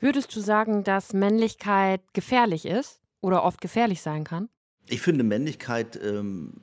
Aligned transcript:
Würdest 0.00 0.34
du 0.34 0.40
sagen, 0.40 0.82
dass 0.82 1.12
Männlichkeit 1.12 2.00
gefährlich 2.14 2.64
ist 2.64 3.00
oder 3.20 3.44
oft 3.44 3.60
gefährlich 3.60 4.00
sein 4.00 4.24
kann? 4.24 4.48
Ich 4.86 5.02
finde 5.02 5.24
Männlichkeit 5.24 6.00
ähm, 6.02 6.54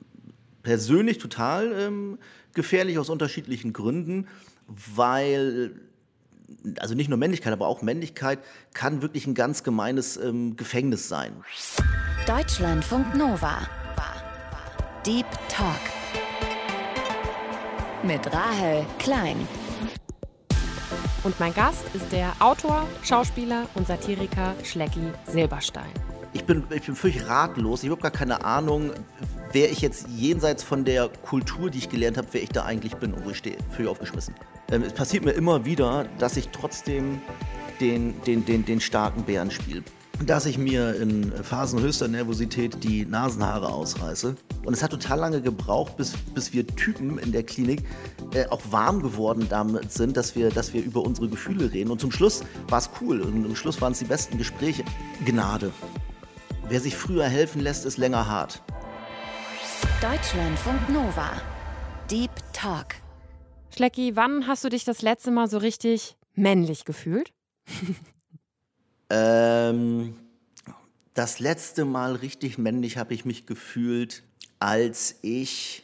persönlich 0.62 1.18
total 1.18 1.72
ähm, 1.72 2.18
gefährlich 2.52 2.98
aus 2.98 3.08
unterschiedlichen 3.08 3.72
Gründen, 3.72 4.26
weil 4.66 5.80
also 6.80 6.94
nicht 6.94 7.08
nur 7.08 7.18
Männlichkeit, 7.18 7.52
aber 7.52 7.68
auch 7.68 7.82
Männlichkeit 7.82 8.40
kann 8.74 9.02
wirklich 9.02 9.26
ein 9.26 9.34
ganz 9.34 9.62
gemeines 9.62 10.16
ähm, 10.16 10.56
Gefängnis 10.56 11.08
sein. 11.08 11.32
Deutschlandfunk 12.26 13.14
Nova. 13.14 13.68
Deep 15.06 15.26
Talk. 15.48 15.80
Mit 18.02 18.32
Rahel 18.32 18.84
Klein. 18.98 19.46
Und 21.28 21.38
mein 21.38 21.52
Gast 21.52 21.84
ist 21.92 22.10
der 22.10 22.32
Autor, 22.38 22.88
Schauspieler 23.02 23.66
und 23.74 23.86
Satiriker 23.86 24.54
Schlecki 24.64 25.12
Silberstein. 25.26 25.90
Ich 26.32 26.42
bin, 26.46 26.64
ich 26.70 26.86
bin 26.86 26.96
völlig 26.96 27.28
ratlos. 27.28 27.84
Ich 27.84 27.90
habe 27.90 28.00
gar 28.00 28.10
keine 28.10 28.46
Ahnung, 28.46 28.92
wer 29.52 29.70
ich 29.70 29.82
jetzt 29.82 30.08
jenseits 30.08 30.62
von 30.62 30.86
der 30.86 31.10
Kultur, 31.26 31.68
die 31.68 31.76
ich 31.76 31.90
gelernt 31.90 32.16
habe, 32.16 32.28
wer 32.32 32.42
ich 32.42 32.48
da 32.48 32.64
eigentlich 32.64 32.96
bin 32.96 33.12
und 33.12 33.26
wo 33.26 33.30
ich 33.30 33.36
stehe. 33.36 33.58
Völlig 33.72 33.90
aufgeschmissen. 33.90 34.34
Ähm, 34.70 34.84
es 34.84 34.94
passiert 34.94 35.22
mir 35.22 35.32
immer 35.32 35.66
wieder, 35.66 36.06
dass 36.18 36.38
ich 36.38 36.48
trotzdem 36.48 37.20
den, 37.78 38.18
den, 38.22 38.46
den, 38.46 38.64
den 38.64 38.80
starken 38.80 39.24
Bären 39.24 39.50
spiele 39.50 39.82
dass 40.26 40.46
ich 40.46 40.58
mir 40.58 40.94
in 40.96 41.32
Phasen 41.42 41.80
höchster 41.80 42.08
Nervosität 42.08 42.82
die 42.82 43.06
Nasenhaare 43.06 43.68
ausreiße. 43.68 44.34
Und 44.64 44.72
es 44.72 44.82
hat 44.82 44.90
total 44.90 45.20
lange 45.20 45.40
gebraucht, 45.40 45.96
bis, 45.96 46.14
bis 46.34 46.52
wir 46.52 46.66
Typen 46.66 47.18
in 47.18 47.32
der 47.32 47.42
Klinik 47.44 47.82
äh, 48.34 48.46
auch 48.46 48.60
warm 48.70 49.00
geworden 49.00 49.46
damit 49.48 49.92
sind, 49.92 50.16
dass 50.16 50.34
wir, 50.34 50.50
dass 50.50 50.72
wir 50.74 50.82
über 50.82 51.02
unsere 51.02 51.28
Gefühle 51.28 51.72
reden. 51.72 51.90
Und 51.90 52.00
zum 52.00 52.10
Schluss 52.10 52.42
war 52.68 52.78
es 52.78 52.90
cool 53.00 53.20
und 53.20 53.44
zum 53.44 53.56
Schluss 53.56 53.80
waren 53.80 53.92
es 53.92 54.00
die 54.00 54.04
besten 54.04 54.38
Gespräche. 54.38 54.84
Gnade. 55.24 55.72
Wer 56.68 56.80
sich 56.80 56.96
früher 56.96 57.24
helfen 57.24 57.62
lässt, 57.62 57.86
ist 57.86 57.96
länger 57.96 58.28
hart. 58.28 58.62
Deutschlandfunk 60.02 60.88
Nova. 60.88 61.32
Deep 62.10 62.30
Talk. 62.52 62.96
Schlecki, 63.74 64.16
wann 64.16 64.46
hast 64.46 64.64
du 64.64 64.68
dich 64.68 64.84
das 64.84 65.02
letzte 65.02 65.30
Mal 65.30 65.48
so 65.48 65.58
richtig 65.58 66.16
männlich 66.34 66.84
gefühlt? 66.84 67.32
Ähm, 69.10 70.14
das 71.14 71.40
letzte 71.40 71.84
Mal 71.84 72.14
richtig 72.14 72.58
männlich 72.58 72.96
habe 72.96 73.14
ich 73.14 73.24
mich 73.24 73.46
gefühlt, 73.46 74.22
als 74.60 75.16
ich. 75.22 75.82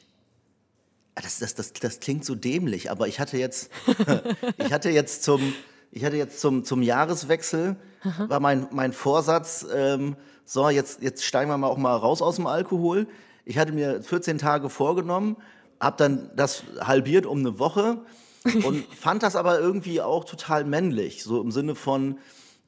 Ah, 1.16 1.20
das, 1.22 1.38
das, 1.38 1.54
das, 1.54 1.72
das 1.72 2.00
klingt 2.00 2.24
so 2.24 2.34
dämlich, 2.34 2.90
aber 2.90 3.06
ich 3.06 3.20
hatte 3.20 3.38
jetzt, 3.38 3.70
ich 4.58 4.72
hatte 4.72 4.90
jetzt 4.90 5.22
zum, 5.22 5.54
ich 5.92 6.04
hatte 6.04 6.16
jetzt 6.16 6.40
zum, 6.40 6.64
zum 6.64 6.82
Jahreswechsel, 6.82 7.76
Aha. 8.02 8.28
war 8.28 8.40
mein, 8.40 8.66
mein 8.72 8.92
Vorsatz, 8.92 9.64
ähm, 9.72 10.16
so, 10.44 10.68
jetzt, 10.68 11.02
jetzt 11.02 11.24
steigen 11.24 11.50
wir 11.50 11.56
mal 11.56 11.68
auch 11.68 11.78
mal 11.78 11.96
raus 11.96 12.20
aus 12.20 12.36
dem 12.36 12.46
Alkohol. 12.46 13.06
Ich 13.44 13.58
hatte 13.58 13.72
mir 13.72 14.02
14 14.02 14.38
Tage 14.38 14.68
vorgenommen, 14.70 15.36
habe 15.80 15.96
dann 15.98 16.30
das 16.34 16.64
halbiert 16.80 17.26
um 17.26 17.38
eine 17.38 17.58
Woche 17.58 17.98
und 18.64 18.84
fand 18.94 19.22
das 19.22 19.36
aber 19.36 19.58
irgendwie 19.60 20.00
auch 20.00 20.24
total 20.24 20.64
männlich, 20.64 21.22
so 21.22 21.40
im 21.40 21.52
Sinne 21.52 21.74
von, 21.76 22.18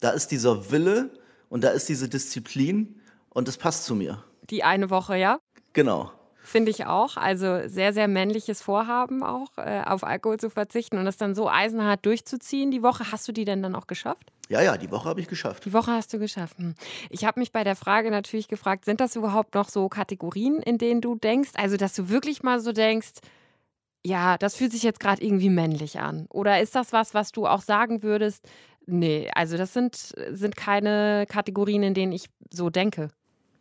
da 0.00 0.10
ist 0.10 0.28
dieser 0.28 0.70
Wille 0.70 1.10
und 1.48 1.64
da 1.64 1.70
ist 1.70 1.88
diese 1.88 2.08
Disziplin 2.08 3.00
und 3.30 3.48
das 3.48 3.56
passt 3.56 3.84
zu 3.84 3.94
mir. 3.94 4.22
Die 4.50 4.62
eine 4.64 4.90
Woche, 4.90 5.16
ja? 5.16 5.38
Genau. 5.72 6.12
Finde 6.46 6.70
ich 6.70 6.86
auch. 6.86 7.16
Also 7.16 7.66
sehr, 7.66 7.92
sehr 7.92 8.06
männliches 8.06 8.62
Vorhaben 8.62 9.24
auch, 9.24 9.48
äh, 9.58 9.82
auf 9.84 10.04
Alkohol 10.04 10.38
zu 10.38 10.48
verzichten 10.48 10.96
und 10.96 11.04
das 11.04 11.16
dann 11.16 11.34
so 11.34 11.48
eisenhart 11.48 12.06
durchzuziehen. 12.06 12.70
Die 12.70 12.84
Woche, 12.84 13.10
hast 13.10 13.26
du 13.26 13.32
die 13.32 13.44
denn 13.44 13.64
dann 13.64 13.74
auch 13.74 13.88
geschafft? 13.88 14.32
Ja, 14.48 14.62
ja, 14.62 14.76
die 14.76 14.92
Woche 14.92 15.08
habe 15.08 15.20
ich 15.20 15.26
geschafft. 15.26 15.64
Die 15.64 15.72
Woche 15.72 15.90
hast 15.90 16.12
du 16.12 16.20
geschafft. 16.20 16.58
Hm. 16.58 16.76
Ich 17.10 17.24
habe 17.24 17.40
mich 17.40 17.50
bei 17.50 17.64
der 17.64 17.74
Frage 17.74 18.12
natürlich 18.12 18.46
gefragt, 18.46 18.84
sind 18.84 19.00
das 19.00 19.16
überhaupt 19.16 19.54
noch 19.54 19.68
so 19.68 19.88
Kategorien, 19.88 20.62
in 20.62 20.78
denen 20.78 21.00
du 21.00 21.16
denkst? 21.16 21.50
Also, 21.54 21.76
dass 21.76 21.94
du 21.94 22.08
wirklich 22.08 22.44
mal 22.44 22.60
so 22.60 22.70
denkst, 22.70 23.14
ja, 24.04 24.38
das 24.38 24.54
fühlt 24.54 24.70
sich 24.70 24.84
jetzt 24.84 25.00
gerade 25.00 25.24
irgendwie 25.24 25.50
männlich 25.50 25.98
an. 25.98 26.26
Oder 26.30 26.60
ist 26.60 26.76
das 26.76 26.92
was, 26.92 27.12
was 27.12 27.32
du 27.32 27.48
auch 27.48 27.60
sagen 27.60 28.04
würdest, 28.04 28.48
Nee, 28.86 29.28
also 29.34 29.56
das 29.56 29.72
sind, 29.72 30.14
sind 30.30 30.56
keine 30.56 31.26
Kategorien, 31.28 31.82
in 31.82 31.94
denen 31.94 32.12
ich 32.12 32.26
so 32.52 32.70
denke. 32.70 33.10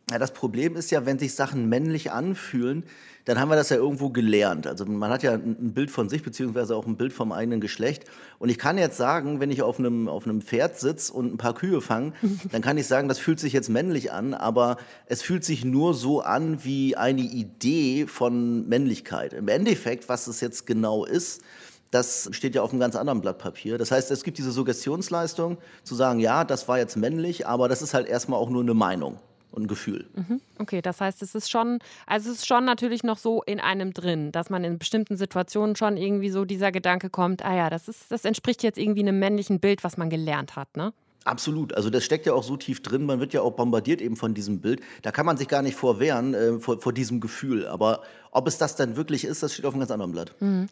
Ja, 0.08 0.20
das 0.20 0.32
Problem 0.32 0.76
ist 0.76 0.92
ja, 0.92 1.04
wenn 1.04 1.18
sich 1.18 1.34
Sachen 1.34 1.68
männlich 1.68 2.12
anfühlen, 2.12 2.84
dann 3.24 3.40
haben 3.40 3.48
wir 3.48 3.56
das 3.56 3.70
ja 3.70 3.76
irgendwo 3.76 4.10
gelernt. 4.10 4.68
Also 4.68 4.86
man 4.86 5.10
hat 5.10 5.24
ja 5.24 5.32
ein 5.32 5.74
Bild 5.74 5.90
von 5.90 6.08
sich, 6.08 6.22
beziehungsweise 6.22 6.76
auch 6.76 6.86
ein 6.86 6.96
Bild 6.96 7.12
vom 7.12 7.32
eigenen 7.32 7.60
Geschlecht. 7.60 8.04
Und 8.38 8.48
ich 8.48 8.56
kann 8.56 8.78
jetzt 8.78 8.96
sagen, 8.96 9.40
wenn 9.40 9.50
ich 9.50 9.62
auf 9.62 9.80
einem, 9.80 10.06
auf 10.06 10.24
einem 10.24 10.42
Pferd 10.42 10.78
sitze 10.78 11.12
und 11.12 11.34
ein 11.34 11.38
paar 11.38 11.54
Kühe 11.54 11.80
fange, 11.80 12.12
dann 12.52 12.62
kann 12.62 12.78
ich 12.78 12.86
sagen, 12.86 13.08
das 13.08 13.18
fühlt 13.18 13.40
sich 13.40 13.52
jetzt 13.52 13.68
männlich 13.68 14.12
an, 14.12 14.32
aber 14.32 14.76
es 15.06 15.22
fühlt 15.22 15.42
sich 15.42 15.64
nur 15.64 15.92
so 15.92 16.20
an 16.20 16.62
wie 16.62 16.96
eine 16.96 17.22
Idee 17.22 18.06
von 18.06 18.68
Männlichkeit. 18.68 19.32
Im 19.32 19.48
Endeffekt, 19.48 20.08
was 20.08 20.28
es 20.28 20.40
jetzt 20.40 20.66
genau 20.68 21.04
ist, 21.04 21.42
das 21.90 22.28
steht 22.32 22.54
ja 22.54 22.62
auf 22.62 22.70
einem 22.70 22.80
ganz 22.80 22.96
anderen 22.96 23.20
Blatt 23.20 23.38
Papier. 23.38 23.78
Das 23.78 23.90
heißt, 23.90 24.10
es 24.10 24.24
gibt 24.24 24.38
diese 24.38 24.52
Suggestionsleistung, 24.52 25.58
zu 25.84 25.94
sagen, 25.94 26.20
ja, 26.20 26.44
das 26.44 26.68
war 26.68 26.78
jetzt 26.78 26.96
männlich, 26.96 27.46
aber 27.46 27.68
das 27.68 27.82
ist 27.82 27.94
halt 27.94 28.06
erstmal 28.08 28.40
auch 28.40 28.50
nur 28.50 28.62
eine 28.62 28.74
Meinung 28.74 29.18
und 29.52 29.64
ein 29.64 29.68
Gefühl. 29.68 30.06
Mhm. 30.14 30.40
Okay, 30.58 30.82
das 30.82 31.00
heißt, 31.00 31.22
es 31.22 31.34
ist 31.34 31.50
schon, 31.50 31.78
also 32.06 32.30
es 32.30 32.38
ist 32.38 32.46
schon 32.46 32.64
natürlich 32.64 33.02
noch 33.02 33.18
so 33.18 33.42
in 33.42 33.60
einem 33.60 33.92
drin, 33.92 34.32
dass 34.32 34.50
man 34.50 34.64
in 34.64 34.78
bestimmten 34.78 35.16
Situationen 35.16 35.76
schon 35.76 35.96
irgendwie 35.96 36.30
so 36.30 36.44
dieser 36.44 36.72
Gedanke 36.72 37.10
kommt, 37.10 37.44
ah 37.44 37.54
ja, 37.54 37.70
das 37.70 37.88
ist, 37.88 38.10
das 38.10 38.24
entspricht 38.24 38.62
jetzt 38.62 38.78
irgendwie 38.78 39.00
einem 39.00 39.18
männlichen 39.18 39.60
Bild, 39.60 39.82
was 39.84 39.96
man 39.96 40.10
gelernt 40.10 40.56
hat, 40.56 40.76
ne? 40.76 40.92
Absolut. 41.26 41.74
Also 41.74 41.90
das 41.90 42.04
steckt 42.04 42.24
ja 42.24 42.34
auch 42.34 42.44
so 42.44 42.56
tief 42.56 42.80
drin. 42.82 43.04
Man 43.04 43.18
wird 43.18 43.32
ja 43.32 43.42
auch 43.42 43.50
bombardiert 43.52 44.00
eben 44.00 44.14
von 44.14 44.32
diesem 44.32 44.60
Bild. 44.60 44.80
Da 45.02 45.10
kann 45.10 45.26
man 45.26 45.36
sich 45.36 45.48
gar 45.48 45.60
nicht 45.60 45.76
vorwehren 45.76 46.34
äh, 46.34 46.60
vor, 46.60 46.80
vor, 46.80 46.92
diesem 46.92 47.18
Gefühl. 47.18 47.66
Aber 47.66 48.02
ob 48.30 48.46
es 48.46 48.58
das 48.58 48.76
dann 48.76 48.96
wirklich 48.96 49.24
ist, 49.24 49.42
das 49.42 49.52
steht 49.52 49.66
auf 49.66 49.74
einem 49.74 49.80
ganz 49.80 49.90
anderen 49.90 50.12
Blatt. 50.12 50.34
Mhm. 50.40 50.68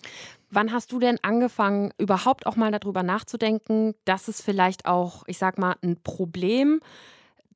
Wann 0.50 0.70
hast 0.70 0.92
du 0.92 1.00
denn 1.00 1.18
angefangen, 1.22 1.92
überhaupt 1.98 2.46
auch 2.46 2.54
mal 2.54 2.70
darüber 2.70 3.02
nachzudenken, 3.02 3.94
dass 4.04 4.28
es 4.28 4.40
vielleicht 4.40 4.86
auch, 4.86 5.24
ich 5.26 5.38
sag 5.38 5.58
mal, 5.58 5.74
ein 5.82 5.96
Problem 6.04 6.80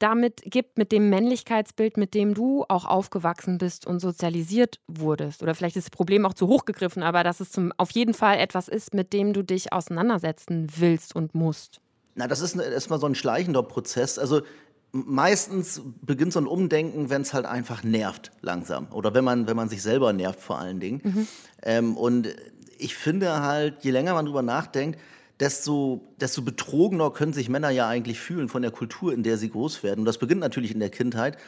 damit 0.01 0.43
gibt, 0.45 0.77
mit 0.77 0.91
dem 0.91 1.09
Männlichkeitsbild, 1.09 1.97
mit 1.97 2.15
dem 2.15 2.35
du 2.35 2.65
auch 2.69 2.85
aufgewachsen 2.85 3.59
bist 3.59 3.87
und 3.87 4.01
sozialisiert 4.01 4.81
wurdest? 4.89 5.41
Oder 5.43 5.55
vielleicht 5.55 5.77
ist 5.77 5.87
das 5.87 5.97
Problem 5.97 6.27
auch 6.27 6.35
zu 6.35 6.49
hoch 6.49 6.65
gegriffen, 6.65 7.05
aber 7.05 7.23
dass 7.23 7.39
es 7.39 7.53
zum, 7.53 7.73
auf 7.77 7.93
jeden 7.93 8.15
Fall 8.15 8.39
etwas 8.39 8.67
ist, 8.67 8.93
mit 8.93 9.13
dem 9.13 9.33
du 9.33 9.43
dich 9.43 9.73
auseinandersetzen 9.73 10.67
willst 10.77 11.15
und 11.15 11.37
musst? 11.37 11.81
Na, 12.19 12.27
das 12.27 12.41
ist 12.41 12.57
erstmal 12.57 12.99
so 12.99 13.07
ein 13.07 13.15
schleichender 13.15 13.63
Prozess. 13.63 14.19
Also 14.19 14.43
meistens 14.91 15.83
beginnt 16.03 16.33
so 16.33 16.41
ein 16.41 16.49
Umdenken, 16.49 17.11
wenn 17.11 17.23
es 17.23 17.33
halt 17.33 17.47
einfach 17.47 17.85
nervt 17.85 18.33
langsam. 18.41 18.89
Oder 18.91 19.15
wenn 19.15 19.23
man, 19.23 19.47
wenn 19.47 19.55
man 19.55 19.69
sich 19.69 19.83
selber 19.83 20.13
nervt 20.13 20.41
vor 20.41 20.59
allen 20.59 20.81
Dingen. 20.81 21.01
Mhm. 21.05 21.29
Ähm, 21.63 21.97
und 21.97 22.35
ich 22.77 22.97
finde 22.97 23.41
halt, 23.43 23.85
je 23.85 23.93
länger 23.93 24.15
man 24.15 24.27
drüber 24.27 24.43
nachdenkt, 24.43 24.99
desto, 25.39 26.09
desto 26.21 26.43
betrogener 26.43 27.13
können 27.13 27.33
sich 27.33 27.49
Männer 27.49 27.71
ja 27.71 27.87
eigentlich 27.87 28.19
fühlen 28.19 28.49
von 28.49 28.63
der 28.63 28.73
Kultur, 28.73 29.13
in 29.13 29.23
der 29.23 29.39
sie 29.39 29.51
groß 29.51 29.85
werden. 29.85 30.01
Und 30.01 30.05
das 30.05 30.19
beginnt 30.19 30.41
natürlich 30.41 30.73
in 30.73 30.81
der 30.81 30.91
Kindheit 30.91 31.39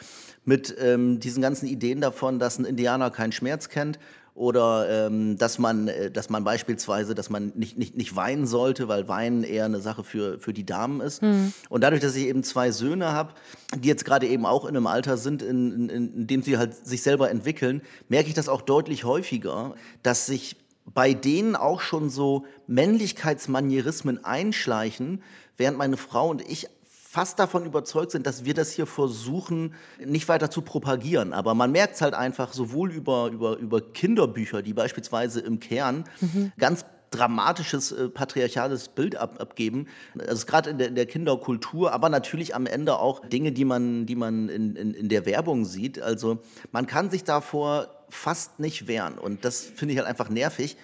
mit 0.44 0.76
ähm, 0.78 1.18
diesen 1.18 1.42
ganzen 1.42 1.66
Ideen 1.66 2.00
davon, 2.00 2.38
dass 2.38 2.60
ein 2.60 2.64
Indianer 2.64 3.10
keinen 3.10 3.32
Schmerz 3.32 3.68
kennt 3.68 3.98
oder 4.40 5.06
ähm, 5.06 5.36
dass 5.36 5.58
man, 5.58 5.88
äh, 5.88 6.10
dass 6.10 6.30
man 6.30 6.44
beispielsweise, 6.44 7.14
dass 7.14 7.28
man 7.28 7.52
nicht, 7.56 7.76
nicht, 7.76 7.94
nicht 7.94 8.16
weinen 8.16 8.46
sollte, 8.46 8.88
weil 8.88 9.06
Weinen 9.06 9.44
eher 9.44 9.66
eine 9.66 9.80
Sache 9.80 10.02
für, 10.02 10.38
für 10.40 10.54
die 10.54 10.64
Damen 10.64 11.02
ist. 11.02 11.20
Mhm. 11.22 11.52
Und 11.68 11.82
dadurch, 11.82 12.00
dass 12.00 12.16
ich 12.16 12.26
eben 12.26 12.42
zwei 12.42 12.70
Söhne 12.70 13.12
habe, 13.12 13.34
die 13.76 13.86
jetzt 13.86 14.06
gerade 14.06 14.26
eben 14.26 14.46
auch 14.46 14.64
in 14.64 14.74
einem 14.74 14.86
Alter 14.86 15.18
sind, 15.18 15.42
in, 15.42 15.90
in, 15.90 16.14
in 16.14 16.26
dem 16.26 16.42
sie 16.42 16.56
halt 16.56 16.74
sich 16.74 17.02
selber 17.02 17.30
entwickeln, 17.30 17.82
merke 18.08 18.28
ich 18.28 18.34
das 18.34 18.48
auch 18.48 18.62
deutlich 18.62 19.04
häufiger, 19.04 19.74
dass 20.02 20.24
sich 20.24 20.56
bei 20.86 21.12
denen 21.12 21.54
auch 21.54 21.82
schon 21.82 22.08
so 22.08 22.46
Männlichkeitsmanierismen 22.66 24.24
einschleichen, 24.24 25.22
während 25.58 25.76
meine 25.76 25.98
Frau 25.98 26.30
und 26.30 26.40
ich 26.48 26.66
fast 27.10 27.40
davon 27.40 27.66
überzeugt 27.66 28.12
sind, 28.12 28.24
dass 28.24 28.44
wir 28.44 28.54
das 28.54 28.70
hier 28.70 28.86
versuchen, 28.86 29.74
nicht 29.98 30.28
weiter 30.28 30.48
zu 30.48 30.62
propagieren. 30.62 31.32
Aber 31.32 31.54
man 31.54 31.72
merkt 31.72 31.96
es 31.96 32.02
halt 32.02 32.14
einfach 32.14 32.52
sowohl 32.52 32.92
über, 32.92 33.30
über, 33.32 33.56
über 33.56 33.80
Kinderbücher, 33.80 34.62
die 34.62 34.74
beispielsweise 34.74 35.40
im 35.40 35.58
Kern 35.58 36.04
mhm. 36.20 36.52
ganz 36.56 36.84
dramatisches 37.10 37.90
äh, 37.90 38.08
patriarchales 38.10 38.90
Bild 38.90 39.16
ab, 39.16 39.40
abgeben. 39.40 39.88
Also 40.24 40.46
gerade 40.46 40.70
in 40.70 40.78
der, 40.78 40.86
in 40.86 40.94
der, 40.94 41.06
Kinderkultur, 41.06 41.92
aber 41.92 42.10
natürlich 42.10 42.54
am 42.54 42.66
Ende 42.66 43.00
auch 43.00 43.26
Dinge, 43.26 43.50
die 43.50 43.64
man, 43.64 44.06
die 44.06 44.14
man 44.14 44.48
in, 44.48 44.76
in, 44.76 44.94
in 44.94 45.08
der 45.08 45.26
Werbung 45.26 45.64
sieht. 45.64 46.00
Also 46.00 46.38
man 46.70 46.86
kann 46.86 47.10
sich 47.10 47.24
davor 47.24 47.88
fast 48.08 48.60
nicht 48.60 48.86
wehren. 48.86 49.18
Und 49.18 49.44
das 49.44 49.62
finde 49.62 49.94
ich 49.94 49.98
halt 49.98 50.08
einfach 50.08 50.28
nervig 50.28 50.76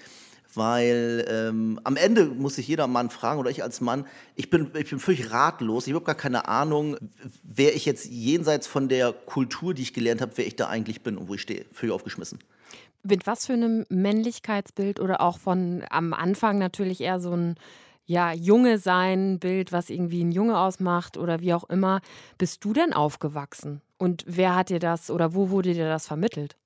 weil 0.56 1.24
ähm, 1.28 1.80
am 1.84 1.96
Ende 1.96 2.26
muss 2.26 2.56
sich 2.56 2.66
jeder 2.68 2.86
Mann 2.86 3.10
fragen 3.10 3.40
oder 3.40 3.50
ich 3.50 3.62
als 3.62 3.80
Mann, 3.80 4.06
ich 4.34 4.50
bin, 4.50 4.70
ich 4.78 4.90
bin 4.90 4.98
völlig 4.98 5.30
ratlos, 5.30 5.86
ich 5.86 5.94
habe 5.94 6.04
gar 6.04 6.14
keine 6.14 6.48
Ahnung, 6.48 6.96
wer 7.42 7.74
ich 7.74 7.84
jetzt 7.84 8.06
jenseits 8.06 8.66
von 8.66 8.88
der 8.88 9.12
Kultur, 9.12 9.74
die 9.74 9.82
ich 9.82 9.92
gelernt 9.92 10.20
habe, 10.20 10.32
wer 10.36 10.46
ich 10.46 10.56
da 10.56 10.68
eigentlich 10.68 11.02
bin 11.02 11.16
und 11.18 11.28
wo 11.28 11.34
ich 11.34 11.42
stehe, 11.42 11.66
völlig 11.72 11.94
aufgeschmissen. 11.94 12.38
Mit 13.02 13.26
was 13.26 13.46
für 13.46 13.52
einem 13.52 13.84
Männlichkeitsbild 13.88 14.98
oder 14.98 15.20
auch 15.20 15.38
von 15.38 15.84
am 15.90 16.12
Anfang 16.12 16.58
natürlich 16.58 17.00
eher 17.00 17.20
so 17.20 17.32
ein 17.32 17.56
ja, 18.06 18.32
Junge 18.32 18.78
sein 18.78 19.38
Bild, 19.40 19.72
was 19.72 19.90
irgendwie 19.90 20.22
ein 20.22 20.30
Junge 20.30 20.58
ausmacht 20.58 21.16
oder 21.16 21.40
wie 21.40 21.52
auch 21.52 21.64
immer, 21.64 22.00
bist 22.38 22.64
du 22.64 22.72
denn 22.72 22.92
aufgewachsen? 22.92 23.82
Und 23.98 24.24
wer 24.26 24.54
hat 24.54 24.70
dir 24.70 24.78
das 24.78 25.10
oder 25.10 25.34
wo 25.34 25.50
wurde 25.50 25.74
dir 25.74 25.88
das 25.88 26.06
vermittelt? 26.06 26.56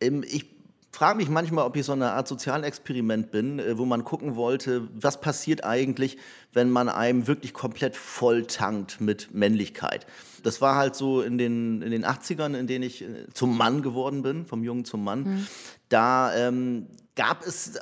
Ähm, 0.00 0.24
ich 0.26 0.57
frage 0.98 1.18
mich 1.18 1.28
manchmal, 1.28 1.64
ob 1.64 1.76
ich 1.76 1.84
so 1.84 1.92
eine 1.92 2.10
Art 2.10 2.26
Sozialexperiment 2.26 3.30
bin, 3.30 3.60
äh, 3.60 3.78
wo 3.78 3.84
man 3.84 4.02
gucken 4.02 4.34
wollte, 4.34 4.88
was 4.92 5.20
passiert 5.20 5.62
eigentlich, 5.62 6.18
wenn 6.52 6.70
man 6.70 6.88
einem 6.88 7.28
wirklich 7.28 7.54
komplett 7.54 7.94
voll 7.94 8.46
tankt 8.46 9.00
mit 9.00 9.32
Männlichkeit. 9.32 10.08
Das 10.42 10.60
war 10.60 10.74
halt 10.74 10.96
so 10.96 11.22
in 11.22 11.38
den, 11.38 11.82
in 11.82 11.92
den 11.92 12.04
80ern, 12.04 12.58
in 12.58 12.66
denen 12.66 12.82
ich 12.82 13.02
äh, 13.02 13.28
zum 13.32 13.56
Mann 13.56 13.82
geworden 13.82 14.22
bin, 14.22 14.44
vom 14.44 14.64
Jungen 14.64 14.84
zum 14.84 15.04
Mann. 15.04 15.22
Mhm. 15.22 15.46
Da 15.88 16.34
ähm, 16.34 16.88
gab 17.14 17.46
es 17.46 17.78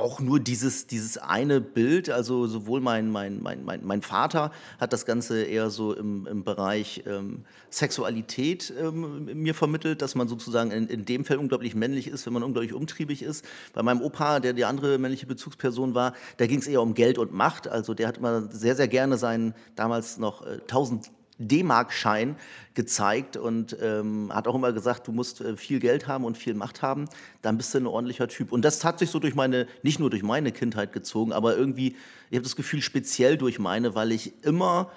auch 0.00 0.20
nur 0.20 0.40
dieses, 0.40 0.86
dieses 0.86 1.18
eine 1.18 1.60
Bild, 1.60 2.10
also 2.10 2.46
sowohl 2.46 2.80
mein, 2.80 3.10
mein, 3.10 3.42
mein, 3.42 3.64
mein, 3.64 3.84
mein 3.84 4.02
Vater 4.02 4.50
hat 4.78 4.92
das 4.92 5.06
Ganze 5.06 5.44
eher 5.44 5.70
so 5.70 5.94
im, 5.94 6.26
im 6.26 6.42
Bereich 6.42 7.04
ähm, 7.06 7.44
Sexualität 7.70 8.72
ähm, 8.78 9.26
mir 9.26 9.54
vermittelt, 9.54 10.02
dass 10.02 10.14
man 10.14 10.28
sozusagen 10.28 10.70
in, 10.70 10.88
in 10.88 11.04
dem 11.04 11.24
Fall 11.24 11.36
unglaublich 11.36 11.74
männlich 11.74 12.08
ist, 12.08 12.26
wenn 12.26 12.32
man 12.32 12.42
unglaublich 12.42 12.72
umtriebig 12.72 13.22
ist. 13.22 13.44
Bei 13.72 13.82
meinem 13.82 14.00
Opa, 14.00 14.40
der 14.40 14.52
die 14.52 14.64
andere 14.64 14.98
männliche 14.98 15.26
Bezugsperson 15.26 15.94
war, 15.94 16.14
da 16.38 16.46
ging 16.46 16.58
es 16.58 16.66
eher 16.66 16.82
um 16.82 16.94
Geld 16.94 17.18
und 17.18 17.32
Macht. 17.32 17.68
Also 17.68 17.94
der 17.94 18.08
hat 18.08 18.18
immer 18.18 18.42
sehr, 18.50 18.76
sehr 18.76 18.88
gerne 18.88 19.18
seinen 19.18 19.54
damals 19.76 20.18
noch 20.18 20.44
äh, 20.46 20.60
1000 20.62 21.10
D-Mark-Schein 21.40 22.36
gezeigt 22.74 23.36
und 23.36 23.76
ähm, 23.82 24.30
hat 24.32 24.46
auch 24.46 24.54
immer 24.54 24.72
gesagt, 24.72 25.08
du 25.08 25.12
musst 25.12 25.40
äh, 25.40 25.56
viel 25.56 25.80
Geld 25.80 26.06
haben 26.06 26.24
und 26.24 26.38
viel 26.38 26.54
Macht 26.54 26.82
haben, 26.82 27.06
dann 27.42 27.56
bist 27.56 27.74
du 27.74 27.78
ein 27.78 27.86
ordentlicher 27.86 28.28
Typ. 28.28 28.52
Und 28.52 28.64
das 28.64 28.84
hat 28.84 28.98
sich 28.98 29.10
so 29.10 29.18
durch 29.18 29.34
meine, 29.34 29.66
nicht 29.82 29.98
nur 29.98 30.10
durch 30.10 30.22
meine 30.22 30.52
Kindheit 30.52 30.92
gezogen, 30.92 31.32
aber 31.32 31.56
irgendwie, 31.56 31.96
ich 32.30 32.36
habe 32.36 32.42
das 32.42 32.56
Gefühl, 32.56 32.82
speziell 32.82 33.36
durch 33.36 33.58
meine, 33.58 33.94
weil 33.94 34.12
ich 34.12 34.44
immer 34.44 34.90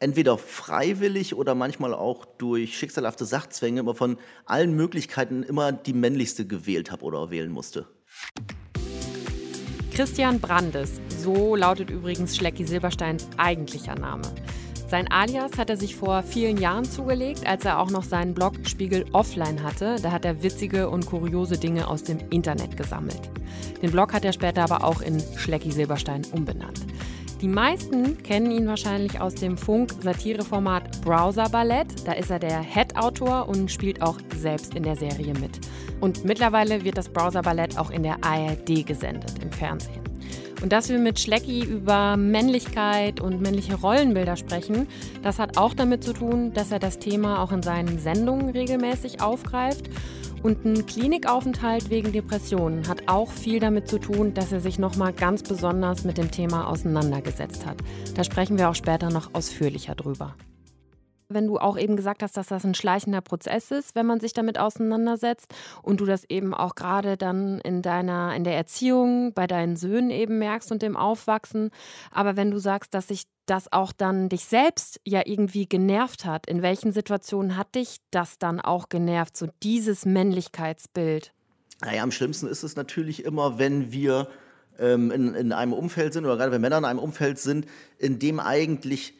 entweder 0.00 0.38
freiwillig 0.38 1.34
oder 1.34 1.54
manchmal 1.54 1.94
auch 1.94 2.24
durch 2.24 2.76
schicksalhafte 2.76 3.26
Sachzwänge 3.26 3.80
immer 3.80 3.94
von 3.94 4.18
allen 4.46 4.74
Möglichkeiten 4.74 5.42
immer 5.42 5.72
die 5.72 5.92
männlichste 5.92 6.46
gewählt 6.46 6.90
habe 6.90 7.04
oder 7.04 7.30
wählen 7.30 7.52
musste. 7.52 7.86
Christian 9.92 10.40
Brandes, 10.40 11.00
so 11.18 11.54
lautet 11.54 11.90
übrigens 11.90 12.36
Schlecki 12.36 12.64
Silbersteins 12.64 13.28
eigentlicher 13.36 13.94
Name. 13.96 14.22
Sein 14.90 15.08
Alias 15.08 15.52
hat 15.56 15.70
er 15.70 15.76
sich 15.76 15.94
vor 15.94 16.24
vielen 16.24 16.56
Jahren 16.56 16.84
zugelegt, 16.84 17.46
als 17.46 17.64
er 17.64 17.78
auch 17.78 17.90
noch 17.90 18.02
seinen 18.02 18.34
Blog 18.34 18.54
Spiegel 18.64 19.04
Offline 19.12 19.62
hatte. 19.62 19.94
Da 20.02 20.10
hat 20.10 20.24
er 20.24 20.42
witzige 20.42 20.90
und 20.90 21.06
kuriose 21.06 21.56
Dinge 21.56 21.86
aus 21.86 22.02
dem 22.02 22.18
Internet 22.30 22.76
gesammelt. 22.76 23.20
Den 23.80 23.92
Blog 23.92 24.12
hat 24.12 24.24
er 24.24 24.32
später 24.32 24.64
aber 24.64 24.82
auch 24.82 25.00
in 25.00 25.22
Schlecki 25.36 25.70
Silberstein 25.70 26.22
umbenannt. 26.32 26.80
Die 27.40 27.46
meisten 27.46 28.20
kennen 28.24 28.50
ihn 28.50 28.66
wahrscheinlich 28.66 29.20
aus 29.20 29.36
dem 29.36 29.56
Funk-Satireformat 29.56 31.02
Browser 31.02 31.48
Ballett. 31.48 32.04
Da 32.04 32.14
ist 32.14 32.32
er 32.32 32.40
der 32.40 32.60
Head-Autor 32.60 33.48
und 33.48 33.70
spielt 33.70 34.02
auch 34.02 34.18
selbst 34.36 34.74
in 34.74 34.82
der 34.82 34.96
Serie 34.96 35.34
mit. 35.34 35.60
Und 36.00 36.24
mittlerweile 36.24 36.82
wird 36.82 36.98
das 36.98 37.08
Browser 37.08 37.42
Ballett 37.42 37.78
auch 37.78 37.92
in 37.92 38.02
der 38.02 38.16
ARD 38.24 38.84
gesendet 38.84 39.34
im 39.40 39.52
Fernsehen. 39.52 40.09
Und 40.62 40.72
dass 40.72 40.88
wir 40.88 40.98
mit 40.98 41.18
Schlecki 41.18 41.64
über 41.64 42.16
Männlichkeit 42.16 43.20
und 43.20 43.40
männliche 43.40 43.76
Rollenbilder 43.76 44.36
sprechen, 44.36 44.86
das 45.22 45.38
hat 45.38 45.56
auch 45.56 45.74
damit 45.74 46.04
zu 46.04 46.12
tun, 46.12 46.52
dass 46.52 46.70
er 46.70 46.78
das 46.78 46.98
Thema 46.98 47.42
auch 47.42 47.52
in 47.52 47.62
seinen 47.62 47.98
Sendungen 47.98 48.50
regelmäßig 48.50 49.22
aufgreift. 49.22 49.88
Und 50.42 50.64
ein 50.64 50.86
Klinikaufenthalt 50.86 51.90
wegen 51.90 52.12
Depressionen 52.12 52.88
hat 52.88 53.08
auch 53.08 53.30
viel 53.30 53.60
damit 53.60 53.88
zu 53.88 53.98
tun, 53.98 54.32
dass 54.32 54.52
er 54.52 54.60
sich 54.60 54.78
nochmal 54.78 55.12
ganz 55.12 55.42
besonders 55.42 56.04
mit 56.04 56.16
dem 56.16 56.30
Thema 56.30 56.66
auseinandergesetzt 56.66 57.66
hat. 57.66 57.76
Da 58.14 58.24
sprechen 58.24 58.56
wir 58.56 58.70
auch 58.70 58.74
später 58.74 59.10
noch 59.10 59.34
ausführlicher 59.34 59.94
drüber 59.94 60.34
wenn 61.30 61.46
du 61.46 61.58
auch 61.58 61.78
eben 61.78 61.96
gesagt 61.96 62.22
hast, 62.22 62.36
dass 62.36 62.48
das 62.48 62.64
ein 62.64 62.74
schleichender 62.74 63.20
Prozess 63.20 63.70
ist, 63.70 63.94
wenn 63.94 64.06
man 64.06 64.20
sich 64.20 64.32
damit 64.32 64.58
auseinandersetzt 64.58 65.54
und 65.82 66.00
du 66.00 66.06
das 66.06 66.24
eben 66.28 66.54
auch 66.54 66.74
gerade 66.74 67.16
dann 67.16 67.60
in 67.60 67.82
deiner 67.82 68.34
in 68.34 68.44
der 68.44 68.56
Erziehung 68.56 69.32
bei 69.32 69.46
deinen 69.46 69.76
Söhnen 69.76 70.10
eben 70.10 70.38
merkst 70.38 70.70
und 70.72 70.82
dem 70.82 70.96
Aufwachsen, 70.96 71.70
aber 72.10 72.36
wenn 72.36 72.50
du 72.50 72.58
sagst, 72.58 72.94
dass 72.94 73.08
sich 73.08 73.24
das 73.46 73.72
auch 73.72 73.92
dann 73.92 74.28
dich 74.28 74.44
selbst 74.44 75.00
ja 75.04 75.22
irgendwie 75.24 75.66
genervt 75.66 76.24
hat, 76.24 76.46
in 76.46 76.62
welchen 76.62 76.92
Situationen 76.92 77.56
hat 77.56 77.74
dich 77.74 77.96
das 78.10 78.38
dann 78.38 78.60
auch 78.60 78.88
genervt, 78.88 79.36
so 79.36 79.48
dieses 79.62 80.06
Männlichkeitsbild? 80.06 81.32
Naja, 81.82 82.02
am 82.02 82.12
schlimmsten 82.12 82.46
ist 82.46 82.62
es 82.62 82.76
natürlich 82.76 83.24
immer, 83.24 83.58
wenn 83.58 83.90
wir 83.90 84.28
ähm, 84.78 85.10
in, 85.10 85.34
in 85.34 85.52
einem 85.52 85.72
Umfeld 85.72 86.12
sind 86.12 86.24
oder 86.24 86.36
gerade 86.36 86.52
wenn 86.52 86.60
Männer 86.60 86.78
in 86.78 86.84
einem 86.84 86.98
Umfeld 86.98 87.38
sind, 87.38 87.66
in 87.98 88.18
dem 88.18 88.38
eigentlich 88.38 89.14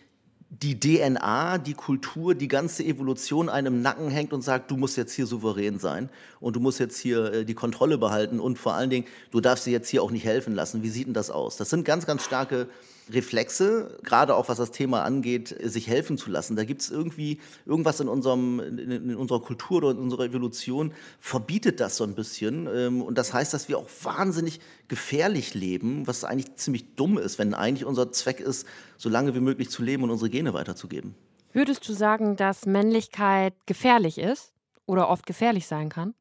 die 0.50 0.80
DNA, 0.80 1.58
die 1.58 1.74
Kultur, 1.74 2.34
die 2.34 2.48
ganze 2.48 2.84
Evolution 2.84 3.48
einem 3.48 3.82
Nacken 3.82 4.10
hängt 4.10 4.32
und 4.32 4.42
sagt, 4.42 4.70
du 4.70 4.76
musst 4.76 4.96
jetzt 4.96 5.12
hier 5.12 5.26
souverän 5.26 5.78
sein 5.78 6.10
und 6.40 6.56
du 6.56 6.60
musst 6.60 6.80
jetzt 6.80 6.98
hier 6.98 7.32
äh, 7.32 7.44
die 7.44 7.54
Kontrolle 7.54 7.98
behalten 7.98 8.40
und 8.40 8.58
vor 8.58 8.74
allen 8.74 8.90
Dingen, 8.90 9.06
du 9.30 9.40
darfst 9.40 9.64
dir 9.66 9.70
jetzt 9.70 9.88
hier 9.88 10.02
auch 10.02 10.10
nicht 10.10 10.24
helfen 10.24 10.54
lassen. 10.54 10.82
Wie 10.82 10.88
sieht 10.88 11.06
denn 11.06 11.14
das 11.14 11.30
aus? 11.30 11.56
Das 11.56 11.70
sind 11.70 11.84
ganz, 11.84 12.04
ganz 12.04 12.24
starke 12.24 12.66
Reflexe, 13.12 13.98
gerade 14.02 14.34
auch 14.34 14.48
was 14.48 14.58
das 14.58 14.70
Thema 14.70 15.02
angeht, 15.04 15.54
sich 15.62 15.88
helfen 15.88 16.18
zu 16.18 16.30
lassen. 16.30 16.56
Da 16.56 16.64
gibt 16.64 16.82
es 16.82 16.90
irgendwie 16.90 17.40
irgendwas 17.66 18.00
in, 18.00 18.08
unserem, 18.08 18.60
in, 18.60 19.16
unserer 19.16 19.40
Kultur 19.40 19.78
oder 19.78 19.90
in 19.92 19.98
unserer 19.98 20.24
Evolution, 20.24 20.92
verbietet 21.18 21.80
das 21.80 21.96
so 21.96 22.04
ein 22.04 22.14
bisschen. 22.14 22.68
Ähm, 22.72 23.02
und 23.02 23.18
das 23.18 23.32
heißt, 23.32 23.52
dass 23.52 23.68
wir 23.68 23.78
auch 23.78 23.88
wahnsinnig 24.02 24.60
gefährlich 24.88 25.54
leben, 25.54 26.06
was 26.06 26.24
eigentlich 26.24 26.56
ziemlich 26.56 26.94
dumm 26.94 27.18
ist, 27.18 27.38
wenn 27.38 27.54
eigentlich 27.54 27.84
unser 27.84 28.12
Zweck 28.12 28.40
ist, 28.40 28.66
so 28.96 29.08
lange 29.08 29.34
wie 29.34 29.40
möglich 29.40 29.70
zu 29.70 29.82
leben 29.82 30.02
und 30.02 30.10
unsere 30.10 30.30
Gene 30.30 30.54
weiterzugeben. 30.54 31.14
Würdest 31.52 31.88
du 31.88 31.92
sagen, 31.92 32.36
dass 32.36 32.66
Männlichkeit 32.66 33.54
gefährlich 33.66 34.18
ist 34.18 34.52
oder 34.86 35.08
oft 35.08 35.26
gefährlich 35.26 35.66
sein 35.66 35.88
kann? 35.88 36.14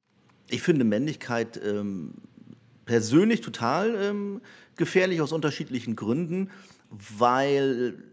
Ich 0.50 0.64
finde 0.64 0.84
Männlichkeit 0.84 1.60
ähm, 1.64 2.16
persönlich 2.86 3.42
total 3.42 3.96
ähm, 3.96 4.42
gefährlich 4.76 5.22
aus 5.22 5.32
unterschiedlichen 5.32 5.96
Gründen 5.96 6.50
weil 6.90 8.04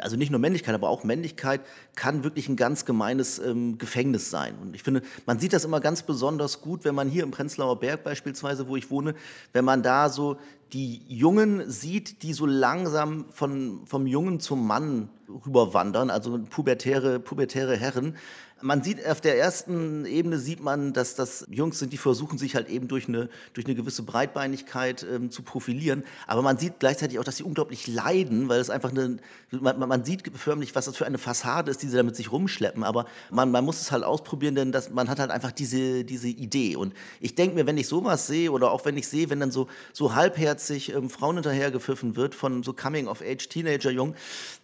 also 0.00 0.16
nicht 0.16 0.30
nur 0.30 0.40
Männlichkeit, 0.40 0.74
aber 0.74 0.88
auch 0.88 1.04
Männlichkeit 1.04 1.60
kann 1.94 2.24
wirklich 2.24 2.48
ein 2.48 2.56
ganz 2.56 2.84
gemeines 2.84 3.38
ähm, 3.38 3.78
Gefängnis 3.78 4.30
sein. 4.30 4.54
Und 4.60 4.74
ich 4.74 4.82
finde, 4.82 5.02
man 5.26 5.38
sieht 5.38 5.52
das 5.52 5.64
immer 5.64 5.80
ganz 5.80 6.02
besonders 6.02 6.60
gut, 6.60 6.84
wenn 6.84 6.94
man 6.94 7.08
hier 7.08 7.22
im 7.22 7.30
Prenzlauer 7.30 7.78
Berg 7.78 8.04
beispielsweise, 8.04 8.68
wo 8.68 8.76
ich 8.76 8.90
wohne, 8.90 9.14
wenn 9.52 9.64
man 9.64 9.82
da 9.82 10.08
so 10.08 10.38
die 10.72 11.02
Jungen 11.08 11.70
sieht, 11.70 12.22
die 12.22 12.32
so 12.32 12.46
langsam 12.46 13.26
von, 13.30 13.86
vom 13.86 14.06
Jungen 14.06 14.40
zum 14.40 14.66
Mann 14.66 15.08
rüberwandern, 15.28 16.10
also 16.10 16.38
pubertäre, 16.38 17.20
pubertäre 17.20 17.76
Herren, 17.76 18.16
man 18.60 18.82
sieht 18.82 19.06
auf 19.06 19.20
der 19.20 19.38
ersten 19.38 20.04
Ebene 20.04 20.38
sieht 20.38 20.60
man, 20.60 20.92
dass 20.92 21.14
das 21.14 21.46
Jungs 21.50 21.78
sind, 21.78 21.92
die 21.92 21.96
versuchen 21.96 22.38
sich 22.38 22.54
halt 22.54 22.68
eben 22.68 22.88
durch 22.88 23.08
eine, 23.08 23.28
durch 23.52 23.66
eine 23.66 23.74
gewisse 23.74 24.02
Breitbeinigkeit 24.02 25.06
ähm, 25.08 25.30
zu 25.30 25.42
profilieren. 25.42 26.04
Aber 26.26 26.42
man 26.42 26.58
sieht 26.58 26.80
gleichzeitig 26.80 27.18
auch, 27.18 27.24
dass 27.24 27.36
sie 27.36 27.42
unglaublich 27.42 27.86
leiden, 27.86 28.48
weil 28.48 28.60
es 28.60 28.70
einfach 28.70 28.90
eine, 28.90 29.18
man, 29.50 29.78
man 29.78 30.04
sieht 30.04 30.30
förmlich, 30.36 30.74
was 30.74 30.86
das 30.86 30.96
für 30.96 31.06
eine 31.06 31.18
Fassade 31.18 31.70
ist, 31.70 31.82
die 31.82 31.88
sie 31.88 31.96
damit 31.96 32.16
sich 32.16 32.32
rumschleppen. 32.32 32.84
Aber 32.84 33.06
man, 33.30 33.50
man 33.50 33.64
muss 33.64 33.80
es 33.80 33.92
halt 33.92 34.04
ausprobieren, 34.04 34.54
denn 34.54 34.72
das, 34.72 34.90
man 34.90 35.08
hat 35.08 35.18
halt 35.20 35.30
einfach 35.30 35.52
diese, 35.52 36.04
diese 36.04 36.28
Idee. 36.28 36.76
Und 36.76 36.94
ich 37.20 37.34
denke 37.34 37.54
mir, 37.54 37.66
wenn 37.66 37.78
ich 37.78 37.86
sowas 37.88 38.26
sehe 38.26 38.50
oder 38.50 38.70
auch 38.70 38.84
wenn 38.84 38.96
ich 38.96 39.08
sehe, 39.08 39.30
wenn 39.30 39.40
dann 39.40 39.50
so, 39.50 39.68
so 39.92 40.14
halbherzig 40.14 40.94
ähm, 40.94 41.10
Frauen 41.10 41.36
hinterhergepfiffen 41.36 42.16
wird 42.16 42.34
von 42.34 42.62
so 42.62 42.72
Coming-of-Age-Teenager-Jungen, 42.72 44.14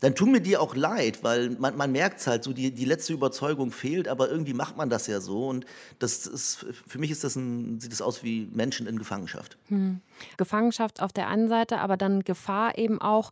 dann 0.00 0.14
tun 0.14 0.32
mir 0.32 0.40
die 0.40 0.56
auch 0.56 0.74
leid, 0.74 1.22
weil 1.22 1.50
man, 1.50 1.76
man 1.76 1.92
merkt 1.92 2.26
halt, 2.26 2.44
so 2.44 2.52
die, 2.52 2.70
die 2.70 2.84
letzte 2.84 3.12
Überzeugung 3.12 3.70
fehlt, 3.84 4.08
aber 4.08 4.30
irgendwie 4.30 4.54
macht 4.54 4.78
man 4.78 4.88
das 4.88 5.06
ja 5.06 5.20
so. 5.20 5.46
Und 5.46 5.66
das 5.98 6.26
ist, 6.26 6.64
für 6.86 6.98
mich 6.98 7.10
ist 7.10 7.22
das 7.22 7.36
ein, 7.36 7.80
sieht 7.80 7.92
es 7.92 8.00
aus 8.00 8.22
wie 8.22 8.48
Menschen 8.50 8.86
in 8.86 8.96
Gefangenschaft. 8.96 9.58
Hm. 9.68 10.00
Gefangenschaft 10.38 11.02
auf 11.02 11.12
der 11.12 11.28
einen 11.28 11.48
Seite, 11.48 11.80
aber 11.80 11.98
dann 11.98 12.24
Gefahr 12.24 12.78
eben 12.78 12.98
auch, 12.98 13.30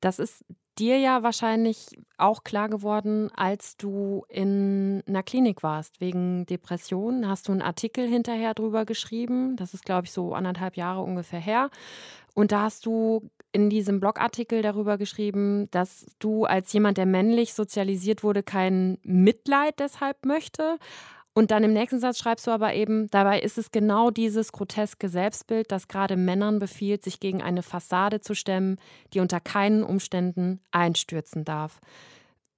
das 0.00 0.18
ist 0.18 0.44
dir 0.76 0.98
ja 0.98 1.22
wahrscheinlich 1.22 1.86
auch 2.18 2.42
klar 2.42 2.68
geworden, 2.68 3.30
als 3.36 3.76
du 3.76 4.24
in 4.28 5.04
einer 5.06 5.22
Klinik 5.22 5.62
warst 5.62 6.00
wegen 6.00 6.46
Depressionen. 6.46 7.28
Hast 7.28 7.46
du 7.46 7.52
einen 7.52 7.62
Artikel 7.62 8.08
hinterher 8.08 8.54
drüber 8.54 8.84
geschrieben? 8.84 9.54
Das 9.54 9.72
ist, 9.72 9.84
glaube 9.84 10.06
ich, 10.06 10.12
so 10.12 10.34
anderthalb 10.34 10.76
Jahre 10.76 11.02
ungefähr 11.02 11.40
her. 11.40 11.70
Und 12.34 12.50
da 12.50 12.62
hast 12.62 12.86
du 12.86 13.30
in 13.52 13.70
diesem 13.70 14.00
Blogartikel 14.00 14.62
darüber 14.62 14.98
geschrieben, 14.98 15.70
dass 15.70 16.06
du 16.18 16.44
als 16.44 16.72
jemand, 16.72 16.98
der 16.98 17.06
männlich 17.06 17.54
sozialisiert 17.54 18.22
wurde, 18.22 18.42
kein 18.42 18.98
Mitleid 19.02 19.78
deshalb 19.78 20.24
möchte. 20.24 20.78
Und 21.34 21.50
dann 21.50 21.64
im 21.64 21.72
nächsten 21.72 21.98
Satz 21.98 22.18
schreibst 22.18 22.46
du 22.46 22.50
aber 22.50 22.74
eben, 22.74 23.08
dabei 23.10 23.40
ist 23.40 23.56
es 23.56 23.70
genau 23.70 24.10
dieses 24.10 24.52
groteske 24.52 25.08
Selbstbild, 25.08 25.72
das 25.72 25.88
gerade 25.88 26.16
Männern 26.16 26.58
befiehlt, 26.58 27.02
sich 27.04 27.20
gegen 27.20 27.42
eine 27.42 27.62
Fassade 27.62 28.20
zu 28.20 28.34
stemmen, 28.34 28.78
die 29.14 29.20
unter 29.20 29.40
keinen 29.40 29.82
Umständen 29.82 30.60
einstürzen 30.72 31.44
darf. 31.44 31.80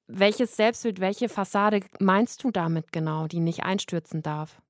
Welches 0.06 0.56
Selbstbild, 0.56 1.00
welche 1.00 1.28
Fassade 1.28 1.80
meinst 2.00 2.42
du 2.42 2.50
damit 2.50 2.92
genau, 2.92 3.26
die 3.26 3.40
nicht 3.40 3.62
einstürzen 3.62 4.22
darf? 4.22 4.60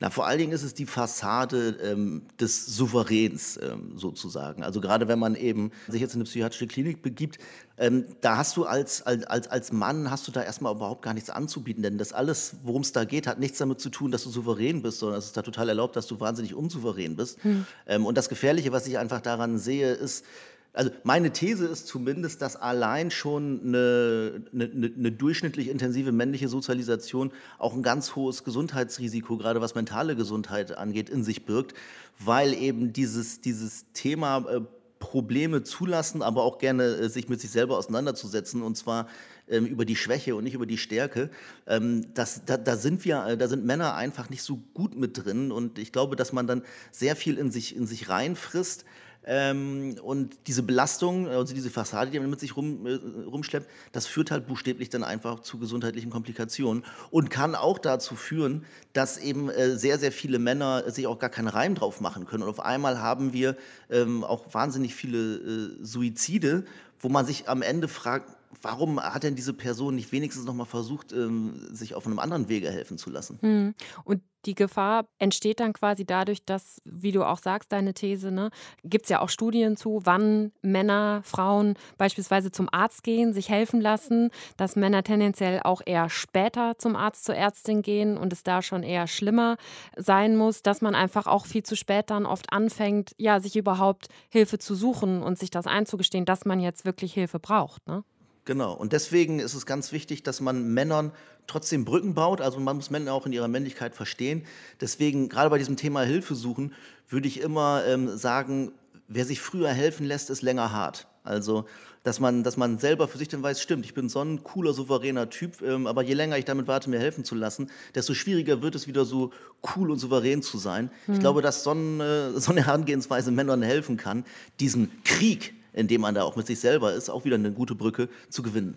Na, 0.00 0.10
vor 0.10 0.26
allen 0.26 0.38
Dingen 0.38 0.52
ist 0.52 0.62
es 0.62 0.74
die 0.74 0.86
Fassade 0.86 1.76
ähm, 1.82 2.22
des 2.38 2.66
Souveräns 2.66 3.58
ähm, 3.60 3.92
sozusagen. 3.96 4.62
Also 4.62 4.80
gerade 4.80 5.08
wenn 5.08 5.18
man 5.18 5.34
eben 5.34 5.72
sich 5.88 6.00
jetzt 6.00 6.14
in 6.14 6.20
eine 6.20 6.24
psychiatrische 6.24 6.68
Klinik 6.68 7.02
begibt, 7.02 7.38
ähm, 7.78 8.04
da 8.20 8.36
hast 8.36 8.56
du 8.56 8.64
als, 8.64 9.02
als, 9.02 9.48
als 9.48 9.72
Mann 9.72 10.10
hast 10.10 10.28
du 10.28 10.32
da 10.32 10.42
erstmal 10.42 10.74
überhaupt 10.74 11.02
gar 11.02 11.14
nichts 11.14 11.30
anzubieten, 11.30 11.82
denn 11.82 11.98
das 11.98 12.12
alles, 12.12 12.56
worum 12.62 12.82
es 12.82 12.92
da 12.92 13.04
geht, 13.04 13.26
hat 13.26 13.40
nichts 13.40 13.58
damit 13.58 13.80
zu 13.80 13.90
tun, 13.90 14.12
dass 14.12 14.24
du 14.24 14.30
souverän 14.30 14.82
bist, 14.82 15.00
sondern 15.00 15.18
es 15.18 15.26
ist 15.26 15.36
da 15.36 15.42
total 15.42 15.68
erlaubt, 15.68 15.96
dass 15.96 16.06
du 16.06 16.20
wahnsinnig 16.20 16.54
unsouverän 16.54 17.16
bist. 17.16 17.42
Hm. 17.42 17.66
Ähm, 17.86 18.06
und 18.06 18.16
das 18.16 18.28
Gefährliche, 18.28 18.70
was 18.70 18.86
ich 18.86 18.98
einfach 18.98 19.20
daran 19.20 19.58
sehe, 19.58 19.92
ist, 19.92 20.24
also 20.72 20.90
meine 21.02 21.32
These 21.32 21.66
ist 21.66 21.86
zumindest, 21.86 22.42
dass 22.42 22.56
allein 22.56 23.10
schon 23.10 23.60
eine, 23.64 24.42
eine, 24.52 24.92
eine, 24.96 25.12
durchschnittlich 25.12 25.68
intensive 25.68 26.12
männliche 26.12 26.48
Sozialisation 26.48 27.32
auch 27.58 27.74
ein 27.74 27.82
ganz 27.82 28.14
hohes 28.14 28.44
Gesundheitsrisiko, 28.44 29.38
gerade 29.38 29.60
was 29.60 29.74
mentale 29.74 30.14
Gesundheit 30.14 30.76
angeht, 30.76 31.10
in 31.10 31.24
sich 31.24 31.46
birgt, 31.46 31.74
weil 32.18 32.54
eben 32.54 32.92
dieses, 32.92 33.40
dieses 33.40 33.86
Thema 33.92 34.44
äh, 34.48 34.60
Probleme 34.98 35.62
zulassen, 35.62 36.22
aber 36.22 36.42
auch 36.42 36.58
gerne 36.58 36.84
äh, 36.84 37.08
sich 37.08 37.28
mit 37.28 37.40
sich 37.40 37.50
selber 37.50 37.78
auseinanderzusetzen 37.78 38.62
und 38.62 38.76
zwar 38.76 39.08
ähm, 39.48 39.66
über 39.66 39.84
die 39.84 39.96
Schwäche 39.96 40.36
und 40.36 40.44
nicht 40.44 40.54
über 40.54 40.66
die 40.66 40.78
Stärke. 40.78 41.30
Ähm, 41.66 42.12
das, 42.14 42.44
da, 42.44 42.56
da, 42.56 42.76
sind 42.76 43.04
wir, 43.04 43.24
äh, 43.26 43.36
da 43.36 43.48
sind 43.48 43.64
Männer 43.64 43.94
einfach 43.94 44.28
nicht 44.30 44.42
so 44.42 44.58
gut 44.74 44.96
mit 44.96 45.24
drin 45.24 45.52
und 45.52 45.78
ich 45.78 45.92
glaube, 45.92 46.16
dass 46.16 46.32
man 46.32 46.46
dann 46.46 46.62
sehr 46.90 47.16
viel 47.16 47.38
in 47.38 47.50
sich, 47.50 47.76
in 47.76 47.86
sich 47.86 48.08
reinfrisst 48.08 48.84
ähm, 49.30 49.96
und 50.02 50.38
diese 50.46 50.62
Belastung, 50.62 51.28
also 51.28 51.52
diese 51.52 51.68
Fassade, 51.68 52.10
die 52.10 52.18
man 52.18 52.30
mit 52.30 52.40
sich 52.40 52.56
rum, 52.56 52.86
äh, 52.86 52.94
rumschleppt, 53.26 53.68
das 53.92 54.06
führt 54.06 54.30
halt 54.30 54.46
buchstäblich 54.46 54.88
dann 54.88 55.04
einfach 55.04 55.40
zu 55.40 55.58
gesundheitlichen 55.58 56.08
Komplikationen 56.08 56.82
und 57.10 57.28
kann 57.28 57.54
auch 57.54 57.78
dazu 57.78 58.16
führen, 58.16 58.64
dass 58.94 59.18
eben 59.18 59.50
äh, 59.50 59.76
sehr, 59.76 59.98
sehr 59.98 60.12
viele 60.12 60.38
Männer 60.38 60.90
sich 60.90 61.06
auch 61.06 61.18
gar 61.18 61.28
keinen 61.28 61.48
Reim 61.48 61.74
drauf 61.74 62.00
machen 62.00 62.24
können. 62.24 62.42
Und 62.42 62.48
auf 62.48 62.60
einmal 62.60 63.02
haben 63.02 63.34
wir 63.34 63.58
ähm, 63.90 64.24
auch 64.24 64.54
wahnsinnig 64.54 64.94
viele 64.94 65.36
äh, 65.36 65.84
Suizide, 65.84 66.64
wo 66.98 67.10
man 67.10 67.26
sich 67.26 67.50
am 67.50 67.60
Ende 67.60 67.86
fragt, 67.86 68.37
warum 68.62 69.00
hat 69.00 69.22
denn 69.22 69.34
diese 69.34 69.52
Person 69.52 69.94
nicht 69.94 70.12
wenigstens 70.12 70.44
noch 70.44 70.54
mal 70.54 70.64
versucht, 70.64 71.12
ähm, 71.12 71.54
sich 71.74 71.94
auf 71.94 72.06
einem 72.06 72.18
anderen 72.18 72.48
Wege 72.48 72.70
helfen 72.70 72.98
zu 72.98 73.10
lassen? 73.10 73.38
Hm. 73.40 73.74
Und 74.04 74.22
die 74.44 74.54
Gefahr 74.54 75.08
entsteht 75.18 75.60
dann 75.60 75.72
quasi 75.72 76.06
dadurch, 76.06 76.44
dass, 76.44 76.80
wie 76.84 77.12
du 77.12 77.24
auch 77.24 77.38
sagst, 77.38 77.72
deine 77.72 77.92
These, 77.92 78.30
ne, 78.30 78.50
gibt 78.84 79.04
es 79.04 79.10
ja 79.10 79.20
auch 79.20 79.28
Studien 79.28 79.76
zu, 79.76 80.00
wann 80.04 80.52
Männer, 80.62 81.22
Frauen 81.24 81.74
beispielsweise 81.98 82.52
zum 82.52 82.68
Arzt 82.72 83.02
gehen, 83.02 83.32
sich 83.32 83.48
helfen 83.48 83.80
lassen, 83.80 84.30
dass 84.56 84.76
Männer 84.76 85.02
tendenziell 85.02 85.60
auch 85.64 85.82
eher 85.84 86.08
später 86.08 86.78
zum 86.78 86.94
Arzt, 86.94 87.24
zur 87.24 87.34
Ärztin 87.34 87.82
gehen 87.82 88.16
und 88.16 88.32
es 88.32 88.44
da 88.44 88.62
schon 88.62 88.84
eher 88.84 89.08
schlimmer 89.08 89.56
sein 89.96 90.36
muss, 90.36 90.62
dass 90.62 90.80
man 90.80 90.94
einfach 90.94 91.26
auch 91.26 91.44
viel 91.44 91.64
zu 91.64 91.76
spät 91.76 92.08
dann 92.08 92.24
oft 92.24 92.52
anfängt, 92.52 93.12
ja, 93.18 93.40
sich 93.40 93.56
überhaupt 93.56 94.06
Hilfe 94.28 94.58
zu 94.58 94.74
suchen 94.74 95.22
und 95.22 95.38
sich 95.38 95.50
das 95.50 95.66
einzugestehen, 95.66 96.24
dass 96.24 96.44
man 96.44 96.60
jetzt 96.60 96.84
wirklich 96.84 97.12
Hilfe 97.12 97.40
braucht. 97.40 97.86
Ne? 97.88 98.04
Genau. 98.48 98.72
Und 98.72 98.94
deswegen 98.94 99.40
ist 99.40 99.52
es 99.52 99.66
ganz 99.66 99.92
wichtig, 99.92 100.22
dass 100.22 100.40
man 100.40 100.72
Männern 100.72 101.12
trotzdem 101.46 101.84
Brücken 101.84 102.14
baut. 102.14 102.40
Also 102.40 102.58
man 102.58 102.76
muss 102.76 102.88
Männer 102.88 103.12
auch 103.12 103.26
in 103.26 103.32
ihrer 103.34 103.46
Männlichkeit 103.46 103.94
verstehen. 103.94 104.42
Deswegen, 104.80 105.28
gerade 105.28 105.50
bei 105.50 105.58
diesem 105.58 105.76
Thema 105.76 106.00
Hilfe 106.00 106.34
suchen, 106.34 106.72
würde 107.10 107.28
ich 107.28 107.40
immer 107.40 107.84
ähm, 107.86 108.16
sagen, 108.16 108.72
wer 109.06 109.26
sich 109.26 109.42
früher 109.42 109.68
helfen 109.68 110.06
lässt, 110.06 110.30
ist 110.30 110.40
länger 110.40 110.72
hart. 110.72 111.08
Also, 111.24 111.66
dass 112.04 112.20
man, 112.20 112.42
dass 112.42 112.56
man 112.56 112.78
selber 112.78 113.06
für 113.06 113.18
sich 113.18 113.28
dann 113.28 113.42
weiß, 113.42 113.60
stimmt, 113.60 113.84
ich 113.84 113.92
bin 113.92 114.08
so 114.08 114.22
ein 114.22 114.42
cooler, 114.44 114.72
souveräner 114.72 115.28
Typ, 115.28 115.60
ähm, 115.60 115.86
aber 115.86 116.02
je 116.02 116.14
länger 116.14 116.38
ich 116.38 116.46
damit 116.46 116.68
warte, 116.68 116.88
mir 116.88 116.98
helfen 116.98 117.24
zu 117.24 117.34
lassen, 117.34 117.70
desto 117.94 118.14
schwieriger 118.14 118.62
wird 118.62 118.74
es 118.74 118.86
wieder 118.86 119.04
so 119.04 119.30
cool 119.76 119.90
und 119.90 119.98
souverän 119.98 120.40
zu 120.40 120.56
sein. 120.56 120.84
Mhm. 120.84 120.90
Ich 121.12 121.14
hm. 121.16 121.20
glaube, 121.20 121.42
dass 121.42 121.64
so 121.64 121.72
eine, 121.72 122.40
so 122.40 122.50
eine 122.50 122.64
Herangehensweise 122.64 123.30
Männern 123.30 123.60
helfen 123.60 123.98
kann, 123.98 124.24
diesen 124.58 124.90
Krieg, 125.04 125.52
indem 125.78 126.00
man 126.02 126.14
da 126.14 126.24
auch 126.24 126.36
mit 126.36 126.46
sich 126.46 126.60
selber 126.60 126.92
ist, 126.92 127.08
auch 127.08 127.24
wieder 127.24 127.36
eine 127.36 127.52
gute 127.52 127.74
Brücke 127.74 128.08
zu 128.28 128.42
gewinnen. 128.42 128.76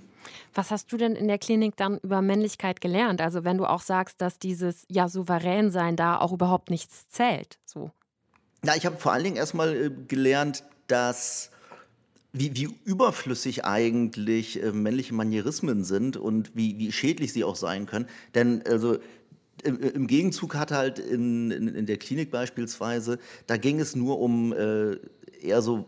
Was 0.54 0.72
hast 0.72 0.92
du 0.92 0.98
denn 0.98 1.16
in 1.16 1.28
der 1.28 1.40
Klinik 1.40 1.76
dann 1.76 1.98
über 2.00 2.22
Männlichkeit 2.22 2.80
gelernt? 2.80 3.22
Also 3.22 3.44
wenn 3.44 3.58
du 3.58 3.66
auch 3.66 3.82
sagst, 3.82 4.22
dass 4.22 4.38
dieses 4.38 4.86
ja 4.88 5.10
souverän 5.10 5.72
sein 5.72 5.96
da 5.96 6.20
auch 6.20 6.32
überhaupt 6.32 6.70
nichts 6.70 7.08
zählt, 7.10 7.58
so. 7.66 7.92
Ja, 8.64 8.76
ich 8.76 8.86
habe 8.86 8.98
vor 8.98 9.12
allen 9.12 9.24
Dingen 9.24 9.38
erstmal 9.38 9.76
äh, 9.76 9.90
gelernt, 10.08 10.64
dass 10.86 11.50
wie, 12.34 12.56
wie 12.56 12.70
überflüssig 12.86 13.66
eigentlich 13.66 14.62
äh, 14.62 14.72
männliche 14.72 15.16
Manierismen 15.16 15.84
sind 15.84 16.16
und 16.16 16.56
wie, 16.56 16.78
wie 16.78 16.92
schädlich 16.92 17.34
sie 17.34 17.44
auch 17.44 17.56
sein 17.56 17.88
können. 17.88 18.08
Denn 18.36 18.62
also 18.68 19.00
im, 19.64 19.80
im 19.80 20.08
Gegenzug 20.08 20.56
hat 20.56 20.72
halt 20.72 21.00
in, 21.00 21.50
in, 21.52 21.68
in, 21.70 21.86
der 21.88 21.98
Klinik 21.98 22.30
beispielsweise, 22.30 23.18
da 23.48 23.58
ging 23.58 23.80
es 23.80 23.96
nur 23.96 24.20
um 24.20 24.54
äh, 24.54 24.98
eher 25.42 25.62
so 25.62 25.86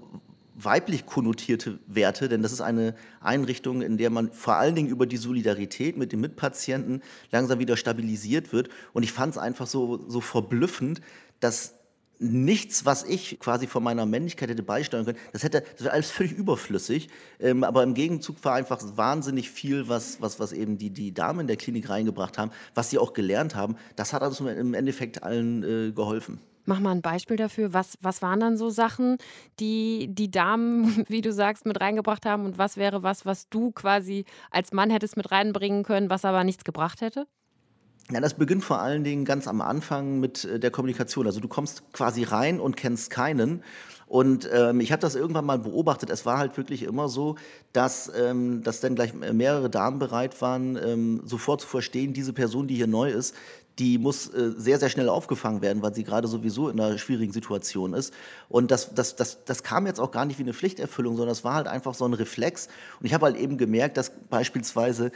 weiblich 0.55 1.05
konnotierte 1.05 1.79
Werte, 1.87 2.29
denn 2.29 2.41
das 2.41 2.51
ist 2.51 2.61
eine 2.61 2.95
Einrichtung, 3.21 3.81
in 3.81 3.97
der 3.97 4.09
man 4.09 4.31
vor 4.31 4.55
allen 4.55 4.75
Dingen 4.75 4.89
über 4.89 5.05
die 5.05 5.17
Solidarität 5.17 5.97
mit 5.97 6.11
den 6.11 6.21
Mitpatienten 6.21 7.01
langsam 7.31 7.59
wieder 7.59 7.77
stabilisiert 7.77 8.53
wird. 8.53 8.69
Und 8.93 9.03
ich 9.03 9.11
fand 9.11 9.33
es 9.33 9.37
einfach 9.37 9.67
so, 9.67 10.07
so 10.07 10.21
verblüffend, 10.21 11.01
dass 11.39 11.75
nichts, 12.19 12.85
was 12.85 13.03
ich 13.03 13.39
quasi 13.39 13.67
von 13.67 13.83
meiner 13.83 14.05
Männlichkeit 14.05 14.49
hätte 14.49 14.63
beisteuern 14.63 15.05
können, 15.05 15.17
das 15.33 15.43
hätte, 15.43 15.61
das 15.61 15.83
wäre 15.83 15.93
alles 15.93 16.09
völlig 16.09 16.31
überflüssig. 16.33 17.09
Ähm, 17.39 17.63
aber 17.63 17.83
im 17.83 17.93
Gegenzug 17.93 18.43
war 18.43 18.53
einfach 18.53 18.81
wahnsinnig 18.95 19.49
viel, 19.49 19.89
was, 19.89 20.21
was, 20.21 20.39
was 20.39 20.53
eben 20.53 20.77
die, 20.77 20.89
die 20.89 21.13
Damen 21.13 21.41
in 21.41 21.47
der 21.47 21.57
Klinik 21.57 21.89
reingebracht 21.89 22.37
haben, 22.37 22.51
was 22.75 22.89
sie 22.89 22.97
auch 22.97 23.13
gelernt 23.13 23.55
haben. 23.55 23.75
Das 23.95 24.13
hat 24.13 24.21
also 24.21 24.47
im 24.47 24.73
Endeffekt 24.73 25.23
allen 25.23 25.63
äh, 25.63 25.91
geholfen. 25.91 26.39
Mach 26.65 26.79
mal 26.79 26.91
ein 26.91 27.01
Beispiel 27.01 27.37
dafür. 27.37 27.73
Was, 27.73 27.97
was 28.01 28.21
waren 28.21 28.39
dann 28.39 28.57
so 28.57 28.69
Sachen, 28.69 29.17
die 29.59 30.07
die 30.09 30.31
Damen, 30.31 31.05
wie 31.09 31.21
du 31.21 31.33
sagst, 31.33 31.65
mit 31.65 31.81
reingebracht 31.81 32.25
haben? 32.25 32.45
Und 32.45 32.57
was 32.57 32.77
wäre 32.77 33.03
was, 33.03 33.25
was 33.25 33.49
du 33.49 33.71
quasi 33.71 34.25
als 34.51 34.71
Mann 34.71 34.89
hättest 34.89 35.17
mit 35.17 35.31
reinbringen 35.31 35.83
können, 35.83 36.09
was 36.09 36.25
aber 36.25 36.43
nichts 36.43 36.63
gebracht 36.63 37.01
hätte? 37.01 37.27
Ja, 38.11 38.19
das 38.19 38.33
beginnt 38.33 38.65
vor 38.65 38.79
allen 38.79 39.03
Dingen 39.05 39.23
ganz 39.23 39.47
am 39.47 39.61
Anfang 39.61 40.19
mit 40.19 40.43
äh, 40.43 40.59
der 40.59 40.71
Kommunikation. 40.71 41.25
Also 41.25 41.39
du 41.39 41.47
kommst 41.47 41.93
quasi 41.93 42.23
rein 42.23 42.59
und 42.59 42.75
kennst 42.75 43.09
keinen. 43.09 43.63
Und 44.07 44.47
ähm, 44.53 44.81
ich 44.81 44.91
habe 44.91 45.01
das 45.01 45.15
irgendwann 45.15 45.45
mal 45.45 45.57
beobachtet. 45.57 46.09
Es 46.09 46.25
war 46.25 46.37
halt 46.37 46.57
wirklich 46.57 46.83
immer 46.83 47.07
so, 47.07 47.35
dass, 47.71 48.11
ähm, 48.15 48.61
dass 48.61 48.81
dann 48.81 48.93
gleich 48.93 49.13
mehrere 49.13 49.69
Damen 49.69 49.99
bereit 49.99 50.39
waren, 50.41 50.75
ähm, 50.75 51.21
sofort 51.23 51.61
zu 51.61 51.67
verstehen, 51.67 52.13
diese 52.13 52.33
Person, 52.33 52.67
die 52.67 52.75
hier 52.75 52.87
neu 52.87 53.09
ist, 53.09 53.35
die 53.79 53.97
muss 53.97 54.27
äh, 54.27 54.51
sehr, 54.55 54.79
sehr 54.79 54.89
schnell 54.89 55.09
aufgefangen 55.09 55.61
werden, 55.61 55.81
weil 55.81 55.93
sie 55.95 56.03
gerade 56.03 56.27
sowieso 56.27 56.69
in 56.69 56.79
einer 56.79 56.97
schwierigen 56.97 57.33
Situation 57.33 57.93
ist. 57.93 58.13
Und 58.49 58.71
das, 58.71 58.93
das, 58.93 59.15
das, 59.15 59.45
das 59.45 59.63
kam 59.63 59.87
jetzt 59.87 59.99
auch 59.99 60.11
gar 60.11 60.25
nicht 60.25 60.37
wie 60.37 60.43
eine 60.43 60.53
Pflichterfüllung, 60.53 61.15
sondern 61.15 61.31
es 61.31 61.43
war 61.43 61.55
halt 61.55 61.67
einfach 61.67 61.93
so 61.95 62.05
ein 62.05 62.13
Reflex. 62.13 62.67
Und 62.99 63.05
ich 63.05 63.13
habe 63.13 63.25
halt 63.25 63.37
eben 63.37 63.57
gemerkt, 63.57 63.97
dass 63.97 64.11
beispielsweise 64.29 65.11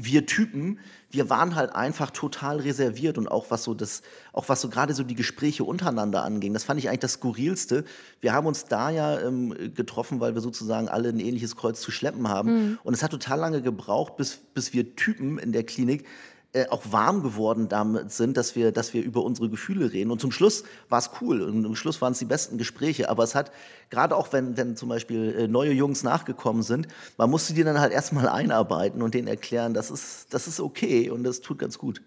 wir 0.00 0.26
Typen, 0.26 0.78
wir 1.10 1.28
waren 1.28 1.56
halt 1.56 1.74
einfach 1.74 2.12
total 2.12 2.60
reserviert 2.60 3.18
und 3.18 3.26
auch 3.28 3.50
was 3.50 3.64
so 3.64 3.74
das, 3.74 4.02
auch 4.32 4.48
was 4.48 4.60
so 4.60 4.68
gerade 4.68 4.94
so 4.94 5.02
die 5.02 5.16
Gespräche 5.16 5.64
untereinander 5.64 6.22
anging, 6.22 6.52
das 6.52 6.62
fand 6.62 6.78
ich 6.78 6.88
eigentlich 6.88 7.00
das 7.00 7.14
Skurrilste. 7.14 7.84
Wir 8.20 8.32
haben 8.32 8.46
uns 8.46 8.66
da 8.66 8.90
ja 8.90 9.20
ähm, 9.20 9.52
getroffen, 9.74 10.20
weil 10.20 10.34
wir 10.34 10.40
sozusagen 10.40 10.88
alle 10.88 11.08
ein 11.08 11.18
ähnliches 11.18 11.56
Kreuz 11.56 11.80
zu 11.80 11.90
schleppen 11.90 12.28
haben. 12.28 12.52
Mhm. 12.52 12.78
Und 12.84 12.94
es 12.94 13.02
hat 13.02 13.10
total 13.10 13.40
lange 13.40 13.60
gebraucht, 13.60 14.16
bis, 14.16 14.36
bis 14.36 14.72
wir 14.72 14.94
Typen 14.94 15.36
in 15.36 15.50
der 15.50 15.64
Klinik 15.64 16.06
äh, 16.54 16.66
auch 16.68 16.82
warm 16.90 17.22
geworden 17.22 17.68
damit 17.68 18.10
sind, 18.10 18.36
dass 18.38 18.56
wir, 18.56 18.72
dass 18.72 18.94
wir 18.94 19.02
über 19.02 19.22
unsere 19.22 19.50
Gefühle 19.50 19.92
reden. 19.92 20.10
Und 20.10 20.20
zum 20.20 20.32
Schluss 20.32 20.64
war 20.88 20.98
es 20.98 21.10
cool 21.20 21.42
und 21.42 21.62
zum 21.62 21.76
Schluss 21.76 22.00
waren 22.00 22.12
es 22.12 22.18
die 22.18 22.24
besten 22.24 22.56
Gespräche. 22.56 23.10
Aber 23.10 23.22
es 23.22 23.34
hat, 23.34 23.52
gerade 23.90 24.16
auch 24.16 24.32
wenn, 24.32 24.56
wenn 24.56 24.74
zum 24.74 24.88
Beispiel 24.88 25.34
äh, 25.38 25.48
neue 25.48 25.72
Jungs 25.72 26.02
nachgekommen 26.02 26.62
sind, 26.62 26.88
man 27.18 27.28
musste 27.28 27.52
die 27.52 27.64
dann 27.64 27.78
halt 27.78 27.92
erstmal 27.92 28.28
einarbeiten 28.30 29.02
und 29.02 29.12
denen 29.12 29.28
erklären, 29.28 29.74
das 29.74 29.90
ist, 29.90 30.32
das 30.32 30.48
ist 30.48 30.58
okay 30.58 31.10
und 31.10 31.22
das 31.22 31.40
tut 31.40 31.58
ganz 31.58 31.76
gut. 31.78 32.00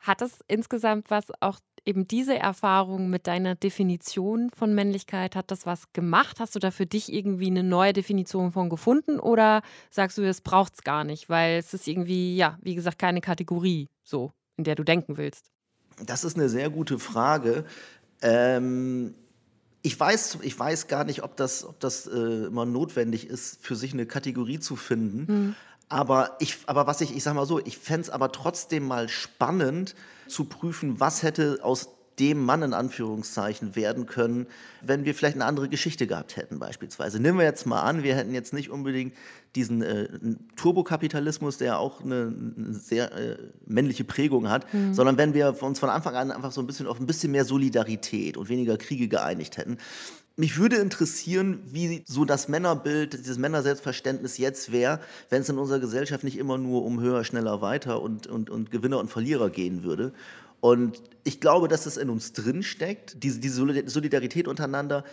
Hat 0.00 0.22
es 0.22 0.40
insgesamt 0.48 1.10
was 1.10 1.26
auch 1.40 1.58
eben 1.84 2.06
diese 2.06 2.38
Erfahrung 2.38 3.10
mit 3.10 3.26
deiner 3.26 3.54
Definition 3.54 4.50
von 4.50 4.74
Männlichkeit, 4.74 5.34
hat 5.34 5.50
das 5.50 5.66
was 5.66 5.92
gemacht? 5.92 6.38
Hast 6.38 6.54
du 6.54 6.58
da 6.58 6.70
für 6.70 6.86
dich 6.86 7.12
irgendwie 7.12 7.48
eine 7.48 7.62
neue 7.62 7.92
Definition 7.92 8.52
von 8.52 8.68
gefunden 8.68 9.18
oder 9.18 9.62
sagst 9.90 10.18
du, 10.18 10.22
es 10.22 10.40
braucht 10.40 10.74
es 10.74 10.82
gar 10.82 11.04
nicht, 11.04 11.28
weil 11.28 11.58
es 11.58 11.74
ist 11.74 11.88
irgendwie, 11.88 12.36
ja, 12.36 12.58
wie 12.62 12.74
gesagt, 12.74 12.98
keine 12.98 13.20
Kategorie 13.20 13.88
so, 14.04 14.32
in 14.56 14.64
der 14.64 14.74
du 14.74 14.84
denken 14.84 15.16
willst? 15.16 15.50
Das 16.06 16.24
ist 16.24 16.36
eine 16.36 16.48
sehr 16.48 16.70
gute 16.70 16.98
Frage. 16.98 17.64
Ähm, 18.22 19.14
ich 19.82 19.98
weiß, 19.98 20.38
ich 20.42 20.58
weiß 20.58 20.86
gar 20.86 21.04
nicht, 21.04 21.22
ob 21.24 21.36
das, 21.36 21.64
ob 21.64 21.80
das 21.80 22.06
äh, 22.06 22.46
immer 22.46 22.64
notwendig 22.64 23.26
ist, 23.26 23.58
für 23.64 23.74
sich 23.74 23.92
eine 23.92 24.06
Kategorie 24.06 24.60
zu 24.60 24.76
finden. 24.76 25.26
Hm. 25.26 25.54
Aber, 25.92 26.36
ich, 26.40 26.56
aber 26.66 26.86
was 26.86 27.02
ich, 27.02 27.14
ich 27.14 27.22
sag 27.22 27.34
mal 27.34 27.44
so, 27.44 27.58
ich 27.58 27.76
fände 27.76 28.02
es 28.02 28.10
aber 28.10 28.32
trotzdem 28.32 28.86
mal 28.86 29.10
spannend 29.10 29.94
zu 30.26 30.44
prüfen, 30.46 31.00
was 31.00 31.22
hätte 31.22 31.58
aus 31.62 31.90
dem 32.18 32.42
Mann 32.44 32.62
in 32.62 32.72
Anführungszeichen 32.72 33.76
werden 33.76 34.06
können, 34.06 34.46
wenn 34.80 35.04
wir 35.04 35.14
vielleicht 35.14 35.36
eine 35.36 35.44
andere 35.44 35.68
Geschichte 35.68 36.06
gehabt 36.06 36.36
hätten 36.36 36.58
beispielsweise. 36.58 37.20
Nehmen 37.20 37.38
wir 37.38 37.44
jetzt 37.44 37.66
mal 37.66 37.82
an, 37.82 38.02
wir 38.02 38.14
hätten 38.14 38.32
jetzt 38.32 38.54
nicht 38.54 38.70
unbedingt 38.70 39.14
diesen 39.54 39.82
äh, 39.82 40.08
Turbokapitalismus, 40.56 41.58
der 41.58 41.78
auch 41.78 42.00
eine, 42.00 42.34
eine 42.56 42.74
sehr 42.74 43.12
äh, 43.12 43.36
männliche 43.66 44.04
Prägung 44.04 44.48
hat, 44.48 44.72
mhm. 44.72 44.94
sondern 44.94 45.18
wenn 45.18 45.34
wir 45.34 45.62
uns 45.62 45.78
von 45.78 45.90
Anfang 45.90 46.14
an 46.14 46.30
einfach 46.30 46.52
so 46.52 46.62
ein 46.62 46.66
bisschen 46.66 46.86
auf 46.86 47.00
ein 47.00 47.06
bisschen 47.06 47.32
mehr 47.32 47.44
Solidarität 47.44 48.36
und 48.38 48.48
weniger 48.48 48.78
Kriege 48.78 49.08
geeinigt 49.08 49.58
hätten. 49.58 49.76
Mich 50.36 50.58
würde 50.58 50.76
interessieren, 50.76 51.60
wie 51.66 52.04
so 52.06 52.24
das 52.24 52.48
Männerbild, 52.48 53.12
dieses 53.12 53.36
Männerselbstverständnis 53.36 54.38
jetzt 54.38 54.72
wäre, 54.72 55.00
wenn 55.28 55.42
es 55.42 55.48
in 55.48 55.58
unserer 55.58 55.78
Gesellschaft 55.78 56.24
nicht 56.24 56.38
immer 56.38 56.56
nur 56.56 56.84
um 56.84 57.00
höher, 57.00 57.22
schneller, 57.24 57.60
weiter 57.60 58.00
und, 58.00 58.26
und, 58.26 58.48
und 58.48 58.70
Gewinner 58.70 58.98
und 58.98 59.10
Verlierer 59.10 59.50
gehen 59.50 59.84
würde. 59.84 60.12
Und 60.60 61.02
ich 61.24 61.40
glaube, 61.40 61.68
dass 61.68 61.86
es 61.86 61.96
in 61.96 62.08
uns 62.08 62.32
drin 62.32 62.62
steckt, 62.62 63.22
diese, 63.22 63.40
diese 63.40 63.56
Solidarität 63.86 64.48
untereinander, 64.48 65.04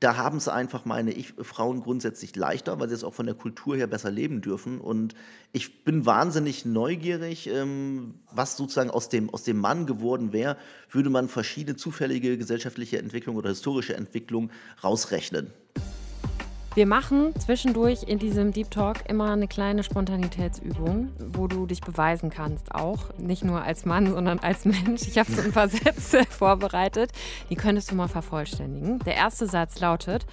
da 0.00 0.16
haben 0.16 0.38
es 0.38 0.48
einfach, 0.48 0.84
meine 0.84 1.12
ich, 1.12 1.34
Frauen 1.42 1.80
grundsätzlich 1.80 2.36
leichter, 2.36 2.78
weil 2.78 2.88
sie 2.88 2.94
es 2.94 3.04
auch 3.04 3.14
von 3.14 3.26
der 3.26 3.34
Kultur 3.34 3.76
her 3.76 3.86
besser 3.86 4.10
leben 4.10 4.40
dürfen. 4.40 4.80
Und 4.80 5.14
ich 5.52 5.84
bin 5.84 6.06
wahnsinnig 6.06 6.64
neugierig, 6.64 7.48
ähm, 7.48 8.14
was 8.30 8.56
sozusagen 8.56 8.90
aus 8.90 9.08
dem, 9.08 9.30
aus 9.30 9.42
dem 9.42 9.58
Mann 9.58 9.86
geworden 9.86 10.32
wäre, 10.32 10.56
würde 10.90 11.10
man 11.10 11.28
verschiedene 11.28 11.76
zufällige 11.76 12.38
gesellschaftliche 12.38 12.98
Entwicklungen 12.98 13.38
oder 13.38 13.50
historische 13.50 13.96
Entwicklungen 13.96 14.50
rausrechnen. 14.82 15.52
Wir 16.74 16.86
machen 16.86 17.34
zwischendurch 17.38 18.04
in 18.04 18.18
diesem 18.18 18.52
Deep 18.52 18.70
Talk 18.70 19.08
immer 19.08 19.32
eine 19.32 19.48
kleine 19.48 19.82
Spontanitätsübung, 19.82 21.10
wo 21.32 21.48
du 21.48 21.66
dich 21.66 21.80
beweisen 21.80 22.30
kannst, 22.30 22.72
auch 22.72 23.10
nicht 23.18 23.44
nur 23.44 23.62
als 23.62 23.84
Mann, 23.84 24.06
sondern 24.06 24.38
als 24.38 24.64
Mensch. 24.64 25.02
Ich 25.08 25.18
habe 25.18 25.30
so 25.32 25.42
ein 25.42 25.52
paar 25.52 25.68
Sätze 25.68 26.24
vorbereitet, 26.24 27.10
die 27.50 27.56
könntest 27.56 27.90
du 27.90 27.94
mal 27.94 28.08
vervollständigen. 28.08 29.00
Der 29.00 29.14
erste 29.14 29.46
Satz 29.46 29.80
lautet: 29.80 30.26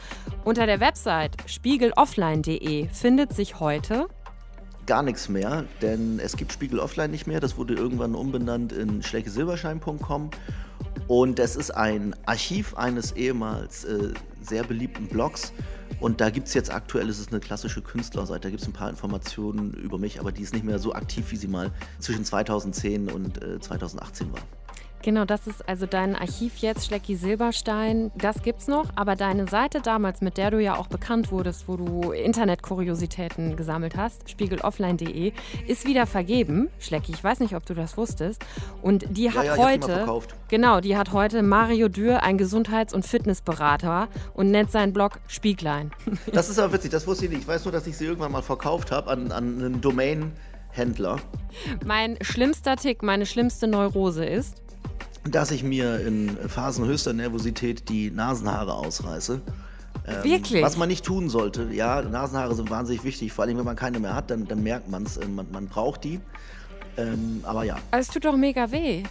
Unter 0.43 0.65
der 0.65 0.79
Website 0.79 1.35
spiegeloffline.de 1.47 2.89
findet 2.89 3.33
sich 3.33 3.59
heute 3.59 4.07
gar 4.85 5.01
nichts 5.01 5.29
mehr, 5.29 5.65
denn 5.81 6.19
es 6.19 6.37
gibt 6.37 6.53
Spiegel 6.53 6.79
Offline 6.79 7.09
nicht 7.09 7.25
mehr. 7.25 7.39
Das 7.39 7.57
wurde 7.57 7.73
irgendwann 7.73 8.13
umbenannt 8.13 8.71
in 8.71 9.01
schleckesilberschein.com 9.01 10.29
und 11.07 11.39
das 11.39 11.55
ist 11.55 11.71
ein 11.71 12.15
Archiv 12.25 12.75
eines 12.75 13.11
ehemals 13.13 13.85
äh, 13.85 14.13
sehr 14.41 14.63
beliebten 14.63 15.07
Blogs 15.07 15.53
und 15.99 16.21
da 16.21 16.29
gibt 16.29 16.47
es 16.47 16.53
jetzt 16.53 16.71
aktuell, 16.71 17.09
ist 17.09 17.19
es 17.19 17.29
eine 17.29 17.39
klassische 17.39 17.81
Künstlerseite, 17.81 18.41
da 18.41 18.49
gibt 18.49 18.61
es 18.61 18.67
ein 18.67 18.73
paar 18.73 18.89
Informationen 18.89 19.73
über 19.73 19.97
mich, 19.97 20.19
aber 20.19 20.31
die 20.31 20.41
ist 20.41 20.53
nicht 20.53 20.65
mehr 20.65 20.79
so 20.79 20.93
aktiv, 20.93 21.31
wie 21.31 21.37
sie 21.37 21.47
mal 21.47 21.71
zwischen 21.99 22.25
2010 22.25 23.09
und 23.09 23.41
äh, 23.41 23.59
2018 23.59 24.31
war. 24.33 24.41
Genau, 25.05 25.23
das 25.23 25.45
ist 25.45 25.69
also 25.69 25.85
dein 25.85 26.15
Archiv 26.15 26.57
jetzt, 26.57 26.87
Schlecki 26.87 27.15
Silberstein. 27.15 28.09
Das 28.15 28.41
gibt's 28.41 28.67
noch, 28.67 28.89
aber 28.95 29.15
deine 29.15 29.47
Seite 29.47 29.79
damals, 29.79 30.21
mit 30.21 30.37
der 30.37 30.49
du 30.49 30.59
ja 30.59 30.77
auch 30.77 30.87
bekannt 30.87 31.31
wurdest, 31.31 31.67
wo 31.67 31.77
du 31.77 32.11
Internetkuriositäten 32.11 33.55
gesammelt 33.55 33.95
hast, 33.95 34.27
spiegeloffline.de, 34.27 35.31
ist 35.67 35.85
wieder 35.85 36.07
vergeben. 36.07 36.69
Schlecki, 36.79 37.11
ich 37.11 37.23
weiß 37.23 37.39
nicht, 37.41 37.55
ob 37.55 37.67
du 37.67 37.75
das 37.75 37.97
wusstest. 37.97 38.43
Und 38.81 39.05
die 39.15 39.29
hat 39.29 39.45
ja, 39.45 39.55
ja, 39.55 39.63
heute. 39.63 40.07
Genau, 40.47 40.81
die 40.81 40.97
hat 40.97 41.13
heute 41.13 41.43
Mario 41.43 41.87
Dürr, 41.87 42.23
ein 42.23 42.39
Gesundheits- 42.39 42.91
und 42.91 43.05
Fitnessberater, 43.05 44.07
und 44.33 44.49
nennt 44.49 44.71
seinen 44.71 44.91
Blog 44.91 45.19
Spieglein. 45.27 45.91
Das 46.33 46.49
ist 46.49 46.57
aber 46.57 46.73
witzig, 46.73 46.89
das 46.89 47.05
wusste 47.05 47.25
ich 47.25 47.31
nicht. 47.31 47.41
Ich 47.41 47.47
weiß 47.47 47.63
nur, 47.65 47.71
dass 47.71 47.85
ich 47.85 47.95
sie 47.95 48.05
irgendwann 48.05 48.31
mal 48.31 48.41
verkauft 48.41 48.91
habe 48.91 49.11
an, 49.11 49.31
an 49.31 49.59
einen 49.59 49.81
Domain. 49.81 50.31
Händler. 50.75 51.19
Mein 51.85 52.17
schlimmster 52.21 52.75
Tick, 52.75 53.01
meine 53.01 53.25
schlimmste 53.25 53.67
Neurose 53.67 54.25
ist, 54.25 54.61
dass 55.29 55.51
ich 55.51 55.63
mir 55.63 55.99
in 55.99 56.37
Phasen 56.47 56.85
höchster 56.85 57.13
Nervosität 57.13 57.89
die 57.89 58.11
Nasenhaare 58.11 58.73
ausreiße. 58.73 59.41
Ähm, 60.07 60.23
Wirklich? 60.23 60.63
Was 60.63 60.77
man 60.77 60.87
nicht 60.87 61.03
tun 61.03 61.29
sollte. 61.29 61.69
Ja, 61.71 62.01
Nasenhaare 62.01 62.53
sind 62.55 62.69
wahnsinnig 62.69 63.03
wichtig. 63.03 63.33
Vor 63.33 63.45
allem, 63.45 63.57
wenn 63.57 63.65
man 63.65 63.75
keine 63.75 63.99
mehr 63.99 64.13
hat, 64.13 64.29
dann, 64.29 64.47
dann 64.47 64.61
merkt 64.61 64.89
man's, 64.89 65.17
äh, 65.17 65.27
man 65.27 65.45
es. 65.47 65.51
Man 65.51 65.67
braucht 65.67 66.03
die. 66.03 66.19
Ähm, 66.97 67.41
aber 67.43 67.63
ja. 67.63 67.77
Aber 67.91 68.01
es 68.01 68.07
tut 68.07 68.25
doch 68.25 68.37
mega 68.37 68.71
weh. 68.71 69.03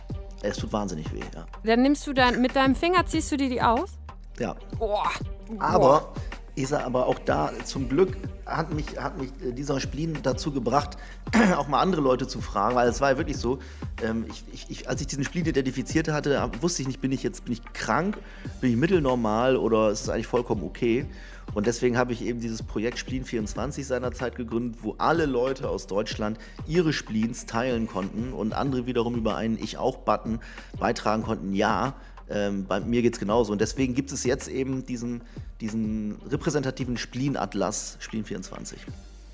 Es 0.43 0.59
tut 0.59 0.73
wahnsinnig 0.73 1.13
weh, 1.13 1.21
ja. 1.35 1.47
Dann 1.65 1.83
nimmst 1.83 2.07
du 2.07 2.13
dann, 2.13 2.41
mit 2.41 2.55
deinem 2.55 2.75
Finger 2.75 3.07
ziehst 3.07 3.33
du 3.33 3.37
dir 3.37 3.49
die 3.49 3.63
aus? 3.63 3.91
Ja. 4.39 4.55
Boah. 4.79 5.11
Aber 5.59 6.13
ich 6.57 6.69
sage 6.69 6.85
aber 6.85 7.07
auch 7.07 7.19
da, 7.19 7.51
zum 7.65 7.89
Glück 7.89 8.17
hat 8.47 8.73
mich, 8.73 8.99
hat 8.99 9.19
mich 9.19 9.31
äh, 9.45 9.53
dieser 9.53 9.81
Spleen 9.81 10.19
dazu 10.23 10.53
gebracht, 10.53 10.97
auch 11.57 11.69
mal 11.69 11.81
andere 11.81 12.01
Leute 12.01 12.29
zu 12.29 12.41
fragen, 12.41 12.77
weil 12.77 12.89
es 12.89 13.01
war 13.01 13.13
ja 13.13 13.19
wirklich 13.19 13.39
so, 13.39 13.59
ähm, 14.03 14.27
ich, 14.53 14.67
ich, 14.69 14.89
als 14.89 15.01
ich 15.01 15.07
diesen 15.09 15.25
Spleen 15.25 15.47
identifiziert 15.47 16.09
hatte, 16.09 16.51
wusste 16.61 16.83
ich 16.83 16.89
nicht, 16.89 17.01
bin 17.01 17.13
ich 17.13 17.23
jetzt 17.23 17.45
bin 17.45 17.55
ich 17.55 17.63
krank, 17.73 18.19
bin 18.61 18.71
ich 18.71 18.77
mittelnormal 18.77 19.57
oder 19.57 19.91
ist 19.91 20.03
es 20.03 20.09
eigentlich 20.09 20.27
vollkommen 20.27 20.63
okay? 20.63 21.07
Und 21.53 21.67
deswegen 21.67 21.99
habe 21.99 22.13
ich 22.13 22.23
eben 22.23 22.41
dieses 22.41 22.63
Projekt 22.63 22.99
Spleen 22.99 23.25
24 23.25 23.87
seinerzeit 23.87 24.35
gegründet, 24.35 24.81
wo 24.83 24.95
alle 24.99 25.27
Leute 25.27 25.69
aus 25.69 25.87
Deutschland 25.87 26.39
ihre 26.67 26.93
Spleens 26.93 27.47
teilen 27.47 27.87
konnten 27.87 28.33
und 28.33 28.55
andere 28.55 28.87
wiederum 28.87 29.15
über 29.15 29.37
einen 29.37 29.59
Ich 29.59 29.77
auch-Button 29.77 30.41
beitragen 30.79 31.23
konnten, 31.23 31.53
ja, 31.53 31.95
ähm, 32.31 32.65
bei 32.67 32.81
mir 32.81 33.03
geht 33.03 33.15
es 33.15 33.21
genauso. 33.21 33.53
Und 33.53 33.61
deswegen 33.61 33.95
gibt 33.95 34.13
es 34.13 34.25
jetzt 34.25 34.49
eben 34.49 34.85
diesen, 34.87 35.23
diesen 35.61 36.17
repräsentativen 36.31 36.97
Spleen-Atlas, 36.97 37.97
Spleen 38.01 38.25
24. 38.25 38.79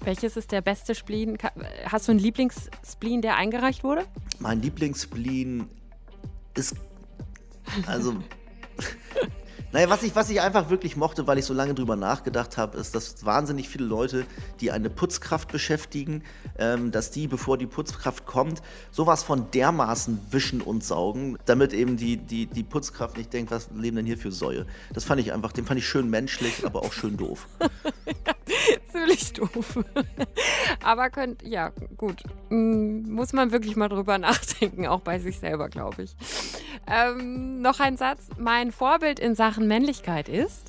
Welches 0.02 0.36
ist 0.36 0.50
der 0.50 0.62
beste 0.62 0.94
Spleen? 0.94 1.36
Hast 1.84 2.08
du 2.08 2.12
einen 2.12 2.20
Lieblingsspleen, 2.20 3.20
der 3.20 3.36
eingereicht 3.36 3.84
wurde? 3.84 4.06
Mein 4.38 4.62
Lieblingsspleen 4.62 5.68
ist. 6.54 6.74
Also. 7.86 8.16
Naja, 9.72 9.88
was 9.88 10.02
ich, 10.02 10.16
was 10.16 10.28
ich 10.30 10.40
einfach 10.40 10.68
wirklich 10.68 10.96
mochte, 10.96 11.28
weil 11.28 11.38
ich 11.38 11.44
so 11.44 11.54
lange 11.54 11.74
drüber 11.74 11.94
nachgedacht 11.94 12.56
habe, 12.56 12.76
ist, 12.76 12.94
dass 12.94 13.24
wahnsinnig 13.24 13.68
viele 13.68 13.84
Leute, 13.84 14.26
die 14.60 14.72
eine 14.72 14.90
Putzkraft 14.90 15.52
beschäftigen, 15.52 16.24
ähm, 16.58 16.90
dass 16.90 17.12
die, 17.12 17.28
bevor 17.28 17.56
die 17.56 17.66
Putzkraft 17.66 18.26
kommt, 18.26 18.62
sowas 18.90 19.22
von 19.22 19.50
dermaßen 19.52 20.20
wischen 20.30 20.60
und 20.60 20.82
saugen, 20.82 21.38
damit 21.44 21.72
eben 21.72 21.96
die, 21.96 22.16
die, 22.16 22.46
die 22.46 22.64
Putzkraft 22.64 23.16
nicht 23.16 23.32
denkt, 23.32 23.52
was 23.52 23.68
leben 23.76 23.96
denn 23.96 24.06
hier 24.06 24.18
für 24.18 24.32
Säue. 24.32 24.66
Das 24.92 25.04
fand 25.04 25.20
ich 25.20 25.32
einfach, 25.32 25.52
den 25.52 25.64
fand 25.64 25.78
ich 25.78 25.86
schön 25.86 26.10
menschlich, 26.10 26.66
aber 26.66 26.82
auch 26.82 26.92
schön 26.92 27.16
doof. 27.16 27.46
Ziemlich 28.92 29.32
doof. 29.32 29.78
aber 30.82 31.10
könnt, 31.10 31.42
ja, 31.42 31.70
gut. 31.96 32.22
Mm, 32.48 33.10
muss 33.10 33.32
man 33.32 33.52
wirklich 33.52 33.76
mal 33.76 33.88
drüber 33.88 34.18
nachdenken, 34.18 34.86
auch 34.86 35.00
bei 35.00 35.18
sich 35.18 35.38
selber, 35.38 35.68
glaube 35.68 36.02
ich. 36.02 36.16
Ähm, 36.86 37.60
noch 37.62 37.80
ein 37.80 37.96
Satz. 37.96 38.28
Mein 38.38 38.72
Vorbild 38.72 39.18
in 39.18 39.34
Sachen 39.34 39.66
Männlichkeit 39.66 40.28
ist? 40.28 40.62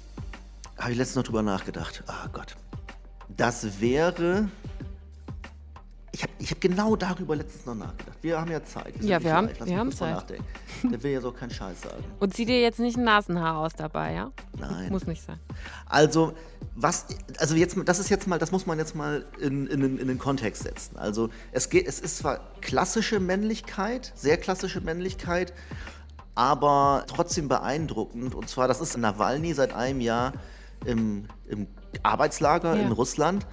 Habe 0.77 0.91
ich 0.91 0.97
letztens 0.97 1.17
noch 1.17 1.23
drüber 1.23 1.43
nachgedacht. 1.43 2.03
Ah 2.07 2.25
oh 2.25 2.29
Gott. 2.31 2.55
Das 3.29 3.79
wäre. 3.79 4.49
Ich 6.13 6.23
habe 6.23 6.33
ich 6.39 6.51
hab 6.51 6.59
genau 6.59 6.97
darüber 6.97 7.37
letztens 7.37 7.65
noch 7.65 7.75
nachgedacht. 7.75 8.17
Wir 8.21 8.39
haben 8.39 8.51
ja 8.51 8.61
Zeit. 8.63 8.93
Ja, 9.01 9.23
wir 9.23 9.33
haben, 9.33 9.49
wir 9.63 9.77
haben 9.77 9.91
Zeit. 9.93 10.15
Nachdenken. 10.15 10.45
Der 10.83 11.01
will 11.03 11.11
ja 11.11 11.21
so 11.21 11.31
keinen 11.31 11.51
Scheiß 11.51 11.81
sagen. 11.81 12.03
Und 12.19 12.33
zieh 12.33 12.45
dir 12.45 12.59
jetzt 12.59 12.79
nicht 12.79 12.97
ein 12.97 13.05
Nasenhaar 13.05 13.57
aus 13.57 13.73
dabei, 13.73 14.13
ja? 14.13 14.31
Nein. 14.57 14.91
Muss 14.91 15.07
nicht 15.07 15.23
sein. 15.23 15.39
Also, 15.85 16.33
was, 16.75 17.05
also 17.37 17.55
jetzt, 17.55 17.77
das 17.85 17.99
ist 17.99 18.09
jetzt 18.09 18.27
mal, 18.27 18.39
das 18.39 18.51
muss 18.51 18.65
man 18.65 18.77
jetzt 18.77 18.93
mal 18.93 19.25
in, 19.39 19.67
in, 19.67 19.99
in 19.99 20.07
den 20.07 20.19
Kontext 20.19 20.63
setzen. 20.63 20.97
Also, 20.97 21.29
es 21.53 21.69
geht, 21.69 21.87
es 21.87 22.01
ist 22.01 22.17
zwar 22.17 22.41
klassische 22.59 23.21
Männlichkeit, 23.21 24.11
sehr 24.15 24.35
klassische 24.35 24.81
Männlichkeit, 24.81 25.53
aber 26.35 27.05
trotzdem 27.07 27.47
beeindruckend. 27.47 28.35
Und 28.35 28.49
zwar, 28.49 28.67
das 28.67 28.81
ist 28.81 28.97
Nawalny 28.97 29.53
seit 29.53 29.73
einem 29.73 30.01
Jahr 30.01 30.33
im, 30.85 31.25
im 31.47 31.67
Arbeitslager 32.03 32.75
ja. 32.75 32.81
in 32.81 32.91
Russland. 32.91 33.45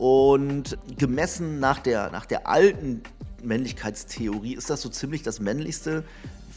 Und 0.00 0.78
gemessen 0.96 1.60
nach 1.60 1.78
der, 1.78 2.10
nach 2.10 2.24
der 2.24 2.48
alten 2.48 3.02
Männlichkeitstheorie 3.42 4.54
ist 4.54 4.70
das 4.70 4.80
so 4.80 4.88
ziemlich 4.88 5.22
das 5.22 5.40
männlichste 5.40 6.04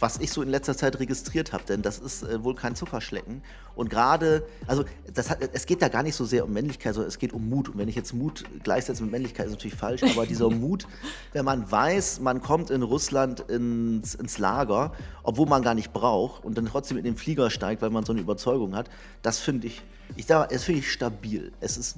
was 0.04 0.18
ich 0.18 0.32
so 0.32 0.42
in 0.42 0.50
letzter 0.50 0.76
Zeit 0.76 1.00
registriert 1.00 1.54
habe, 1.54 1.64
denn 1.64 1.82
das 1.82 1.98
ist 1.98 2.24
äh, 2.24 2.44
wohl 2.44 2.56
kein 2.56 2.76
Zuckerschlecken. 2.76 3.42
Und 3.74 3.90
gerade, 3.90 4.46
also 4.68 4.84
das 5.14 5.30
hat, 5.30 5.38
es 5.54 5.66
geht 5.66 5.82
da 5.82 5.88
gar 5.88 6.04
nicht 6.04 6.16
so 6.16 6.26
sehr 6.26 6.44
um 6.44 6.52
Männlichkeit, 6.52 6.94
sondern 6.94 7.08
es 7.08 7.20
geht 7.20 7.32
um 7.32 7.48
Mut. 7.48 7.70
Und 7.70 7.78
wenn 7.78 7.88
ich 7.88 7.96
jetzt 7.96 8.14
Mut 8.14 8.44
gleichsetze 8.64 9.02
mit 9.02 9.14
Männlichkeit, 9.14 9.46
ist 9.46 9.54
natürlich 9.54 9.78
falsch, 9.78 10.04
aber 10.04 10.26
dieser 10.26 10.50
Mut, 10.52 10.88
wenn 11.32 11.46
man 11.46 11.72
weiß, 11.72 12.20
man 12.20 12.42
kommt 12.42 12.70
in 12.70 12.84
Russland 12.84 13.40
ins, 13.50 14.14
ins 14.14 14.40
Lager, 14.40 14.92
obwohl 15.24 15.48
man 15.48 15.62
gar 15.62 15.74
nicht 15.74 15.94
braucht 15.94 16.44
und 16.44 16.58
dann 16.58 16.66
trotzdem 16.66 16.98
in 16.98 17.06
den 17.06 17.16
Flieger 17.16 17.50
steigt, 17.50 17.82
weil 17.82 17.90
man 17.90 18.04
so 18.04 18.12
eine 18.12 18.20
Überzeugung 18.20 18.76
hat, 18.76 18.90
das 19.22 19.40
finde 19.40 19.68
ich, 19.68 19.84
ich 20.18 20.26
sage, 20.26 20.54
das 20.54 20.66
finde 20.66 20.82
ich 20.82 20.92
stabil. 20.92 21.54
Es 21.62 21.78
ist 21.78 21.98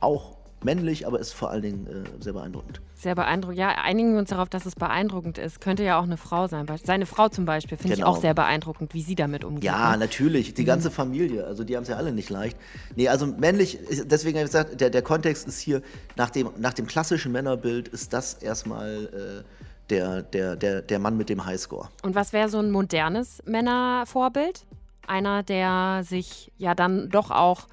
auch 0.00 0.38
männlich, 0.64 1.06
aber 1.06 1.18
ist 1.18 1.32
vor 1.32 1.50
allen 1.50 1.62
Dingen 1.62 1.86
äh, 1.86 2.22
sehr 2.22 2.32
beeindruckend. 2.32 2.80
Sehr 2.94 3.14
beeindruckend. 3.14 3.58
Ja, 3.58 3.68
einigen 3.82 4.12
wir 4.12 4.20
uns 4.20 4.30
darauf, 4.30 4.48
dass 4.48 4.66
es 4.66 4.74
beeindruckend 4.74 5.38
ist. 5.38 5.60
Könnte 5.60 5.82
ja 5.82 5.98
auch 5.98 6.04
eine 6.04 6.16
Frau 6.16 6.46
sein. 6.46 6.66
Seine 6.84 7.06
Frau 7.06 7.28
zum 7.28 7.44
Beispiel 7.44 7.76
finde 7.76 7.96
genau. 7.96 8.12
ich 8.12 8.16
auch 8.16 8.20
sehr 8.20 8.34
beeindruckend, 8.34 8.94
wie 8.94 9.02
sie 9.02 9.14
damit 9.14 9.44
umgeht. 9.44 9.64
Ja, 9.64 9.92
ne? 9.92 9.98
natürlich. 9.98 10.54
Die 10.54 10.64
ganze 10.64 10.88
mhm. 10.88 10.94
Familie. 10.94 11.44
Also 11.44 11.64
die 11.64 11.76
haben 11.76 11.82
es 11.82 11.88
ja 11.88 11.96
alle 11.96 12.12
nicht 12.12 12.30
leicht. 12.30 12.56
Nee, 12.96 13.08
also 13.08 13.26
männlich, 13.26 13.78
deswegen 14.04 14.38
habe 14.38 14.46
ich 14.46 14.52
gesagt, 14.52 14.80
der, 14.80 14.90
der 14.90 15.02
Kontext 15.02 15.48
ist 15.48 15.58
hier, 15.58 15.82
nach 16.16 16.30
dem, 16.30 16.50
nach 16.58 16.74
dem 16.74 16.86
klassischen 16.86 17.32
Männerbild 17.32 17.88
ist 17.88 18.12
das 18.12 18.34
erstmal 18.34 19.44
äh, 19.44 19.62
der, 19.90 20.22
der, 20.22 20.56
der, 20.56 20.82
der 20.82 20.98
Mann 20.98 21.16
mit 21.16 21.28
dem 21.28 21.44
Highscore. 21.44 21.88
Und 22.02 22.14
was 22.14 22.32
wäre 22.32 22.48
so 22.48 22.58
ein 22.58 22.70
modernes 22.70 23.42
Männervorbild? 23.44 24.64
Einer, 25.06 25.42
der 25.42 26.02
sich 26.04 26.52
ja 26.56 26.74
dann 26.74 27.08
doch 27.08 27.30
auch 27.30 27.66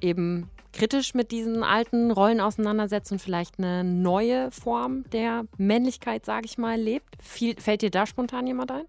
eben 0.00 0.48
kritisch 0.72 1.14
mit 1.14 1.30
diesen 1.30 1.62
alten 1.62 2.10
Rollen 2.10 2.40
auseinandersetzt 2.40 3.12
und 3.12 3.20
vielleicht 3.20 3.58
eine 3.58 3.84
neue 3.84 4.50
Form 4.50 5.04
der 5.12 5.44
Männlichkeit, 5.56 6.24
sage 6.24 6.46
ich 6.46 6.58
mal, 6.58 6.78
lebt. 6.78 7.16
Fällt 7.22 7.82
dir 7.82 7.90
da 7.90 8.06
spontan 8.06 8.46
jemand 8.46 8.72
ein? 8.72 8.84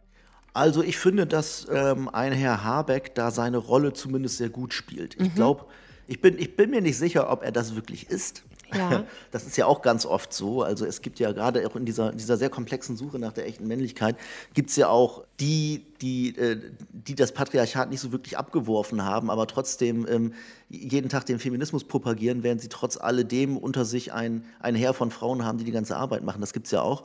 Also 0.54 0.82
ich 0.84 0.98
finde, 0.98 1.28
dass 1.28 1.68
ähm, 1.70 2.10
ein 2.10 2.32
Herr 2.32 2.64
Habeck 2.64 3.14
da 3.14 3.30
seine 3.30 3.58
Rolle 3.58 3.94
zumindest 3.94 4.38
sehr 4.38 4.50
gut 4.50 4.74
spielt. 4.74 5.16
Ich 5.16 5.32
mhm. 5.32 5.36
glaube, 5.36 5.66
ich 6.08 6.22
bin, 6.22 6.40
ich 6.40 6.56
bin 6.56 6.70
mir 6.70 6.82
nicht 6.82 6.98
sicher, 6.98 7.30
ob 7.30 7.44
er 7.44 7.52
das 7.52 7.76
wirklich 7.76 8.10
ist. 8.10 8.44
Ja. 8.74 9.04
Das 9.32 9.46
ist 9.46 9.58
ja 9.58 9.66
auch 9.66 9.82
ganz 9.82 10.06
oft 10.06 10.32
so. 10.32 10.64
Also 10.64 10.86
es 10.86 11.02
gibt 11.02 11.20
ja 11.20 11.32
gerade 11.34 11.68
auch 11.68 11.76
in 11.76 11.86
dieser, 11.86 12.14
dieser 12.14 12.38
sehr 12.38 12.50
komplexen 12.50 12.96
Suche 12.96 13.20
nach 13.20 13.34
der 13.34 13.46
echten 13.48 13.68
Männlichkeit, 13.68 14.16
gibt 14.54 14.70
es 14.70 14.78
ja 14.78 14.88
auch 14.88 15.26
die, 15.42 15.86
die, 16.02 16.38
äh, 16.38 16.58
die 16.92 17.16
das 17.16 17.34
Patriarchat 17.34 17.90
nicht 17.90 18.00
so 18.00 18.14
wirklich 18.14 18.38
abgeworfen 18.38 19.04
haben, 19.04 19.30
aber 19.30 19.46
trotzdem 19.48 20.08
ähm, 20.10 20.34
jeden 20.70 21.10
Tag 21.10 21.26
den 21.26 21.40
Feminismus 21.40 21.84
propagieren, 21.84 22.44
während 22.44 22.62
sie 22.62 22.70
trotz 22.70 22.98
alledem 22.98 23.58
unter 23.58 23.84
sich 23.84 24.14
ein, 24.14 24.46
ein 24.60 24.76
Heer 24.76 24.94
von 24.94 25.12
Frauen 25.12 25.44
haben, 25.44 25.58
die 25.58 25.66
die 25.66 25.72
ganze 25.72 25.98
Arbeit 25.98 26.24
machen. 26.24 26.40
Das 26.40 26.54
gibt 26.54 26.68
es 26.68 26.72
ja 26.72 26.82
auch. 26.82 27.04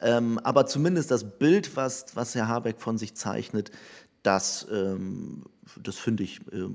Ähm, 0.00 0.38
aber 0.42 0.66
zumindest 0.66 1.10
das 1.10 1.24
Bild, 1.24 1.76
was, 1.76 2.06
was 2.14 2.34
Herr 2.34 2.48
Habeck 2.48 2.80
von 2.80 2.98
sich 2.98 3.14
zeichnet, 3.14 3.70
das, 4.22 4.66
ähm, 4.70 5.44
das 5.80 5.96
finde 5.96 6.24
ich 6.24 6.40
äh, 6.52 6.68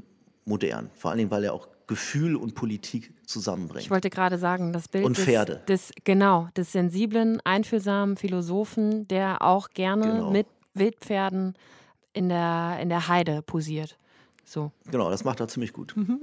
modern. 0.45 0.89
Vor 0.95 1.11
allen 1.11 1.17
Dingen, 1.19 1.31
weil 1.31 1.43
er 1.43 1.53
auch 1.53 1.67
Gefühl 1.87 2.35
und 2.35 2.53
Politik 2.53 3.13
zusammenbringt. 3.25 3.83
Ich 3.83 3.91
wollte 3.91 4.09
gerade 4.09 4.37
sagen, 4.37 4.73
das 4.73 4.87
Bild 4.89 5.05
und 5.05 5.17
Pferde. 5.17 5.63
Des, 5.67 5.87
des, 5.87 5.91
genau, 6.03 6.49
des 6.55 6.71
sensiblen, 6.71 7.39
einfühlsamen 7.45 8.17
Philosophen, 8.17 9.07
der 9.07 9.41
auch 9.41 9.69
gerne 9.69 10.11
genau. 10.11 10.31
mit 10.31 10.47
Wildpferden 10.73 11.55
in 12.13 12.29
der, 12.29 12.79
in 12.81 12.89
der 12.89 13.07
Heide 13.07 13.41
posiert. 13.41 13.97
So. 14.43 14.71
Genau, 14.89 15.09
das 15.09 15.23
macht 15.23 15.39
er 15.39 15.47
ziemlich 15.47 15.73
gut. 15.73 15.93
Mhm. 15.95 16.21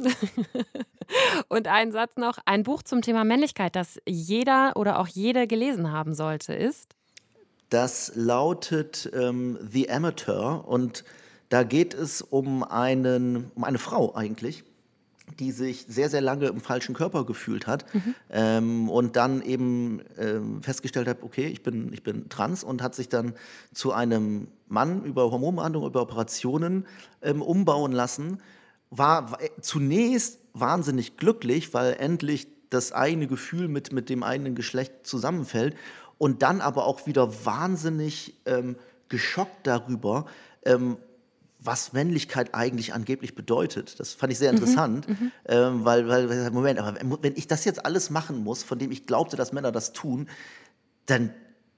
und 1.49 1.69
ein 1.69 1.93
Satz 1.93 2.17
noch: 2.17 2.39
Ein 2.47 2.63
Buch 2.63 2.83
zum 2.83 3.03
Thema 3.03 3.25
Männlichkeit, 3.25 3.77
das 3.77 3.99
jeder 4.07 4.73
oder 4.77 4.99
auch 4.99 5.09
jede 5.09 5.47
gelesen 5.47 5.93
haben 5.93 6.15
sollte, 6.15 6.55
ist? 6.55 6.95
Das 7.69 8.13
lautet 8.15 9.11
ähm, 9.15 9.59
The 9.61 9.91
Amateur 9.91 10.67
und 10.67 11.05
da 11.49 11.65
geht 11.65 11.93
es 11.93 12.23
um, 12.23 12.63
einen, 12.65 13.51
um 13.55 13.65
eine 13.65 13.79
Frau 13.79 14.15
eigentlich, 14.15 14.65
die 15.39 15.53
sich 15.53 15.87
sehr, 15.89 16.11
sehr 16.11 16.21
lange 16.21 16.47
im 16.47 16.61
falschen 16.61 16.95
Körper 16.95 17.25
gefühlt 17.25 17.67
hat 17.67 17.93
mhm. 17.95 18.15
ähm, 18.31 18.89
und 18.91 19.17
dann 19.17 19.43
eben 19.43 20.03
ähm, 20.19 20.63
festgestellt 20.63 21.09
hat, 21.09 21.23
okay, 21.23 21.47
ich 21.47 21.63
bin, 21.63 21.93
ich 21.93 22.03
bin 22.03 22.29
trans 22.29 22.63
und 22.63 22.83
hat 22.83 22.95
sich 22.95 23.09
dann 23.09 23.35
zu 23.73 23.93
einem 23.93 24.49
Mann 24.69 25.05
über 25.05 25.31
Hormonbehandlung, 25.31 25.87
über 25.87 26.03
Operationen 26.03 26.87
ähm, 27.23 27.43
umbauen 27.43 27.93
lassen, 27.93 28.39
war, 28.91 29.33
war 29.33 29.39
zunächst 29.61 30.39
wahnsinnig 30.53 31.17
glücklich, 31.17 31.75
weil 31.75 31.95
endlich 31.95 32.47
das 32.71 32.93
eigene 32.93 33.27
Gefühl 33.27 33.69
mit, 33.69 33.93
mit 33.93 34.09
dem 34.09 34.23
eigenen 34.23 34.55
Geschlecht 34.55 35.07
zusammenfällt 35.07 35.77
und 36.19 36.43
dann 36.43 36.61
aber 36.61 36.87
auch 36.87 37.07
wieder 37.07 37.45
wahnsinnig 37.45 38.35
ähm, 38.47 38.77
geschockt 39.09 39.67
darüber, 39.67 40.27
ähm, 40.65 40.97
was 41.65 41.93
Männlichkeit 41.93 42.55
eigentlich 42.55 42.95
angeblich 42.95 43.35
bedeutet. 43.35 43.99
Das 43.99 44.13
fand 44.13 44.33
ich 44.33 44.39
sehr 44.39 44.53
mhm, 44.53 44.59
interessant, 44.59 45.09
mhm, 45.09 45.33
ähm, 45.47 45.85
weil, 45.85 46.09
weil, 46.09 46.51
Moment, 46.51 46.79
aber 46.79 46.99
wenn 47.23 47.37
ich 47.37 47.47
das 47.49 47.65
jetzt 47.65 47.85
alles 47.85 48.11
machen 48.11 48.45
muss, 48.45 48.63
von 48.63 48.79
dem 48.79 48.93
ich 48.93 49.07
glaubte, 49.07 49.37
dass 49.37 49.53
Männer 49.53 49.73
das 49.73 49.93
tun, 49.93 50.29
dann, 51.07 51.33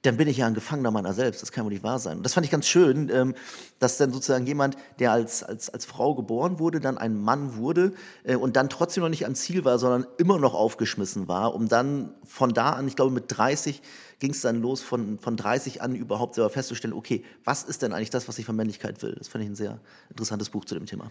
dann 0.06 0.16
bin 0.16 0.28
ich 0.28 0.38
ja 0.38 0.46
ein 0.46 0.54
Gefangener 0.54 0.90
meiner 0.90 1.12
selbst. 1.12 1.42
Das 1.42 1.52
kann 1.52 1.64
wohl 1.64 1.72
nicht 1.72 1.82
wahr 1.82 1.98
sein. 1.98 2.18
Und 2.18 2.22
das 2.22 2.34
fand 2.34 2.46
ich 2.46 2.52
ganz 2.52 2.66
schön, 2.66 3.10
ähm, 3.10 3.34
dass 3.78 3.98
dann 3.98 4.12
sozusagen 4.12 4.46
jemand, 4.46 4.76
der 4.98 5.12
als, 5.12 5.42
als, 5.42 5.68
als 5.68 5.84
Frau 5.84 6.14
geboren 6.14 6.58
wurde, 6.58 6.80
dann 6.80 6.98
ein 6.98 7.20
Mann 7.20 7.56
wurde 7.56 7.92
äh, 8.24 8.36
und 8.36 8.56
dann 8.56 8.68
trotzdem 8.68 9.02
noch 9.02 9.10
nicht 9.10 9.26
am 9.26 9.34
Ziel 9.34 9.64
war, 9.64 9.78
sondern 9.78 10.06
immer 10.18 10.38
noch 10.38 10.54
aufgeschmissen 10.54 11.28
war, 11.28 11.54
um 11.54 11.68
dann 11.68 12.14
von 12.24 12.54
da 12.54 12.70
an, 12.70 12.88
ich 12.88 12.96
glaube 12.96 13.12
mit 13.12 13.24
30, 13.28 13.82
ging 14.18 14.30
es 14.30 14.40
dann 14.40 14.62
los, 14.62 14.80
von, 14.80 15.18
von 15.18 15.36
30 15.36 15.82
an 15.82 15.94
überhaupt 15.94 16.36
selber 16.36 16.50
festzustellen, 16.50 16.94
okay, 16.94 17.24
was 17.44 17.64
ist 17.64 17.82
denn 17.82 17.92
eigentlich 17.92 18.10
das, 18.10 18.28
was 18.28 18.38
ich 18.38 18.46
von 18.46 18.56
Männlichkeit 18.56 19.02
will? 19.02 19.14
Das 19.18 19.28
fand 19.28 19.44
ich 19.44 19.50
ein 19.50 19.56
sehr 19.56 19.78
interessantes 20.08 20.50
Buch 20.50 20.64
zu 20.64 20.74
dem 20.74 20.86
Thema. 20.86 21.10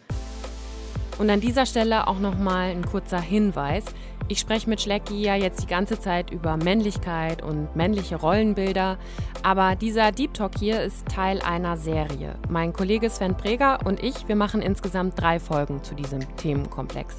Und 1.17 1.29
an 1.29 1.39
dieser 1.39 1.65
Stelle 1.65 2.07
auch 2.07 2.19
nochmal 2.19 2.71
ein 2.71 2.85
kurzer 2.85 3.21
Hinweis. 3.21 3.85
Ich 4.27 4.39
spreche 4.39 4.69
mit 4.69 4.81
Schlecki 4.81 5.21
ja 5.21 5.35
jetzt 5.35 5.61
die 5.61 5.67
ganze 5.67 5.99
Zeit 5.99 6.31
über 6.31 6.57
Männlichkeit 6.57 7.43
und 7.43 7.75
männliche 7.75 8.15
Rollenbilder, 8.15 8.97
aber 9.43 9.75
dieser 9.75 10.11
Deep 10.11 10.33
Talk 10.33 10.57
hier 10.57 10.81
ist 10.81 11.07
Teil 11.07 11.41
einer 11.41 11.77
Serie. 11.77 12.35
Mein 12.49 12.73
Kollege 12.73 13.07
Sven 13.11 13.37
Preger 13.37 13.77
und 13.85 14.01
ich, 14.01 14.27
wir 14.27 14.35
machen 14.35 14.63
insgesamt 14.63 15.21
drei 15.21 15.39
Folgen 15.39 15.83
zu 15.83 15.93
diesem 15.93 16.21
Themenkomplex. 16.37 17.17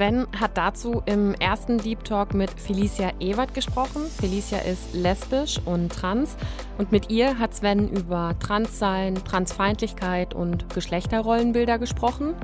Sven 0.00 0.26
hat 0.40 0.56
dazu 0.56 1.02
im 1.04 1.34
ersten 1.34 1.76
Deep 1.76 2.04
Talk 2.04 2.32
mit 2.32 2.48
Felicia 2.58 3.12
Ewert 3.20 3.52
gesprochen. 3.52 4.06
Felicia 4.18 4.60
ist 4.60 4.94
lesbisch 4.94 5.60
und 5.66 5.92
trans 5.92 6.38
und 6.78 6.90
mit 6.90 7.10
ihr 7.10 7.38
hat 7.38 7.54
Sven 7.54 7.86
über 7.90 8.34
Transsein, 8.40 9.16
Transfeindlichkeit 9.16 10.32
und 10.32 10.72
Geschlechterrollenbilder 10.72 11.78
gesprochen. 11.78 12.34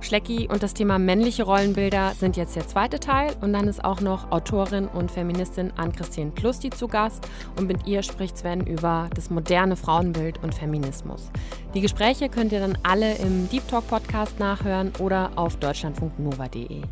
Schlecki 0.00 0.46
und 0.48 0.62
das 0.62 0.72
Thema 0.72 1.00
männliche 1.00 1.42
Rollenbilder 1.42 2.12
sind 2.16 2.36
jetzt 2.36 2.54
der 2.54 2.68
zweite 2.68 3.00
Teil 3.00 3.34
und 3.40 3.52
dann 3.52 3.66
ist 3.66 3.84
auch 3.84 4.00
noch 4.00 4.30
Autorin 4.30 4.86
und 4.86 5.10
Feministin 5.10 5.72
Ann-Christine 5.76 6.30
Klusti 6.30 6.70
zu 6.70 6.86
Gast 6.86 7.26
und 7.58 7.66
mit 7.66 7.88
ihr 7.88 8.04
spricht 8.04 8.38
Sven 8.38 8.64
über 8.64 9.10
das 9.16 9.30
moderne 9.30 9.74
Frauenbild 9.74 10.40
und 10.44 10.54
Feminismus. 10.54 11.32
Die 11.74 11.80
Gespräche 11.80 12.28
könnt 12.28 12.52
ihr 12.52 12.60
dann 12.60 12.78
alle 12.84 13.16
im 13.16 13.48
Deep 13.50 13.66
Talk 13.66 13.88
Podcast 13.88 14.38
nachhören 14.38 14.92
oder 15.00 15.32
auf 15.34 15.56
deutschlandfunknova.de. 15.56 16.82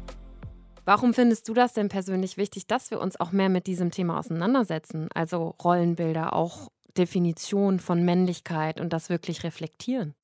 Warum 0.89 1.13
findest 1.13 1.47
du 1.47 1.53
das 1.53 1.75
denn 1.75 1.91
persönlich 1.91 2.39
wichtig, 2.39 2.67
dass 2.67 2.91
wir 2.91 2.99
uns 2.99 3.21
auch 3.21 3.31
mehr 3.31 3.51
mit 3.51 3.67
diesem 3.67 3.91
Thema 3.91 4.19
auseinandersetzen? 4.19 5.11
Also 5.13 5.55
Rollenbilder, 5.63 6.33
auch 6.33 6.71
Definition 6.97 7.79
von 7.79 8.07
Männlichkeit 8.07 8.81
und 8.81 8.95
das 8.95 9.11
wirklich 9.11 9.45
reflektieren? 9.45 10.15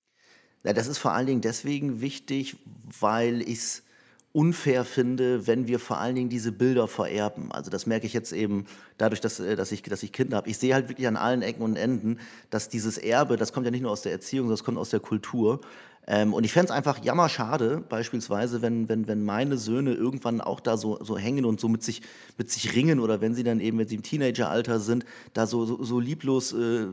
Ja, 0.63 0.73
das 0.73 0.87
ist 0.87 0.97
vor 0.97 1.13
allen 1.13 1.27
Dingen 1.27 1.43
deswegen 1.43 2.01
wichtig, 2.01 2.57
weil 2.99 3.43
ich 3.43 3.59
es 3.59 3.83
unfair 4.33 4.87
finde, 4.87 5.47
wenn 5.47 5.69
wir 5.69 5.79
vor 5.79 5.99
allen 5.99 6.17
Dingen 6.17 6.31
diese 6.31 6.51
Bilder 6.51 6.89
vererben. 6.89 7.53
Also 7.53 7.71
das 7.71 7.85
merke 7.85 8.07
ich 8.07 8.15
jetzt 8.15 8.33
eben 8.33 8.65
dadurch, 8.97 9.21
dass, 9.21 9.41
äh, 9.41 9.57
dass, 9.57 9.71
ich, 9.71 9.83
dass 9.83 10.03
ich 10.03 10.13
Kinder 10.13 10.39
habe. 10.39 10.49
Ich 10.49 10.57
sehe 10.57 10.73
halt 10.73 10.89
wirklich 10.89 11.07
an 11.07 11.17
allen 11.17 11.43
Ecken 11.43 11.63
und 11.63 11.77
Enden, 11.77 12.19
dass 12.49 12.71
dieses 12.71 12.97
Erbe, 12.97 13.37
das 13.37 13.53
kommt 13.53 13.67
ja 13.67 13.71
nicht 13.71 13.83
nur 13.83 13.93
aus 13.93 14.01
der 14.01 14.13
Erziehung, 14.13 14.47
sondern 14.47 14.57
das 14.57 14.65
kommt 14.65 14.79
aus 14.79 14.89
der 14.89 15.01
Kultur. 15.01 15.61
Ähm, 16.07 16.35
und 16.35 16.45
ich 16.45 16.53
fände 16.53 16.67
es 16.67 16.71
einfach 16.71 17.03
jammerschade, 17.03 17.83
beispielsweise, 17.89 18.61
wenn, 18.61 18.89
wenn, 18.89 19.09
wenn 19.09 19.25
meine 19.25 19.57
Söhne 19.57 19.95
irgendwann 19.95 20.41
auch 20.41 20.61
da 20.61 20.77
so, 20.77 21.03
so 21.03 21.17
hängen 21.17 21.45
und 21.45 21.61
so 21.61 21.69
mit 21.69 21.83
sich, 21.83 22.03
mit 22.37 22.51
sich 22.51 22.75
ringen 22.75 23.01
oder 23.01 23.21
wenn 23.21 23.35
sie 23.35 23.43
dann 23.43 23.61
eben, 23.61 23.79
wenn 23.79 23.89
sie 23.89 23.95
im 23.95 24.03
Teenageralter 24.03 24.81
sind, 24.81 25.07
da 25.33 25.47
so, 25.47 25.65
so, 25.65 25.83
so 25.83 26.01
lieblos 26.01 26.53
äh, 26.53 26.87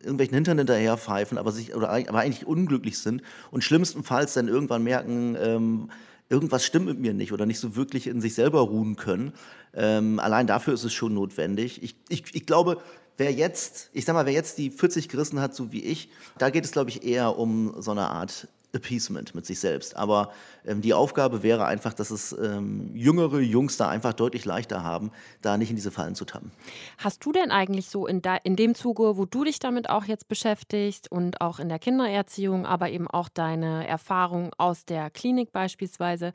irgendwelchen 0.00 0.34
Hintern 0.34 0.58
hinterher 0.58 0.96
pfeifen, 0.96 1.36
aber, 1.36 1.52
sich, 1.52 1.74
oder, 1.74 1.90
aber 1.90 2.20
eigentlich 2.20 2.46
unglücklich 2.46 2.98
sind 2.98 3.22
und 3.50 3.62
schlimmstenfalls 3.62 4.32
dann 4.32 4.48
irgendwann 4.48 4.82
merken, 4.82 5.36
ähm, 5.38 5.90
irgendwas 6.30 6.64
stimmt 6.64 6.86
mit 6.86 6.98
mir 6.98 7.12
nicht 7.12 7.32
oder 7.32 7.44
nicht 7.44 7.58
so 7.58 7.76
wirklich 7.76 8.06
in 8.06 8.20
sich 8.22 8.34
selber 8.34 8.60
ruhen 8.60 8.96
können. 8.96 9.32
Ähm, 9.74 10.18
allein 10.18 10.46
dafür 10.46 10.72
ist 10.72 10.84
es 10.84 10.92
schon 10.94 11.12
notwendig. 11.12 11.82
Ich, 11.82 11.96
ich, 12.08 12.24
ich 12.34 12.46
glaube, 12.46 12.78
wer 13.16 13.32
jetzt, 13.32 13.90
ich 13.92 14.04
sag 14.04 14.14
mal, 14.14 14.26
wer 14.26 14.32
jetzt 14.32 14.58
die 14.58 14.70
40 14.70 15.08
gerissen 15.08 15.40
hat, 15.40 15.54
so 15.54 15.72
wie 15.72 15.82
ich, 15.84 16.10
da 16.38 16.50
geht 16.50 16.64
es, 16.64 16.72
glaube 16.72 16.90
ich, 16.90 17.04
eher 17.04 17.38
um 17.38 17.74
so 17.80 17.90
eine 17.90 18.08
Art 18.08 18.48
Appeasement 18.72 19.34
mit 19.34 19.46
sich 19.46 19.60
selbst. 19.60 19.96
Aber 19.96 20.32
ähm, 20.64 20.80
die 20.80 20.94
Aufgabe 20.94 21.42
wäre 21.42 21.66
einfach, 21.66 21.94
dass 21.94 22.10
es 22.10 22.32
ähm, 22.32 22.94
jüngere 22.94 23.40
Jungs 23.40 23.76
da 23.76 23.88
einfach 23.88 24.12
deutlich 24.12 24.44
leichter 24.44 24.82
haben, 24.84 25.10
da 25.42 25.56
nicht 25.56 25.70
in 25.70 25.76
diese 25.76 25.90
Fallen 25.90 26.14
zu 26.14 26.24
tappen. 26.24 26.52
Hast 26.98 27.24
du 27.24 27.32
denn 27.32 27.50
eigentlich 27.50 27.88
so 27.88 28.06
in, 28.06 28.22
da, 28.22 28.36
in 28.36 28.56
dem 28.56 28.74
Zuge, 28.74 29.16
wo 29.16 29.24
du 29.24 29.44
dich 29.44 29.58
damit 29.58 29.90
auch 29.90 30.04
jetzt 30.04 30.28
beschäftigst 30.28 31.10
und 31.10 31.40
auch 31.40 31.58
in 31.58 31.68
der 31.68 31.78
Kindererziehung, 31.78 32.66
aber 32.66 32.90
eben 32.90 33.08
auch 33.08 33.28
deine 33.28 33.86
Erfahrung 33.86 34.52
aus 34.58 34.84
der 34.84 35.10
Klinik 35.10 35.52
beispielsweise, 35.52 36.32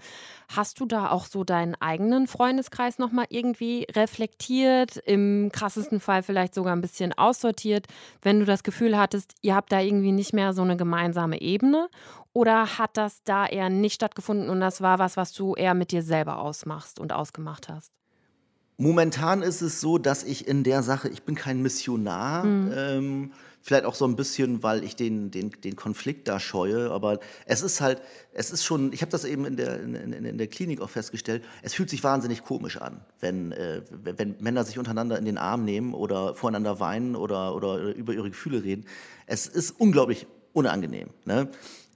hast 0.54 0.80
du 0.80 0.86
da 0.86 1.12
auch 1.12 1.26
so 1.26 1.44
deinen 1.44 1.76
eigenen 1.76 2.28
Freundeskreis 2.28 3.00
nochmal 3.00 3.26
irgendwie 3.30 3.88
reflektiert, 3.96 4.98
im 4.98 5.50
krassesten 5.52 6.00
Fall 6.00 6.24
vielleicht 6.24 6.56
sogar 6.56 6.76
ein 6.76 6.82
bisschen 6.82 7.14
aussortiert, 7.14 7.88
wenn 8.22 8.40
du 8.40 8.46
das 8.46 8.64
Gefühl 8.64 8.98
hattest, 8.98 9.34
ihr 9.42 9.56
habt 9.56 9.72
da 9.72 9.80
irgendwie 9.80 10.12
nicht 10.12 10.34
mehr 10.34 10.54
so 10.54 10.62
eine 10.62 10.78
gemeinsame 10.78 11.42
Ebene? 11.42 11.90
Oder 12.36 12.78
hat 12.78 12.98
das 12.98 13.24
da 13.24 13.48
eher 13.48 13.70
nicht 13.70 13.94
stattgefunden 13.94 14.50
und 14.50 14.60
das 14.60 14.82
war 14.82 15.00
was, 15.00 15.16
was 15.16 15.32
du 15.32 15.56
eher 15.56 15.74
mit 15.74 15.92
dir 15.92 16.04
selber 16.04 16.40
ausmachst 16.40 17.00
und 17.00 17.14
ausgemacht 17.14 17.70
hast? 17.70 17.94
Momentan 18.76 19.42
ist 19.42 19.62
es 19.62 19.80
so, 19.80 19.98
dass 19.98 20.26
ich 20.26 20.46
in 20.46 20.66
der 20.66 20.84
Sache, 20.84 21.08
ich 21.08 21.24
bin 21.24 21.36
kein 21.36 21.62
Missionar, 21.62 22.44
mhm. 22.44 22.74
ähm, 22.76 23.32
vielleicht 23.62 23.86
auch 23.86 23.96
so 23.96 24.04
ein 24.04 24.18
bisschen, 24.18 24.64
weil 24.64 24.84
ich 24.84 24.98
den, 24.98 25.32
den, 25.32 25.52
den 25.64 25.78
Konflikt 25.78 26.28
da 26.28 26.42
scheue, 26.42 26.92
aber 26.92 27.22
es 27.46 27.62
ist 27.62 27.80
halt, 27.80 28.02
es 28.34 28.52
ist 28.52 28.66
schon, 28.66 28.92
ich 28.92 29.02
habe 29.02 29.12
das 29.12 29.24
eben 29.24 29.46
in 29.46 29.56
der, 29.56 29.82
in, 29.82 29.96
in, 29.96 30.38
der 30.38 30.48
Klinik 30.48 30.82
auch 30.82 30.90
festgestellt, 30.90 31.42
es 31.62 31.74
fühlt 31.74 31.90
sich 31.90 32.04
wahnsinnig 32.04 32.44
komisch 32.44 32.82
an, 32.82 33.00
wenn, 33.22 33.54
äh, 33.54 33.82
wenn 33.92 34.36
Männer 34.40 34.66
sich 34.66 34.78
untereinander 34.78 35.18
in 35.18 35.24
den 35.24 35.38
Arm 35.38 35.64
nehmen 35.64 35.94
oder 35.94 36.36
voreinander 36.36 36.82
weinen 36.82 37.16
oder, 37.16 37.56
oder 37.56 37.78
über 37.96 38.12
ihre 38.12 38.30
Gefühle 38.30 38.62
reden. 38.62 38.86
Es 39.26 39.48
ist 39.48 39.72
unglaublich 39.80 40.28
unangenehm. 40.52 41.12
Ne? 41.24 41.50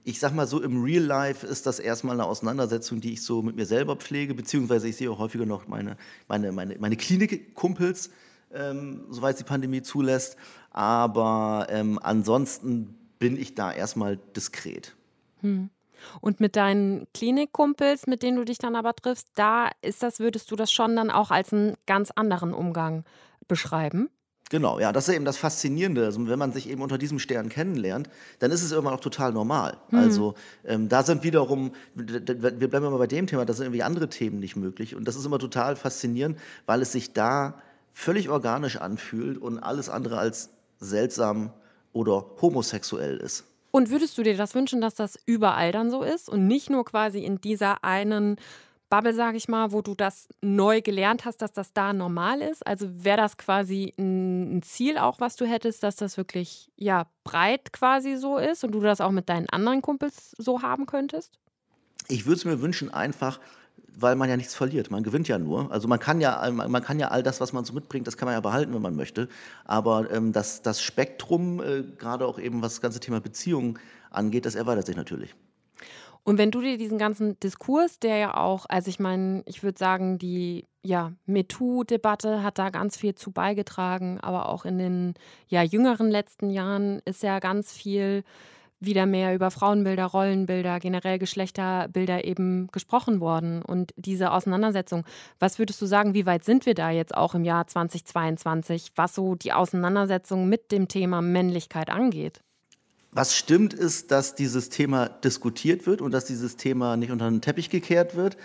Ich 0.04 0.18
sag 0.18 0.34
mal 0.34 0.46
so, 0.46 0.62
im 0.62 0.82
Real 0.82 1.02
Life 1.02 1.46
ist 1.46 1.66
das 1.66 1.78
erstmal 1.78 2.14
eine 2.14 2.24
Auseinandersetzung, 2.24 3.00
die 3.00 3.12
ich 3.12 3.22
so 3.22 3.42
mit 3.42 3.56
mir 3.56 3.66
selber 3.66 3.96
pflege, 3.96 4.34
beziehungsweise 4.34 4.88
ich 4.88 4.96
sehe 4.96 5.10
auch 5.10 5.18
häufiger 5.18 5.46
noch 5.46 5.68
meine, 5.68 5.96
meine, 6.28 6.52
meine, 6.52 6.76
meine 6.78 6.96
Klinikkumpels, 6.96 8.10
ähm, 8.52 9.04
soweit 9.10 9.38
die 9.38 9.44
Pandemie 9.44 9.82
zulässt. 9.82 10.36
Aber 10.70 11.66
ähm, 11.70 11.98
ansonsten 12.02 12.96
bin 13.18 13.36
ich 13.36 13.54
da 13.54 13.72
erstmal 13.72 14.16
diskret. 14.16 14.94
Hm. 15.40 15.70
Und 16.20 16.40
mit 16.40 16.56
deinen 16.56 17.06
Klinikkumpels, 17.12 18.06
mit 18.06 18.22
denen 18.22 18.38
du 18.38 18.44
dich 18.44 18.58
dann 18.58 18.76
aber 18.76 18.94
triffst, 18.94 19.28
da 19.34 19.70
ist 19.82 20.02
das, 20.02 20.18
würdest 20.18 20.50
du 20.50 20.56
das 20.56 20.72
schon 20.72 20.96
dann 20.96 21.10
auch 21.10 21.30
als 21.30 21.52
einen 21.52 21.74
ganz 21.86 22.10
anderen 22.10 22.54
Umgang 22.54 23.04
beschreiben? 23.48 24.08
Genau, 24.50 24.80
ja, 24.80 24.92
das 24.92 25.08
ist 25.08 25.14
eben 25.14 25.24
das 25.24 25.36
Faszinierende. 25.36 26.04
Also, 26.04 26.28
wenn 26.28 26.38
man 26.38 26.52
sich 26.52 26.68
eben 26.68 26.82
unter 26.82 26.98
diesem 26.98 27.20
Stern 27.20 27.48
kennenlernt, 27.48 28.10
dann 28.40 28.50
ist 28.50 28.62
es 28.62 28.72
irgendwann 28.72 28.94
auch 28.94 29.00
total 29.00 29.32
normal. 29.32 29.76
Mhm. 29.90 29.98
Also 29.98 30.34
ähm, 30.64 30.88
da 30.88 31.04
sind 31.04 31.22
wiederum, 31.22 31.70
wir 31.94 32.20
bleiben 32.20 32.84
immer 32.84 32.98
bei 32.98 33.06
dem 33.06 33.28
Thema, 33.28 33.44
da 33.44 33.52
sind 33.52 33.66
irgendwie 33.66 33.84
andere 33.84 34.08
Themen 34.08 34.40
nicht 34.40 34.56
möglich. 34.56 34.96
Und 34.96 35.06
das 35.06 35.14
ist 35.14 35.24
immer 35.24 35.38
total 35.38 35.76
faszinierend, 35.76 36.36
weil 36.66 36.82
es 36.82 36.90
sich 36.90 37.12
da 37.12 37.62
völlig 37.92 38.28
organisch 38.28 38.76
anfühlt 38.76 39.38
und 39.38 39.60
alles 39.60 39.88
andere 39.88 40.18
als 40.18 40.50
seltsam 40.80 41.52
oder 41.92 42.26
homosexuell 42.40 43.18
ist. 43.18 43.44
Und 43.70 43.90
würdest 43.90 44.18
du 44.18 44.24
dir 44.24 44.36
das 44.36 44.56
wünschen, 44.56 44.80
dass 44.80 44.96
das 44.96 45.16
überall 45.26 45.70
dann 45.70 45.92
so 45.92 46.02
ist 46.02 46.28
und 46.28 46.48
nicht 46.48 46.70
nur 46.70 46.84
quasi 46.84 47.20
in 47.20 47.40
dieser 47.40 47.84
einen 47.84 48.36
Bubble, 48.90 49.14
sage 49.14 49.36
ich 49.36 49.48
mal, 49.48 49.70
wo 49.70 49.82
du 49.82 49.94
das 49.94 50.28
neu 50.42 50.82
gelernt 50.82 51.24
hast, 51.24 51.40
dass 51.42 51.52
das 51.52 51.72
da 51.72 51.92
normal 51.92 52.42
ist? 52.42 52.66
Also 52.66 52.88
wäre 53.04 53.16
das 53.16 53.38
quasi 53.38 53.94
ein 53.96 54.62
Ziel 54.62 54.98
auch, 54.98 55.20
was 55.20 55.36
du 55.36 55.46
hättest, 55.46 55.84
dass 55.84 55.94
das 55.94 56.16
wirklich 56.16 56.70
ja 56.76 57.06
breit 57.22 57.72
quasi 57.72 58.16
so 58.16 58.36
ist 58.36 58.64
und 58.64 58.72
du 58.72 58.80
das 58.80 59.00
auch 59.00 59.12
mit 59.12 59.28
deinen 59.28 59.48
anderen 59.48 59.80
Kumpels 59.80 60.34
so 60.38 60.62
haben 60.62 60.86
könntest? 60.86 61.38
Ich 62.08 62.26
würde 62.26 62.38
es 62.38 62.44
mir 62.44 62.60
wünschen, 62.60 62.92
einfach, 62.92 63.38
weil 63.94 64.16
man 64.16 64.28
ja 64.28 64.36
nichts 64.36 64.56
verliert. 64.56 64.90
Man 64.90 65.04
gewinnt 65.04 65.28
ja 65.28 65.38
nur. 65.38 65.70
Also 65.70 65.86
man 65.86 66.00
kann 66.00 66.20
ja, 66.20 66.50
man 66.50 66.82
kann 66.82 66.98
ja 66.98 67.08
all 67.08 67.22
das, 67.22 67.40
was 67.40 67.52
man 67.52 67.64
so 67.64 67.72
mitbringt, 67.72 68.08
das 68.08 68.16
kann 68.16 68.26
man 68.26 68.34
ja 68.34 68.40
behalten, 68.40 68.74
wenn 68.74 68.82
man 68.82 68.96
möchte. 68.96 69.28
Aber 69.64 70.10
ähm, 70.10 70.32
das, 70.32 70.62
das 70.62 70.82
Spektrum, 70.82 71.62
äh, 71.62 71.84
gerade 71.96 72.26
auch 72.26 72.40
eben 72.40 72.60
was 72.60 72.72
das 72.74 72.80
ganze 72.80 72.98
Thema 72.98 73.20
Beziehungen 73.20 73.78
angeht, 74.10 74.46
das 74.46 74.56
erweitert 74.56 74.86
sich 74.86 74.96
natürlich. 74.96 75.36
Und 76.22 76.38
wenn 76.38 76.50
du 76.50 76.60
dir 76.60 76.78
diesen 76.78 76.98
ganzen 76.98 77.38
Diskurs, 77.40 77.98
der 77.98 78.16
ja 78.18 78.36
auch, 78.36 78.66
also 78.68 78.88
ich 78.88 79.00
meine, 79.00 79.42
ich 79.46 79.62
würde 79.62 79.78
sagen, 79.78 80.18
die 80.18 80.66
ja, 80.82 81.12
MeToo-Debatte 81.26 82.42
hat 82.42 82.58
da 82.58 82.70
ganz 82.70 82.96
viel 82.96 83.14
zu 83.14 83.32
beigetragen, 83.32 84.18
aber 84.20 84.48
auch 84.48 84.64
in 84.64 84.78
den 84.78 85.14
ja, 85.48 85.62
jüngeren 85.62 86.10
letzten 86.10 86.50
Jahren 86.50 87.00
ist 87.04 87.22
ja 87.22 87.38
ganz 87.38 87.72
viel 87.72 88.24
wieder 88.80 89.04
mehr 89.04 89.34
über 89.34 89.50
Frauenbilder, 89.50 90.06
Rollenbilder, 90.06 90.80
generell 90.80 91.18
Geschlechterbilder 91.18 92.24
eben 92.24 92.68
gesprochen 92.72 93.20
worden. 93.20 93.62
Und 93.62 93.92
diese 93.96 94.32
Auseinandersetzung, 94.32 95.04
was 95.38 95.58
würdest 95.58 95.80
du 95.82 95.86
sagen, 95.86 96.14
wie 96.14 96.26
weit 96.26 96.44
sind 96.44 96.64
wir 96.64 96.74
da 96.74 96.90
jetzt 96.90 97.14
auch 97.14 97.34
im 97.34 97.44
Jahr 97.44 97.66
2022, 97.66 98.92
was 98.96 99.14
so 99.14 99.34
die 99.34 99.52
Auseinandersetzung 99.52 100.48
mit 100.48 100.72
dem 100.72 100.88
Thema 100.88 101.20
Männlichkeit 101.20 101.90
angeht? 101.90 102.40
Was 103.12 103.34
stimmt, 103.34 103.74
ist, 103.74 104.12
dass 104.12 104.36
dieses 104.36 104.68
Thema 104.68 105.08
diskutiert 105.08 105.86
wird 105.86 106.00
und 106.00 106.12
dass 106.12 106.26
dieses 106.26 106.56
Thema 106.56 106.96
nicht 106.96 107.10
unter 107.10 107.28
den 107.28 107.40
Teppich 107.40 107.68
gekehrt 107.68 108.14
wird. 108.14 108.36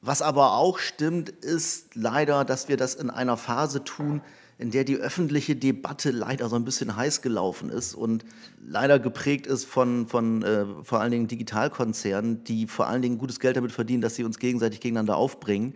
Was 0.00 0.22
aber 0.22 0.52
auch 0.52 0.78
stimmt, 0.78 1.30
ist 1.30 1.96
leider, 1.96 2.44
dass 2.44 2.68
wir 2.68 2.76
das 2.76 2.94
in 2.94 3.10
einer 3.10 3.36
Phase 3.36 3.82
tun, 3.82 4.20
in 4.58 4.70
der 4.70 4.84
die 4.84 4.96
öffentliche 4.96 5.56
Debatte 5.56 6.12
leider 6.12 6.48
so 6.48 6.54
ein 6.54 6.64
bisschen 6.64 6.94
heiß 6.94 7.22
gelaufen 7.22 7.70
ist 7.70 7.94
und 7.94 8.24
leider 8.64 9.00
geprägt 9.00 9.46
ist 9.48 9.64
von, 9.64 10.06
von 10.06 10.42
äh, 10.42 10.64
vor 10.84 11.00
allen 11.00 11.10
Dingen 11.10 11.26
Digitalkonzernen, 11.26 12.44
die 12.44 12.68
vor 12.68 12.86
allen 12.86 13.02
Dingen 13.02 13.18
gutes 13.18 13.40
Geld 13.40 13.56
damit 13.56 13.72
verdienen, 13.72 14.00
dass 14.00 14.14
sie 14.14 14.22
uns 14.22 14.38
gegenseitig 14.38 14.80
gegeneinander 14.80 15.16
aufbringen. 15.16 15.74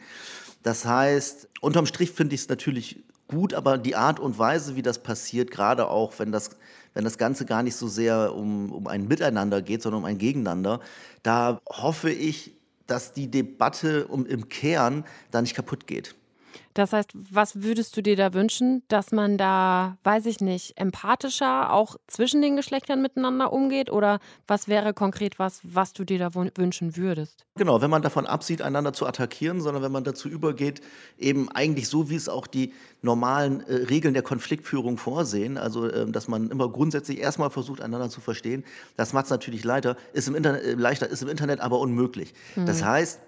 Das 0.63 0.85
heißt, 0.85 1.49
unterm 1.61 1.87
Strich 1.87 2.13
finde 2.13 2.37
ich 2.37 2.43
es 2.43 2.49
natürlich 2.49 3.03
gut, 3.27 3.53
aber 3.53 3.79
die 3.79 3.97
Art 3.97 4.21
und 4.21 4.39
Weise, 4.39 4.77
wie 4.77 4.83
das 4.83 5.03
passiert, 5.03 5.51
gerade 5.51 5.89
auch 5.89 6.19
wenn 6.19 6.33
das 6.33 6.51
wenn 6.95 7.05
das 7.05 7.19
Ganze 7.19 7.47
gar 7.47 7.63
nicht 7.63 7.77
so 7.77 7.89
sehr 7.89 8.35
um, 8.35 8.73
um 8.73 8.87
ein 8.87 9.07
Miteinander 9.07 9.63
geht, 9.63 9.83
sondern 9.83 10.03
um 10.03 10.05
ein 10.05 10.19
Gegeneinander, 10.19 10.81
da 11.23 11.61
hoffe 11.69 12.11
ich, 12.11 12.57
dass 12.87 13.13
die 13.13 13.31
Debatte 13.31 14.07
um, 14.07 14.27
im 14.27 14.49
Kern 14.49 15.05
da 15.31 15.43
nicht 15.43 15.55
kaputt 15.55 15.87
geht. 15.87 16.15
Das 16.79 16.93
heißt, 16.93 17.11
was 17.13 17.65
würdest 17.65 17.97
du 17.97 18.03
dir 18.03 18.15
da 18.15 18.33
wünschen, 18.35 18.85
dass 18.87 19.11
man 19.11 19.37
da, 19.37 19.99
weiß 20.05 20.27
ich 20.27 20.41
nicht, 20.41 20.79
empathischer 20.79 21.73
auch 21.73 21.97
zwischen 22.07 22.41
den 22.41 22.55
Geschlechtern 22.55 23.03
miteinander 23.03 23.53
umgeht? 23.53 23.91
Oder 23.91 24.21
was 24.47 24.69
wäre 24.69 24.95
konkret 24.95 25.41
was, 25.41 25.59
was 25.65 25.93
du 25.93 26.05
dir 26.05 26.21
da 26.21 26.35
wünschen 26.35 26.97
würdest? 26.97 27.47
Genau, 27.57 27.81
wenn 27.83 27.91
man 27.91 28.03
davon 28.03 28.27
absieht, 28.27 28.63
einander 28.63 28.93
zu 28.93 29.09
attackieren, 29.09 29.61
sondern 29.61 29.83
wenn 29.83 29.91
man 29.91 30.05
dazu 30.05 30.29
übergeht, 30.29 30.81
eben 31.19 31.51
eigentlich 31.51 31.89
so, 31.89 32.11
wie 32.11 32.15
es 32.15 32.29
auch 32.29 32.47
die 32.47 32.73
normalen 33.03 33.61
äh, 33.63 33.75
Regeln 33.75 34.15
der 34.15 34.23
Konfliktführung 34.23 34.99
vorsehen, 34.99 35.59
also 35.59 35.89
äh, 35.89 36.09
dass 36.09 36.29
man 36.29 36.49
immer 36.49 36.69
grundsätzlich 36.69 37.19
erstmal 37.19 37.51
versucht, 37.51 37.81
einander 37.81 38.09
zu 38.09 38.21
verstehen. 38.21 38.65
Das 38.97 39.13
macht 39.13 39.25
es 39.25 39.31
natürlich 39.33 39.65
leichter, 39.65 39.97
ist 40.13 40.29
im 40.29 40.37
Internet, 40.37 40.63
äh, 40.63 40.75
leichter, 40.75 41.09
ist 41.09 41.23
im 41.23 41.29
Internet 41.29 41.59
aber 41.59 41.81
unmöglich. 41.81 42.35
Mhm. 42.55 42.67
Das 42.67 42.85
heißt, 42.85 43.19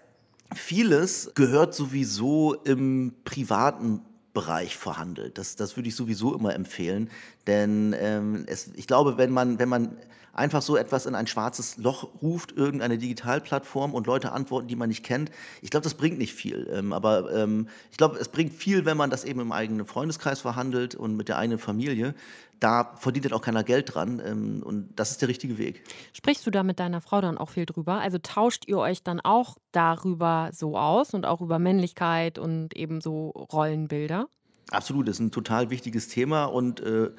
Vieles 0.55 1.33
gehört 1.35 1.75
sowieso 1.75 2.55
im 2.55 3.13
privaten 3.25 4.03
Bereich 4.33 4.77
verhandelt. 4.77 5.39
Das, 5.39 5.57
das 5.57 5.77
würde 5.77 5.89
ich 5.89 5.97
sowieso 5.97 6.35
immer 6.35 6.55
empfehlen. 6.55 7.11
Denn 7.47 7.95
ähm, 7.99 8.45
es, 8.47 8.71
ich 8.77 8.87
glaube, 8.87 9.19
wenn 9.19 9.31
man, 9.31 9.59
wenn 9.59 9.69
man 9.69 9.97
einfach 10.33 10.63
so 10.63 10.77
etwas 10.77 11.07
in 11.07 11.15
ein 11.15 11.27
schwarzes 11.27 11.77
Loch 11.77 12.09
ruft, 12.23 12.53
irgendeine 12.53 12.99
Digitalplattform 12.99 13.95
und 13.95 14.07
Leute 14.07 14.33
antworten, 14.33 14.69
die 14.69 14.77
man 14.77 14.89
nicht 14.89 15.05
kennt, 15.05 15.31
ich 15.63 15.71
glaube, 15.71 15.85
das 15.85 15.95
bringt 15.95 16.19
nicht 16.19 16.35
viel. 16.35 16.69
Ähm, 16.73 16.93
aber 16.93 17.33
ähm, 17.35 17.69
ich 17.91 17.97
glaube, 17.97 18.19
es 18.19 18.29
bringt 18.29 18.53
viel, 18.53 18.85
wenn 18.85 18.97
man 18.97 19.11
das 19.11 19.25
eben 19.25 19.41
im 19.41 19.53
eigenen 19.53 19.87
Freundeskreis 19.87 20.41
verhandelt 20.41 20.95
und 20.95 21.17
mit 21.17 21.29
der 21.29 21.39
eigenen 21.39 21.59
Familie 21.59 22.15
da 22.61 22.93
verdient 22.97 23.25
dann 23.25 23.33
auch 23.33 23.43
keiner 23.43 23.65
Geld 23.65 23.95
dran. 23.95 24.23
Ähm, 24.25 24.63
und 24.63 24.91
das 24.97 25.11
ist 25.11 25.23
der 25.23 25.29
richtige 25.29 25.59
Weg. 25.59 25.83
Sprichst 26.13 26.47
du 26.47 26.51
da 26.51 26.63
mit 26.63 26.79
deiner 26.79 27.01
Frau 27.01 27.21
dann 27.21 27.39
auch 27.39 27.49
viel 27.49 27.67
drüber? 27.67 28.01
Also 28.01 28.19
tauscht 28.19 28.65
ihr 28.69 28.79
euch 28.79 29.03
dann 29.03 29.21
auch 29.21 29.57
darüber 29.73 30.51
so 30.53 30.77
aus 30.79 31.15
und 31.15 31.27
auch 31.27 31.41
über 31.41 31.59
Männlichkeit 31.59 32.39
und 32.39 32.77
eben 32.77 33.01
so 33.01 33.31
Rollenbilder? 33.31 34.29
Absolut, 34.71 35.09
das 35.09 35.17
ist 35.17 35.21
ein 35.21 35.31
total 35.33 35.71
wichtiges 35.71 36.07
Thema 36.09 36.45
und 36.45 36.81
äh, 36.81 37.11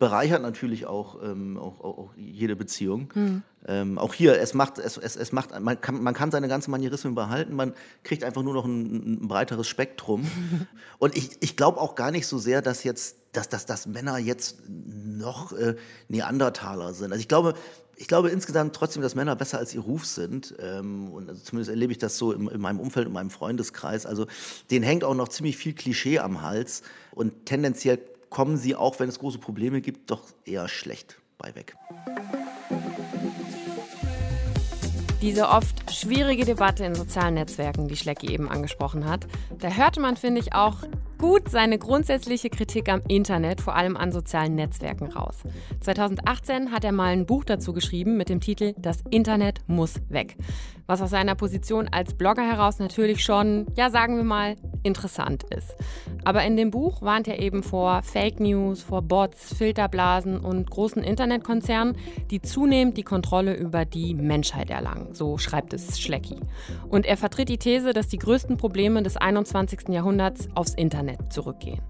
bereichert 0.00 0.40
natürlich 0.40 0.86
auch, 0.86 1.22
ähm, 1.22 1.58
auch, 1.58 1.78
auch, 1.80 2.10
jede 2.16 2.56
Beziehung. 2.56 3.12
Mhm. 3.14 3.42
Ähm, 3.66 3.98
auch 3.98 4.14
hier, 4.14 4.40
es 4.40 4.54
macht, 4.54 4.78
es, 4.78 4.96
es, 4.96 5.14
es 5.14 5.30
macht, 5.30 5.60
man 5.60 5.78
kann, 5.78 6.02
man 6.02 6.14
kann 6.14 6.30
seine 6.30 6.48
ganzen 6.48 6.70
Manierismen 6.70 7.14
behalten, 7.14 7.54
man 7.54 7.74
kriegt 8.02 8.24
einfach 8.24 8.42
nur 8.42 8.54
noch 8.54 8.64
ein, 8.64 9.22
ein 9.22 9.28
breiteres 9.28 9.68
Spektrum. 9.68 10.26
Und 10.98 11.16
ich, 11.16 11.36
ich 11.40 11.54
glaube 11.54 11.78
auch 11.78 11.94
gar 11.94 12.10
nicht 12.10 12.26
so 12.26 12.38
sehr, 12.38 12.62
dass 12.62 12.82
jetzt, 12.82 13.18
dass, 13.32 13.50
dass, 13.50 13.66
dass 13.66 13.86
Männer 13.86 14.16
jetzt 14.16 14.56
noch 14.68 15.52
äh, 15.52 15.76
Neandertaler 16.08 16.94
sind. 16.94 17.12
Also 17.12 17.20
ich 17.20 17.28
glaube, 17.28 17.52
ich 17.96 18.08
glaube 18.08 18.30
insgesamt 18.30 18.74
trotzdem, 18.74 19.02
dass 19.02 19.14
Männer 19.14 19.36
besser 19.36 19.58
als 19.58 19.74
ihr 19.74 19.82
Ruf 19.82 20.06
sind. 20.06 20.54
Ähm, 20.60 21.12
und 21.12 21.28
also 21.28 21.42
zumindest 21.42 21.68
erlebe 21.68 21.92
ich 21.92 21.98
das 21.98 22.16
so 22.16 22.32
in, 22.32 22.48
in, 22.48 22.60
meinem 22.60 22.80
Umfeld, 22.80 23.06
in 23.06 23.12
meinem 23.12 23.28
Freundeskreis. 23.28 24.06
Also 24.06 24.26
denen 24.70 24.82
hängt 24.82 25.04
auch 25.04 25.14
noch 25.14 25.28
ziemlich 25.28 25.58
viel 25.58 25.74
Klischee 25.74 26.20
am 26.20 26.40
Hals. 26.40 26.82
Und 27.12 27.44
tendenziell 27.44 27.98
kommen 28.30 28.56
sie, 28.56 28.74
auch 28.74 28.98
wenn 28.98 29.08
es 29.08 29.18
große 29.18 29.38
Probleme 29.38 29.80
gibt, 29.80 30.10
doch 30.10 30.22
eher 30.44 30.68
schlecht 30.68 31.20
bei 31.36 31.54
weg. 31.54 31.76
Diese 35.20 35.48
oft 35.48 35.92
schwierige 35.92 36.46
Debatte 36.46 36.84
in 36.84 36.94
sozialen 36.94 37.34
Netzwerken, 37.34 37.88
die 37.88 37.96
Schlecki 37.96 38.32
eben 38.32 38.48
angesprochen 38.48 39.06
hat, 39.06 39.26
da 39.58 39.68
hörte 39.68 40.00
man, 40.00 40.16
finde 40.16 40.40
ich, 40.40 40.54
auch 40.54 40.76
gut 41.18 41.50
seine 41.50 41.78
grundsätzliche 41.78 42.48
Kritik 42.48 42.88
am 42.88 43.02
Internet, 43.06 43.60
vor 43.60 43.76
allem 43.76 43.98
an 43.98 44.12
sozialen 44.12 44.54
Netzwerken, 44.54 45.12
raus. 45.12 45.42
2018 45.80 46.72
hat 46.72 46.84
er 46.84 46.92
mal 46.92 47.12
ein 47.12 47.26
Buch 47.26 47.44
dazu 47.44 47.74
geschrieben 47.74 48.16
mit 48.16 48.30
dem 48.30 48.40
Titel 48.40 48.72
Das 48.78 49.02
Internet 49.10 49.58
muss 49.66 49.96
weg. 50.08 50.38
Was 50.86 51.02
aus 51.02 51.10
seiner 51.10 51.34
Position 51.34 51.88
als 51.88 52.14
Blogger 52.14 52.42
heraus 52.42 52.78
natürlich 52.78 53.24
schon, 53.24 53.66
ja 53.76 53.90
sagen 53.90 54.16
wir 54.16 54.24
mal, 54.24 54.56
interessant 54.82 55.44
ist. 55.44 55.74
Aber 56.24 56.44
in 56.44 56.56
dem 56.56 56.70
Buch 56.70 57.02
warnt 57.02 57.28
er 57.28 57.38
eben 57.38 57.62
vor 57.62 58.02
Fake 58.02 58.40
News, 58.40 58.82
vor 58.82 59.02
Bots, 59.02 59.54
Filterblasen 59.54 60.38
und 60.40 60.70
großen 60.70 61.02
Internetkonzernen, 61.02 61.96
die 62.30 62.40
zunehmend 62.40 62.96
die 62.96 63.02
Kontrolle 63.02 63.54
über 63.54 63.84
die 63.84 64.14
Menschheit 64.14 64.70
erlangen. 64.70 65.14
So 65.14 65.38
schreibt 65.38 65.72
es 65.72 66.00
Schlecki. 66.00 66.40
Und 66.88 67.06
er 67.06 67.16
vertritt 67.16 67.48
die 67.48 67.58
These, 67.58 67.92
dass 67.92 68.08
die 68.08 68.18
größten 68.18 68.56
Probleme 68.56 69.02
des 69.02 69.16
21. 69.16 69.88
Jahrhunderts 69.88 70.48
aufs 70.54 70.74
Internet 70.74 71.32
zurückgehen. 71.32 71.80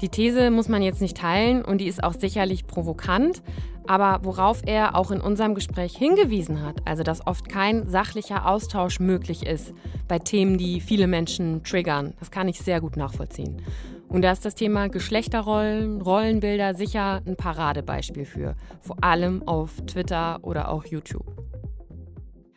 Die 0.00 0.08
These 0.08 0.50
muss 0.50 0.68
man 0.68 0.82
jetzt 0.82 1.02
nicht 1.02 1.18
teilen 1.18 1.62
und 1.62 1.78
die 1.78 1.86
ist 1.86 2.02
auch 2.02 2.14
sicherlich 2.14 2.66
provokant, 2.66 3.42
aber 3.90 4.20
worauf 4.22 4.62
er 4.64 4.94
auch 4.94 5.10
in 5.10 5.20
unserem 5.20 5.56
Gespräch 5.56 5.96
hingewiesen 5.96 6.62
hat, 6.62 6.76
also 6.84 7.02
dass 7.02 7.26
oft 7.26 7.48
kein 7.48 7.88
sachlicher 7.88 8.46
Austausch 8.48 9.00
möglich 9.00 9.44
ist 9.44 9.74
bei 10.06 10.20
Themen, 10.20 10.58
die 10.58 10.80
viele 10.80 11.08
Menschen 11.08 11.64
triggern, 11.64 12.14
das 12.20 12.30
kann 12.30 12.46
ich 12.46 12.60
sehr 12.60 12.80
gut 12.80 12.96
nachvollziehen. 12.96 13.62
Und 14.06 14.22
da 14.22 14.30
ist 14.30 14.44
das 14.44 14.54
Thema 14.54 14.88
Geschlechterrollen, 14.88 16.02
Rollenbilder 16.02 16.74
sicher 16.74 17.20
ein 17.26 17.34
Paradebeispiel 17.34 18.26
für, 18.26 18.54
vor 18.80 18.96
allem 19.00 19.42
auf 19.48 19.72
Twitter 19.88 20.38
oder 20.42 20.70
auch 20.70 20.84
YouTube. 20.84 21.26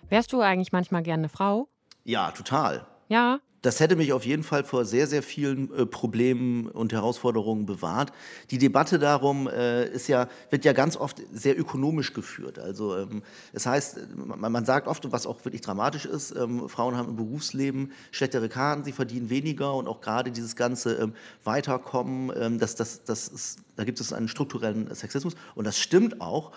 Wärst 0.10 0.34
du 0.34 0.41
eigentlich 0.41 0.72
manchmal 0.72 1.02
gerne 1.02 1.22
eine 1.22 1.30
Frau? 1.30 1.67
Ja, 2.04 2.30
total. 2.30 2.86
Ja, 3.08 3.39
das 3.63 3.80
hätte 3.80 3.95
mich 3.95 4.12
auf 4.12 4.26
jeden 4.26 4.43
Fall 4.43 4.65
vor 4.65 4.84
sehr, 4.84 5.08
sehr 5.08 5.23
vielen 5.23 5.73
äh, 5.73 5.86
Problemen 5.86 6.67
und 6.67 6.91
Herausforderungen 6.91 7.65
bewahrt. 7.65 8.12
Die 8.52 8.58
Debatte 8.58 8.99
darum 8.99 9.47
äh, 9.47 9.88
ist 9.88 10.10
ja, 10.10 10.28
wird 10.49 10.65
ja 10.65 10.73
ganz 10.73 10.97
oft 10.97 11.21
sehr 11.32 11.58
ökonomisch 11.58 12.13
geführt. 12.13 12.60
Also 12.60 12.97
ähm, 12.97 13.23
das 13.54 13.65
heißt, 13.65 13.99
man, 14.15 14.52
man, 14.52 14.65
sagt 14.65 14.88
oft, 14.88 15.10
was 15.13 15.26
auch 15.26 15.43
wirklich 15.45 15.62
dramatisch 15.62 16.06
ist, 16.06 16.36
ähm, 16.36 16.67
Frauen 16.67 16.97
haben 16.97 17.10
im 17.10 17.15
Berufsleben 17.15 17.93
schlechtere 18.12 18.49
Karten, 18.49 18.84
sie 18.84 18.91
verdienen 18.91 19.30
weniger 19.30 19.73
und 19.73 19.88
auch 19.88 20.02
gerade 20.02 20.32
dieses 20.32 20.58
ganze 20.58 20.95
ähm, 20.95 21.13
Weiterkommen, 21.45 22.34
ähm, 22.38 22.60
das, 22.60 22.76
das, 22.76 23.06
das 23.06 23.30
ist, 23.30 23.60
da 23.78 23.86
gibt 23.86 24.02
es 24.02 24.12
einen 24.12 24.28
strukturellen 24.28 24.93
Sexismus 24.93 25.36
und 25.56 25.65
das 25.65 25.80
stimmt 25.80 26.19
auch. 26.19 26.52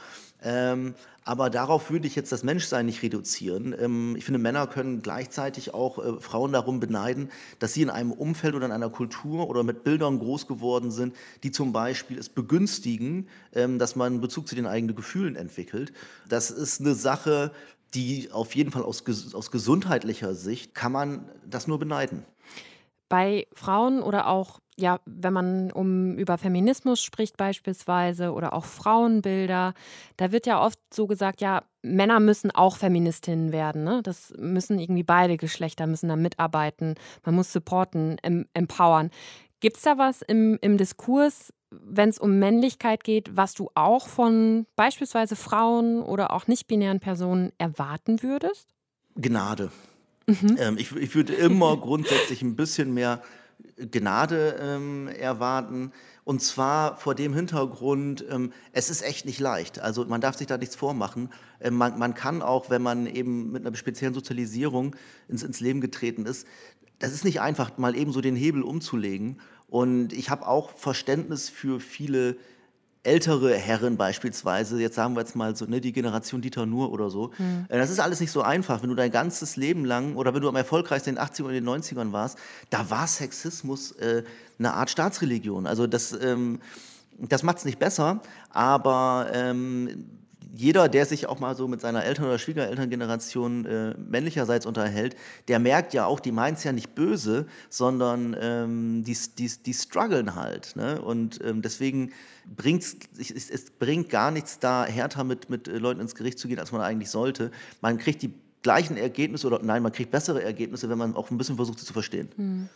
Ähm, 0.47 0.95
aber 1.25 1.51
darauf 1.51 1.91
würde 1.91 2.07
ich 2.07 2.15
jetzt 2.15 2.31
das 2.31 2.45
Menschsein 2.45 2.87
nicht 2.87 3.03
reduzieren. 3.03 3.75
Ähm, 3.77 4.15
ich 4.17 4.25
finde, 4.25 4.39
Männer 4.39 4.69
können 4.69 5.03
gleichzeitig 5.03 5.75
auch 5.75 5.99
äh, 5.99 6.21
Frauen 6.21 6.53
darum 6.53 6.79
beneiden, 6.79 7.31
dass 7.59 7.75
sie 7.75 7.83
in 7.83 7.91
einem 7.91 8.13
Umfeld 8.13 8.55
oder 8.55 8.67
in 8.67 8.71
einer 8.71 8.89
Kultur 8.89 9.51
oder 9.51 9.65
mit 9.65 9.83
Bildern 9.83 10.21
groß 10.21 10.47
geworden 10.47 10.93
sind, 10.93 11.17
die 11.43 11.51
zum 11.51 11.73
Beispiel 11.73 12.17
es 12.17 12.29
begünstigen, 12.29 13.29
ähm, 13.55 13.81
dass 13.81 13.97
man 13.97 14.21
Bezug 14.21 14.47
zu 14.47 14.55
den 14.55 14.67
eigenen 14.67 14.95
Gefühlen 14.95 15.35
entwickelt. 15.35 15.93
Das 16.29 16.53
ist 16.53 16.81
eine 16.81 16.95
Sache, 16.95 17.51
die 17.95 18.31
auf 18.31 18.55
jeden 18.55 18.71
Fall 18.71 18.85
aus, 18.85 19.03
aus 19.35 19.51
gesundheitlicher 19.51 20.37
Sicht 20.37 20.77
kann 20.77 20.93
man 20.93 21.29
das 21.45 21.67
nur 21.67 21.81
beneiden. 21.81 22.25
Bei 23.09 23.49
Frauen 23.53 24.01
oder 24.01 24.29
auch 24.29 24.61
ja, 24.79 25.01
wenn 25.07 25.33
man 25.33 25.73
um 25.73 26.17
über 26.17 26.37
Feminismus 26.37 27.03
spricht 27.03 27.37
beispielsweise 27.37 28.33
oder 28.33 28.53
auch 28.53 28.65
Frauenbilder, 28.65 29.73
da 30.17 30.33
wird 30.33 30.47
ja 30.47 30.63
oft 30.63 30.79
so 30.93 31.07
gesagt, 31.07 31.41
ja, 31.41 31.63
Männer 31.83 32.21
müssen 32.21 32.51
auch 32.51 32.77
Feministinnen 32.77 33.53
werden. 33.53 33.85
Ne? 33.85 34.03
Das 34.03 34.35
müssen 34.37 34.79
irgendwie 34.79 35.03
beide 35.03 35.37
Geschlechter 35.39 35.87
müssen 35.87 36.09
da 36.09 36.17
mitarbeiten. 36.17 36.95
Man 37.25 37.35
muss 37.35 37.53
supporten, 37.53 38.19
em 38.23 38.47
empowern. 38.53 39.11
Gibt 39.61 39.79
es 39.79 39.83
da 39.83 39.97
was 39.97 40.21
im, 40.23 40.59
im 40.61 40.77
Diskurs, 40.77 41.53
wenn 41.71 42.11
es 42.11 42.19
um 42.19 42.39
Männlichkeit 42.39 43.03
geht, 43.03 43.37
was 43.37 43.55
du 43.55 43.71
auch 43.75 44.09
von 44.09 44.67
beispielsweise 44.77 45.37
Frauen 45.37 46.03
oder 46.03 46.33
auch 46.33 46.47
nicht-binären 46.47 47.01
Personen 47.01 47.53
erwarten 47.57 48.23
würdest? 48.23 48.69
Gnade. 49.15 49.71
Mhm. 50.27 50.57
Ähm, 50.59 50.79
ich, 50.79 50.95
ich 50.95 51.15
würde 51.15 51.33
immer 51.35 51.77
grundsätzlich 51.81 52.43
ein 52.43 52.57
bisschen 52.57 52.93
mehr 52.93 53.23
Gnade 53.77 54.57
ähm, 54.61 55.09
erwarten. 55.09 55.93
Und 56.25 56.43
zwar 56.43 56.97
vor 56.97 57.15
dem 57.15 57.35
Hintergrund, 57.35 58.25
ähm, 58.31 58.53
es 58.73 58.91
ist 58.91 59.03
echt 59.03 59.27
nicht 59.27 59.39
leicht. 59.39 59.79
Also 59.79 60.05
man 60.07 60.21
darf 60.21 60.37
sich 60.37 60.47
da 60.47 60.59
nichts 60.59 60.75
vormachen. 60.75 61.31
Ähm, 61.61 61.75
man, 61.75 61.99
man, 61.99 62.15
kann 62.15 62.43
auch, 62.43 62.71
wenn 62.71 62.83
man 62.83 63.07
eben 63.07 63.53
mit 63.53 63.67
einer 63.67 63.77
speziellen 63.77 64.15
Sozialisierung 64.15 64.97
ins, 65.29 65.43
ins 65.43 65.61
Leben 65.61 65.81
getreten 65.81 66.27
ist, 66.27 66.47
das 66.99 67.13
ist 67.13 67.25
nicht 67.25 67.41
einfach, 67.41 67.77
mal 67.77 67.95
eben 67.95 68.13
so 68.13 68.21
den 68.21 68.37
Hebel 68.37 68.63
umzulegen. 68.63 69.41
Und 69.69 70.13
ich 70.13 70.31
habe 70.31 70.47
auch 70.47 70.71
Verständnis 70.71 71.49
für 71.49 71.81
viele 71.81 72.37
ältere 73.07 73.55
Herren 73.55 73.97
beispielsweise, 73.97 74.81
jetzt 74.81 74.97
sagen 74.97 75.15
wir 75.15 75.21
jetzt 75.21 75.37
mal 75.37 75.55
so, 75.57 75.65
ne, 75.65 75.81
die 75.81 75.93
Generation 75.93 76.43
Dieter 76.43 76.67
Nuhr 76.67 76.93
oder 76.93 77.09
so, 77.09 77.33
mhm. 77.39 77.67
das 77.69 77.91
ist 77.91 78.01
alles 78.01 78.21
nicht 78.21 78.33
so 78.33 78.43
einfach. 78.43 78.83
Wenn 78.83 78.91
du 78.91 78.95
dein 78.95 79.11
ganzes 79.11 79.57
Leben 79.57 79.85
lang 79.85 80.17
oder 80.17 80.35
wenn 80.35 80.43
du 80.43 80.49
am 80.49 80.57
erfolgreichsten 80.57 81.11
in 81.11 81.17
den 81.17 81.25
80ern 81.25 81.45
und 81.45 81.53
den 81.53 81.69
90ern 81.69 82.13
warst, 82.13 82.39
da 82.71 82.91
war 82.91 83.07
Sexismus 83.07 83.93
äh, 83.93 84.25
eine 84.59 84.75
Art 84.75 84.91
Staatsreligion. 84.91 85.67
Also 85.67 85.87
das, 85.87 86.13
ähm, 86.13 86.61
das 87.19 87.43
macht 87.43 87.59
es 87.59 87.65
nicht 87.65 87.79
besser, 87.79 88.21
aber 88.51 89.29
ähm, 89.33 90.07
jeder, 90.57 90.89
der 90.89 91.05
sich 91.07 91.27
auch 91.27 91.39
mal 91.39 91.55
so 91.55 91.69
mit 91.69 91.81
seiner 91.81 92.05
Eltern- 92.05 92.27
oder 92.27 92.39
Schwiegerelterngeneration 92.39 93.67
äh, 93.67 93.95
männlicherseits 93.99 94.65
unterhält, 94.65 95.17
der 95.49 95.59
merkt 95.59 95.93
ja 95.93 96.07
auch, 96.07 96.19
die 96.19 96.33
meint 96.33 96.59
es 96.59 96.65
ja 96.65 96.73
nicht 96.73 96.95
böse, 96.95 97.47
sondern 97.69 98.35
ähm, 98.41 99.05
die, 99.05 99.17
die, 99.39 99.51
die 99.65 99.75
strugglen 99.75 100.35
halt. 100.35 100.75
Ne? 100.77 101.01
Und 101.01 101.41
ähm, 101.45 101.63
deswegen 101.63 102.13
bringt 102.57 102.83
es, 102.83 102.97
es 103.31 103.71
bringt 103.71 104.09
gar 104.09 104.31
nichts 104.31 104.59
da, 104.59 104.85
härter 104.85 105.25
mit, 105.25 105.51
mit 105.51 105.69
äh, 105.69 105.79
Leuten 105.79 106.01
ins 106.01 106.15
Gericht 106.15 106.39
zu 106.39 106.49
gehen, 106.49 106.59
als 106.59 106.73
man 106.73 106.81
eigentlich 106.81 107.11
sollte. 107.11 107.51
Man 107.81 107.99
kriegt 107.99 108.23
die 108.23 108.33
gleichen 108.63 108.97
Ergebnisse 108.97 109.47
oder 109.47 109.61
nein, 109.63 109.83
man 109.83 109.93
kriegt 109.93 110.11
bessere 110.11 110.43
Ergebnisse, 110.43 110.89
wenn 110.89 110.99
man 110.99 111.15
auch 111.15 111.31
ein 111.31 111.39
bisschen 111.39 111.57
versucht, 111.57 111.79
sie 111.79 111.87
zu 111.87 111.93
verstehen. 111.93 112.31
Hm. 112.37 112.69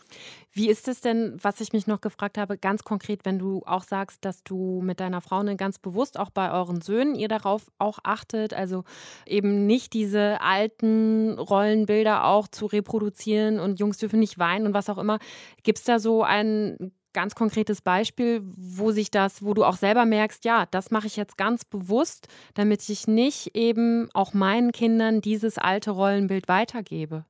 Wie 0.53 0.69
ist 0.69 0.87
es 0.87 1.01
denn, 1.01 1.37
was 1.41 1.59
ich 1.61 1.73
mich 1.73 1.87
noch 1.87 2.01
gefragt 2.01 2.37
habe, 2.37 2.57
ganz 2.57 2.83
konkret, 2.83 3.25
wenn 3.25 3.39
du 3.39 3.61
auch 3.65 3.83
sagst, 3.83 4.23
dass 4.23 4.43
du 4.43 4.81
mit 4.81 4.99
deiner 4.99 5.21
Frau 5.21 5.41
ganz 5.55 5.79
bewusst 5.79 6.19
auch 6.19 6.29
bei 6.29 6.51
euren 6.51 6.81
Söhnen 6.81 7.15
ihr 7.15 7.27
darauf 7.27 7.71
auch 7.77 7.99
achtet, 8.03 8.53
also 8.53 8.83
eben 9.25 9.65
nicht 9.65 9.93
diese 9.93 10.39
alten 10.41 11.37
Rollenbilder 11.39 12.25
auch 12.25 12.47
zu 12.47 12.67
reproduzieren 12.67 13.59
und 13.59 13.79
Jungs 13.79 13.97
dürfen 13.97 14.19
nicht 14.19 14.39
weinen 14.39 14.67
und 14.67 14.73
was 14.73 14.89
auch 14.89 14.97
immer. 14.97 15.19
Gibt 15.63 15.79
es 15.79 15.83
da 15.85 15.99
so 15.99 16.23
ein 16.23 16.91
ganz 17.13 17.35
konkretes 17.35 17.81
Beispiel, 17.81 18.41
wo 18.43 18.91
sich 18.91 19.11
das, 19.11 19.43
wo 19.43 19.53
du 19.53 19.63
auch 19.63 19.77
selber 19.77 20.05
merkst, 20.05 20.45
ja, 20.45 20.65
das 20.71 20.91
mache 20.91 21.07
ich 21.07 21.15
jetzt 21.15 21.37
ganz 21.37 21.65
bewusst, 21.65 22.27
damit 22.53 22.87
ich 22.89 23.07
nicht 23.07 23.55
eben 23.55 24.09
auch 24.13 24.33
meinen 24.33 24.71
Kindern 24.71 25.21
dieses 25.21 25.57
alte 25.57 25.91
Rollenbild 25.91 26.47
weitergebe? 26.47 27.25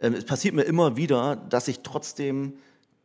Ähm, 0.00 0.14
es 0.14 0.24
passiert 0.24 0.54
mir 0.54 0.62
immer 0.62 0.96
wieder, 0.96 1.36
dass 1.36 1.68
ich 1.68 1.80
trotzdem 1.80 2.58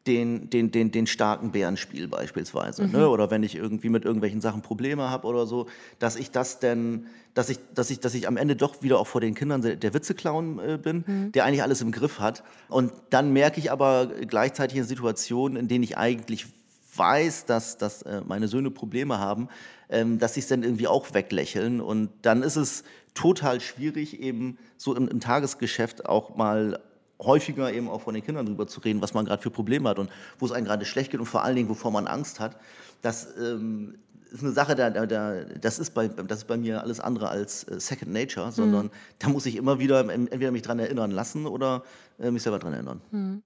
den, 0.08 0.50
den, 0.50 0.72
den, 0.72 0.92
den 0.92 1.08
starken 1.08 1.52
Bären 1.52 1.78
spiele 1.78 2.08
beispielsweise. 2.08 2.84
Ne? 2.84 2.88
Mhm. 2.90 2.94
Ne? 2.96 3.10
Oder 3.10 3.32
wenn 3.32 3.44
ich 3.44 3.56
irgendwie 3.56 3.90
mit 3.90 4.04
irgendwelchen 4.04 4.42
Sachen 4.42 4.62
Probleme 4.62 5.10
habe 5.10 5.28
oder 5.28 5.46
so, 5.46 5.68
dass 6.00 6.18
ich 6.18 6.32
das 6.32 6.60
denn, 6.60 7.08
dass 7.34 7.50
ich, 7.50 7.60
dass 7.74 7.90
ich, 7.90 8.00
dass 8.02 8.14
ich 8.14 8.28
am 8.28 8.36
Ende 8.36 8.56
doch 8.56 8.82
wieder 8.82 9.00
auch 9.00 9.08
vor 9.08 9.22
den 9.22 9.34
Kindern 9.34 9.62
der, 9.62 9.78
der 9.78 9.94
Witzeclown 9.94 10.60
äh, 10.60 10.78
bin, 10.78 11.04
mhm. 11.08 11.32
der 11.32 11.46
eigentlich 11.46 11.64
alles 11.64 11.82
im 11.82 11.92
Griff 11.92 12.20
hat. 12.20 12.44
Und 12.68 12.92
dann 13.12 13.32
merke 13.32 13.60
ich 13.60 13.72
aber 13.72 14.08
gleichzeitig 14.28 14.78
in 14.78 14.84
Situationen, 14.84 15.58
in 15.58 15.68
denen 15.70 15.84
ich 15.84 15.98
eigentlich 15.98 16.48
weiß, 16.96 17.46
dass, 17.46 17.78
dass 17.78 18.02
äh, 18.02 18.22
meine 18.26 18.48
Söhne 18.50 18.72
Probleme 18.72 19.20
haben, 19.20 19.48
ähm, 19.90 20.20
dass 20.20 20.34
sie 20.34 20.42
es 20.42 20.48
dann 20.48 20.64
irgendwie 20.64 20.88
auch 20.88 21.14
weglächeln. 21.14 21.80
Und 21.80 22.10
dann 22.24 22.44
ist 22.44 22.58
es 22.58 22.84
total 23.14 23.62
schwierig, 23.62 24.20
eben 24.20 24.58
so 24.76 24.96
im, 24.96 25.08
im 25.08 25.22
Tagesgeschäft 25.22 26.06
auch 26.06 26.36
mal 26.36 26.80
häufiger 27.20 27.72
eben 27.72 27.90
auch 27.90 28.02
von 28.02 28.14
den 28.14 28.24
Kindern 28.24 28.46
drüber 28.46 28.68
zu 28.68 28.80
reden, 28.82 29.02
was 29.02 29.14
man 29.14 29.26
gerade 29.26 29.42
für 29.42 29.52
Probleme 29.52 29.90
hat 29.90 30.00
und 30.00 30.10
wo 30.40 30.46
es 30.46 30.52
einem 30.52 30.66
gerade 30.66 30.86
schlecht 30.86 31.12
geht 31.12 31.20
und 31.20 31.26
vor 31.26 31.44
allen 31.44 31.56
Dingen, 31.56 31.70
wovor 31.70 31.92
man 31.92 32.08
Angst 32.08 32.40
hat. 32.40 32.58
Das 33.02 33.28
ähm, 33.38 33.98
ist 34.32 34.44
eine 34.44 34.52
Sache, 34.52 34.76
da, 34.76 34.90
da, 34.90 35.06
da, 35.06 35.44
das, 35.44 35.80
ist 35.80 35.92
bei, 35.92 36.08
das 36.08 36.40
ist 36.40 36.48
bei 36.48 36.58
mir 36.58 36.82
alles 36.82 37.00
andere 37.00 37.30
als 37.30 37.64
äh, 37.66 37.80
Second 37.80 38.12
Nature, 38.12 38.52
sondern 38.52 38.88
mhm. 38.88 38.92
da 39.20 39.30
muss 39.30 39.46
ich 39.46 39.56
immer 39.56 39.80
wieder 39.80 40.00
entweder 40.10 40.52
mich 40.52 40.64
dran 40.64 40.80
erinnern 40.80 41.12
lassen 41.12 41.46
oder 41.46 41.84
äh, 42.20 42.32
mich 42.32 42.44
selber 42.44 42.60
dran 42.60 42.74
erinnern. 42.74 43.02
Mhm. 43.12 43.44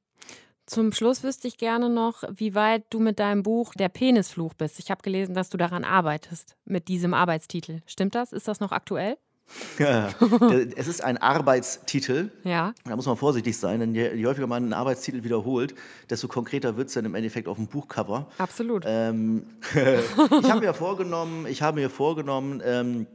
Zum 0.66 0.92
Schluss 0.92 1.24
wüsste 1.24 1.48
ich 1.48 1.58
gerne 1.58 1.90
noch, 1.90 2.24
wie 2.30 2.54
weit 2.54 2.84
du 2.90 3.00
mit 3.00 3.20
deinem 3.20 3.42
Buch 3.42 3.74
Der 3.74 3.88
Penisfluch 3.88 4.54
bist. 4.54 4.80
Ich 4.80 4.92
habe 4.92 5.02
gelesen, 5.02 5.34
dass 5.34 5.50
du 5.50 5.58
daran 5.58 5.86
arbeitest, 5.86 6.58
mit 6.66 6.90
diesem 6.90 7.14
Arbeitstitel. 7.14 7.82
Stimmt 7.86 8.16
das? 8.16 8.34
Ist 8.34 8.50
das 8.50 8.60
noch 8.60 8.74
aktuell? 8.74 9.18
es 10.76 10.88
ist 10.88 11.04
ein 11.04 11.18
Arbeitstitel. 11.18 12.32
Ja. 12.44 12.74
Da 12.84 12.96
muss 12.96 13.06
man 13.06 13.18
vorsichtig 13.18 13.58
sein, 13.58 13.80
denn 13.80 13.96
je, 13.96 14.14
je 14.14 14.26
häufiger 14.26 14.48
man 14.48 14.64
einen 14.64 14.74
Arbeitstitel 14.74 15.24
wiederholt, 15.24 15.74
desto 16.10 16.28
konkreter 16.28 16.78
wird 16.78 16.90
es 16.90 16.94
dann 16.94 17.06
im 17.06 17.16
Endeffekt 17.16 17.48
auf 17.48 17.58
dem 17.58 17.68
Buchcover. 17.68 18.28
Absolut. 18.38 18.84
Ähm, 18.86 19.44
ich 19.74 20.50
habe 20.52 20.60
mir 20.60 20.74
vorgenommen, 20.74 21.48
ich 21.48 21.62
habe 21.62 21.80
mir 21.80 21.90
vorgenommen, 21.90 22.62
ähm, 22.66 23.08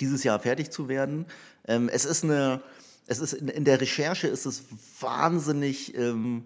dieses 0.00 0.24
Jahr 0.24 0.38
fertig 0.38 0.70
zu 0.70 0.88
werden. 0.88 1.26
Ähm, 1.66 1.88
es 1.88 2.04
ist 2.04 2.24
eine, 2.24 2.60
es 3.06 3.18
ist 3.18 3.32
in, 3.32 3.48
in, 3.48 3.64
der 3.64 3.80
Recherche 3.80 4.28
ist 4.28 4.46
es 4.46 4.64
wahnsinnig 5.00 5.96
ähm, 5.96 6.44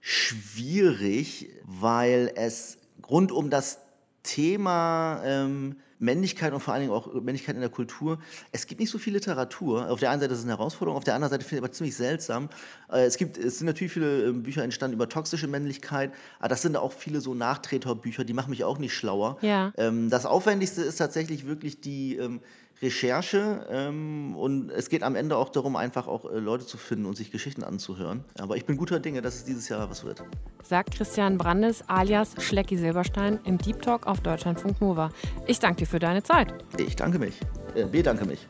schwierig, 0.00 1.50
weil 1.64 2.32
es 2.36 2.78
rund 3.08 3.32
um 3.32 3.50
das 3.50 3.78
Thema 4.22 5.22
ähm, 5.24 5.76
Männlichkeit 5.98 6.52
und 6.52 6.60
vor 6.60 6.74
allen 6.74 6.82
Dingen 6.82 6.92
auch 6.92 7.12
Männlichkeit 7.14 7.54
in 7.54 7.60
der 7.60 7.70
Kultur. 7.70 8.18
Es 8.52 8.66
gibt 8.66 8.80
nicht 8.80 8.90
so 8.90 8.98
viel 8.98 9.12
Literatur. 9.12 9.90
Auf 9.90 10.00
der 10.00 10.10
einen 10.10 10.20
Seite 10.20 10.32
ist 10.32 10.40
es 10.40 10.44
eine 10.44 10.56
Herausforderung, 10.56 10.96
auf 10.96 11.04
der 11.04 11.14
anderen 11.14 11.30
Seite 11.30 11.44
finde 11.44 11.56
ich 11.56 11.64
aber 11.64 11.72
ziemlich 11.72 11.96
seltsam. 11.96 12.48
Äh, 12.90 13.04
es, 13.04 13.16
gibt, 13.16 13.38
es 13.38 13.58
sind 13.58 13.66
natürlich 13.66 13.92
viele 13.92 14.24
ähm, 14.24 14.42
Bücher 14.42 14.62
entstanden 14.62 14.94
über 14.94 15.08
toxische 15.08 15.48
Männlichkeit, 15.48 16.12
aber 16.38 16.48
das 16.48 16.62
sind 16.62 16.76
auch 16.76 16.92
viele 16.92 17.20
so 17.20 17.34
Nachtreterbücher, 17.34 18.24
die 18.24 18.32
machen 18.32 18.50
mich 18.50 18.64
auch 18.64 18.78
nicht 18.78 18.94
schlauer. 18.94 19.38
Ja. 19.40 19.72
Ähm, 19.76 20.10
das 20.10 20.26
Aufwendigste 20.26 20.82
ist 20.82 20.96
tatsächlich 20.96 21.46
wirklich 21.46 21.80
die 21.80 22.16
ähm, 22.16 22.40
Recherche 22.80 23.66
ähm, 23.70 24.36
und 24.36 24.70
es 24.70 24.88
geht 24.88 25.02
am 25.02 25.16
Ende 25.16 25.36
auch 25.36 25.48
darum, 25.48 25.76
einfach 25.76 26.06
auch 26.06 26.30
äh, 26.30 26.38
Leute 26.38 26.66
zu 26.66 26.76
finden 26.76 27.06
und 27.06 27.16
sich 27.16 27.30
Geschichten 27.30 27.64
anzuhören. 27.64 28.24
Aber 28.38 28.56
ich 28.56 28.66
bin 28.66 28.76
guter 28.76 29.00
Dinge, 29.00 29.20
dass 29.20 29.36
es 29.36 29.44
dieses 29.44 29.68
Jahr 29.68 29.90
was 29.90 30.04
wird. 30.04 30.22
Sagt 30.62 30.94
Christian 30.94 31.38
Brandes 31.38 31.82
alias 31.88 32.34
Schlecki 32.38 32.76
Silberstein 32.76 33.40
im 33.44 33.58
Deep 33.58 33.82
Talk 33.82 34.06
auf 34.06 34.20
Deutschlandfunk 34.20 34.80
Nova. 34.80 35.10
Ich 35.46 35.58
danke 35.58 35.80
dir 35.80 35.86
für 35.86 35.98
deine 35.98 36.22
Zeit. 36.22 36.54
Ich 36.78 36.94
danke 36.94 37.18
mich. 37.18 37.34
Äh, 37.74 37.86
bedanke 37.86 38.24
mich. 38.24 38.46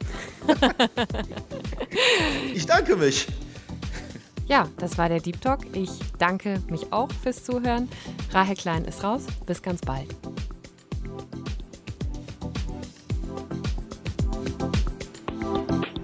ich 2.55 2.67
danke 2.67 2.97
mich. 2.97 3.29
Ja, 4.47 4.69
das 4.79 4.99
war 4.99 5.09
der 5.09 5.21
Deep 5.21 5.41
Talk. 5.41 5.61
Ich 5.75 5.91
danke 6.19 6.63
mich 6.71 6.93
auch 6.93 7.11
fürs 7.23 7.45
Zuhören. 7.45 7.89
Rahel 8.33 8.57
Klein 8.57 8.85
ist 8.85 9.05
raus. 9.05 9.27
Bis 9.47 9.63
ganz 9.63 9.81
bald. 9.81 10.09